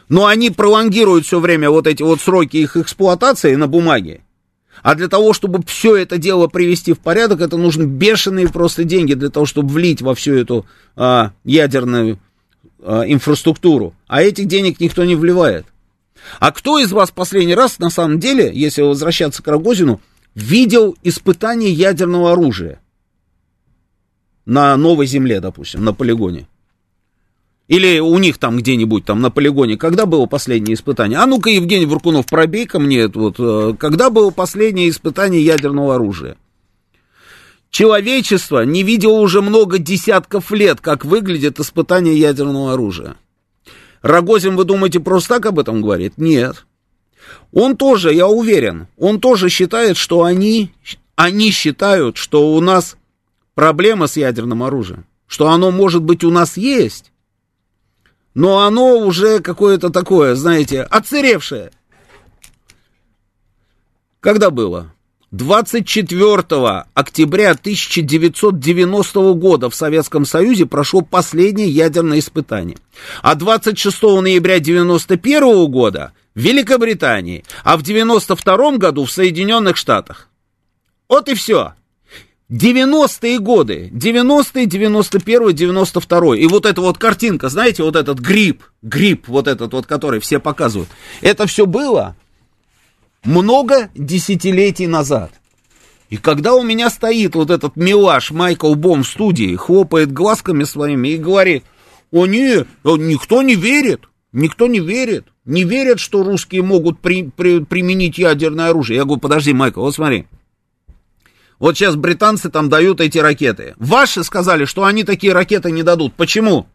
[0.09, 4.21] но они пролонгируют все время вот эти вот сроки их эксплуатации на бумаге.
[4.83, 9.15] А для того, чтобы все это дело привести в порядок, это нужны бешеные просто деньги
[9.15, 12.19] для того, чтобы влить во всю эту а, ядерную
[12.79, 13.95] а, инфраструктуру.
[14.05, 15.65] А этих денег никто не вливает.
[16.39, 19.99] А кто из вас последний раз, на самом деле, если возвращаться к Рогозину,
[20.35, 22.82] видел испытание ядерного оружия?
[24.45, 26.47] На новой земле, допустим, на полигоне.
[27.67, 31.19] Или у них там где-нибудь там на полигоне, когда было последнее испытание?
[31.19, 36.35] А ну-ка, Евгений Варкунов, пробей-ка мне это вот, э, когда было последнее испытание ядерного оружия?
[37.69, 43.15] Человечество не видело уже много десятков лет, как выглядит испытание ядерного оружия.
[44.03, 46.17] Рогозин, вы думаете, просто так об этом говорит?
[46.17, 46.65] Нет.
[47.53, 50.71] Он тоже, я уверен, он тоже считает, что они,
[51.15, 52.97] они считают, что у нас
[53.55, 57.11] проблема с ядерным оружием, что оно, может быть, у нас есть,
[58.33, 61.71] но оно уже какое-то такое, знаете, отсыревшее.
[64.19, 64.93] Когда было?
[65.31, 72.77] 24 октября 1990 года в Советском Союзе прошло последнее ядерное испытание.
[73.23, 80.29] А 26 ноября 1991 года в Великобритании, а в 1992 году в Соединенных Штатах.
[81.09, 81.73] Вот и все.
[82.53, 86.39] 90-е годы, 90-е, 91-й, 92-й.
[86.39, 90.39] И вот эта вот картинка, знаете, вот этот гриб, гриб вот этот вот, который все
[90.39, 90.89] показывают.
[91.21, 92.15] Это все было
[93.23, 95.31] много десятилетий назад.
[96.09, 101.07] И когда у меня стоит вот этот милаш Майкл Бом в студии, хлопает глазками своими
[101.07, 101.63] и говорит,
[102.11, 104.01] о не, никто не верит,
[104.31, 108.97] никто не верит, не верят, что русские могут при, при, применить ядерное оружие.
[108.97, 110.27] Я говорю, подожди, Майкл, вот смотри,
[111.59, 113.75] вот сейчас британцы там дают эти ракеты.
[113.77, 116.13] Ваши сказали, что они такие ракеты не дадут.
[116.13, 116.67] Почему?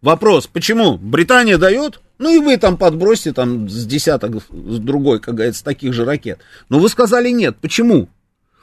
[0.00, 0.96] Вопрос, почему?
[0.96, 2.00] Британия дает?
[2.18, 6.40] Ну и вы там подбросьте там с десяток, с другой, как говорится, таких же ракет.
[6.68, 7.56] Но вы сказали нет.
[7.60, 8.08] Почему?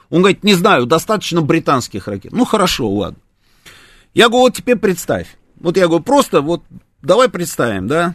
[0.08, 2.32] Он говорит, не знаю, достаточно британских ракет.
[2.32, 3.18] Ну хорошо, ладно.
[4.14, 5.36] Я говорю, вот теперь представь.
[5.56, 6.62] Вот я говорю, просто вот
[7.02, 8.14] давай представим, да?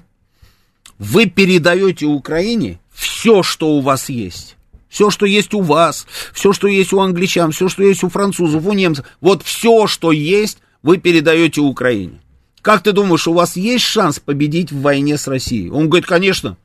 [0.98, 4.56] Вы передаете Украине все, что у вас есть.
[4.92, 8.68] Все, что есть у вас, все, что есть у англичан, все, что есть у французов,
[8.68, 12.20] у немцев, вот все, что есть, вы передаете Украине.
[12.62, 15.70] Как ты думаешь, у вас есть шанс победить в войне с Россией?
[15.70, 16.58] Он говорит, конечно.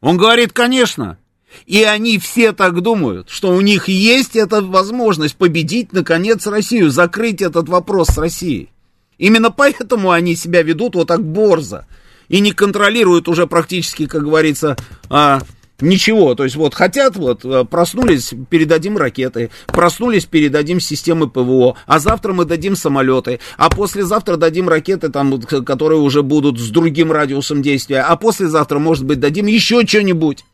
[0.00, 1.18] Он говорит, конечно.
[1.66, 7.42] И они все так думают, что у них есть эта возможность победить, наконец, Россию, закрыть
[7.42, 8.70] этот вопрос с Россией.
[9.18, 11.84] Именно поэтому они себя ведут вот так борзо
[12.28, 14.78] и не контролируют уже практически, как говорится,
[15.10, 15.40] а,
[15.80, 21.98] Ничего, то есть вот хотят, вот э, проснулись, передадим ракеты, проснулись, передадим системы ПВО, а
[21.98, 27.62] завтра мы дадим самолеты, а послезавтра дадим ракеты, там, которые уже будут с другим радиусом
[27.62, 30.44] действия, а послезавтра, может быть, дадим еще что-нибудь.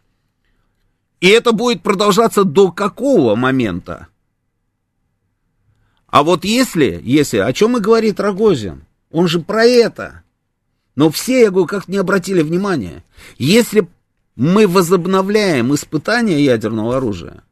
[1.21, 4.09] И это будет продолжаться до какого момента?
[6.09, 10.23] А вот если, если, о чем и говорит Рогозин, он же про это.
[10.95, 13.03] Но все, я говорю, как не обратили внимания.
[13.39, 13.87] Если
[14.37, 17.43] мы возобновляем испытания ядерного оружия,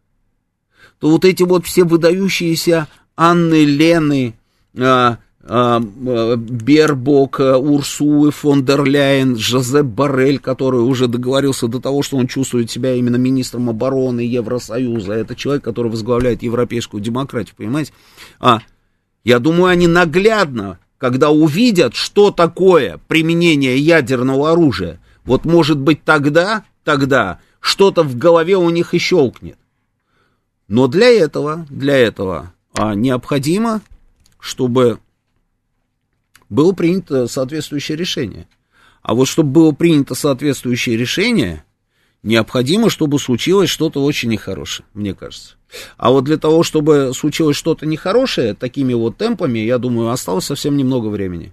[0.99, 4.35] то вот эти вот все выдающиеся Анны, Лены,
[4.75, 5.17] э,
[5.47, 12.03] а, а, Бербок, а, Урсулы фон дер Ляйен, Жозеп Барель, который уже договорился до того,
[12.03, 15.13] что он чувствует себя именно министром обороны Евросоюза.
[15.13, 17.93] Это человек, который возглавляет европейскую демократию, понимаете?
[18.41, 18.61] А,
[19.23, 26.65] я думаю, они наглядно, когда увидят, что такое применение ядерного оружия, вот может быть тогда,
[26.85, 29.59] тогда что-то в голове у них и щелкнет.
[30.69, 33.81] Но для этого, для этого а, необходимо,
[34.39, 34.99] чтобы
[36.49, 38.47] было принято соответствующее решение.
[39.03, 41.65] А вот чтобы было принято соответствующее решение,
[42.23, 45.57] необходимо, чтобы случилось что-то очень нехорошее, мне кажется.
[45.97, 50.77] А вот для того, чтобы случилось что-то нехорошее, такими вот темпами, я думаю, осталось совсем
[50.77, 51.53] немного времени.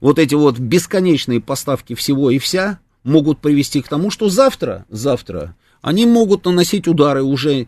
[0.00, 5.54] Вот эти вот бесконечные поставки всего и вся могут привести к тому, что завтра, завтра
[5.80, 7.66] они могут наносить удары уже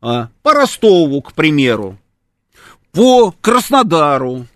[0.00, 1.98] а, по Ростову, к примеру,
[2.92, 4.46] по Краснодару,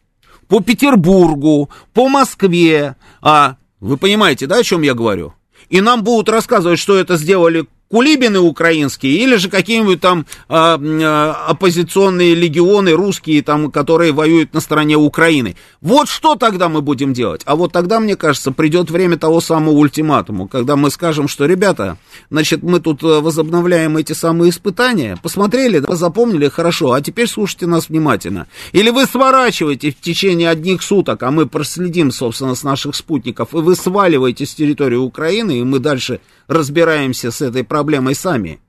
[0.49, 2.97] по Петербургу, по Москве.
[3.21, 5.35] А вы понимаете, да, о чем я говорю?
[5.69, 11.47] И нам будут рассказывать, что это сделали кулибины украинские или же какие-нибудь там а, а,
[11.49, 15.57] оппозиционные легионы русские, там, которые воюют на стороне Украины.
[15.81, 17.43] Вот что тогда мы будем делать?
[17.47, 21.99] А вот тогда, мне кажется, придет время того самого ультиматума, когда мы скажем, что, ребята,
[22.31, 27.67] значит, мы тут э, возобновляем эти самые испытания, посмотрели, да, запомнили, хорошо, а теперь слушайте
[27.67, 28.47] нас внимательно.
[28.71, 33.57] Или вы сворачиваете в течение одних суток, а мы проследим, собственно, с наших спутников, и
[33.57, 36.21] вы сваливаете с территории Украины, и мы дальше
[36.51, 38.61] разбираемся с этой проблемой сами.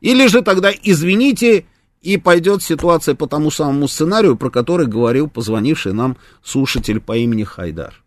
[0.00, 1.64] Или же тогда извините,
[2.02, 7.44] и пойдет ситуация по тому самому сценарию, про который говорил позвонивший нам слушатель по имени
[7.44, 8.02] Хайдар.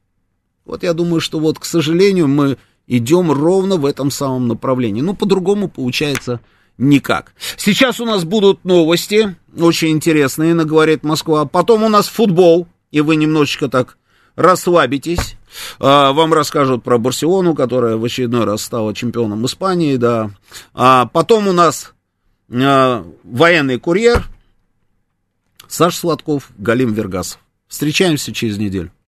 [0.66, 2.58] Вот я думаю, что вот, к сожалению, мы
[2.88, 5.02] идем ровно в этом самом направлении.
[5.02, 6.40] Ну, по-другому получается
[6.78, 7.34] никак.
[7.58, 11.46] Сейчас у нас будут новости, очень интересные, наговорит Москва.
[11.46, 13.98] Потом у нас футбол, и вы немножечко так
[14.36, 15.38] расслабитесь.
[15.80, 20.32] А, вам расскажут про Барселону, которая в очередной раз стала чемпионом Испании, да.
[20.74, 21.94] А потом у нас
[22.52, 24.26] а, военный курьер
[25.68, 27.40] Саша Сладков, Галим Вергасов.
[27.68, 28.92] Встречаемся через неделю.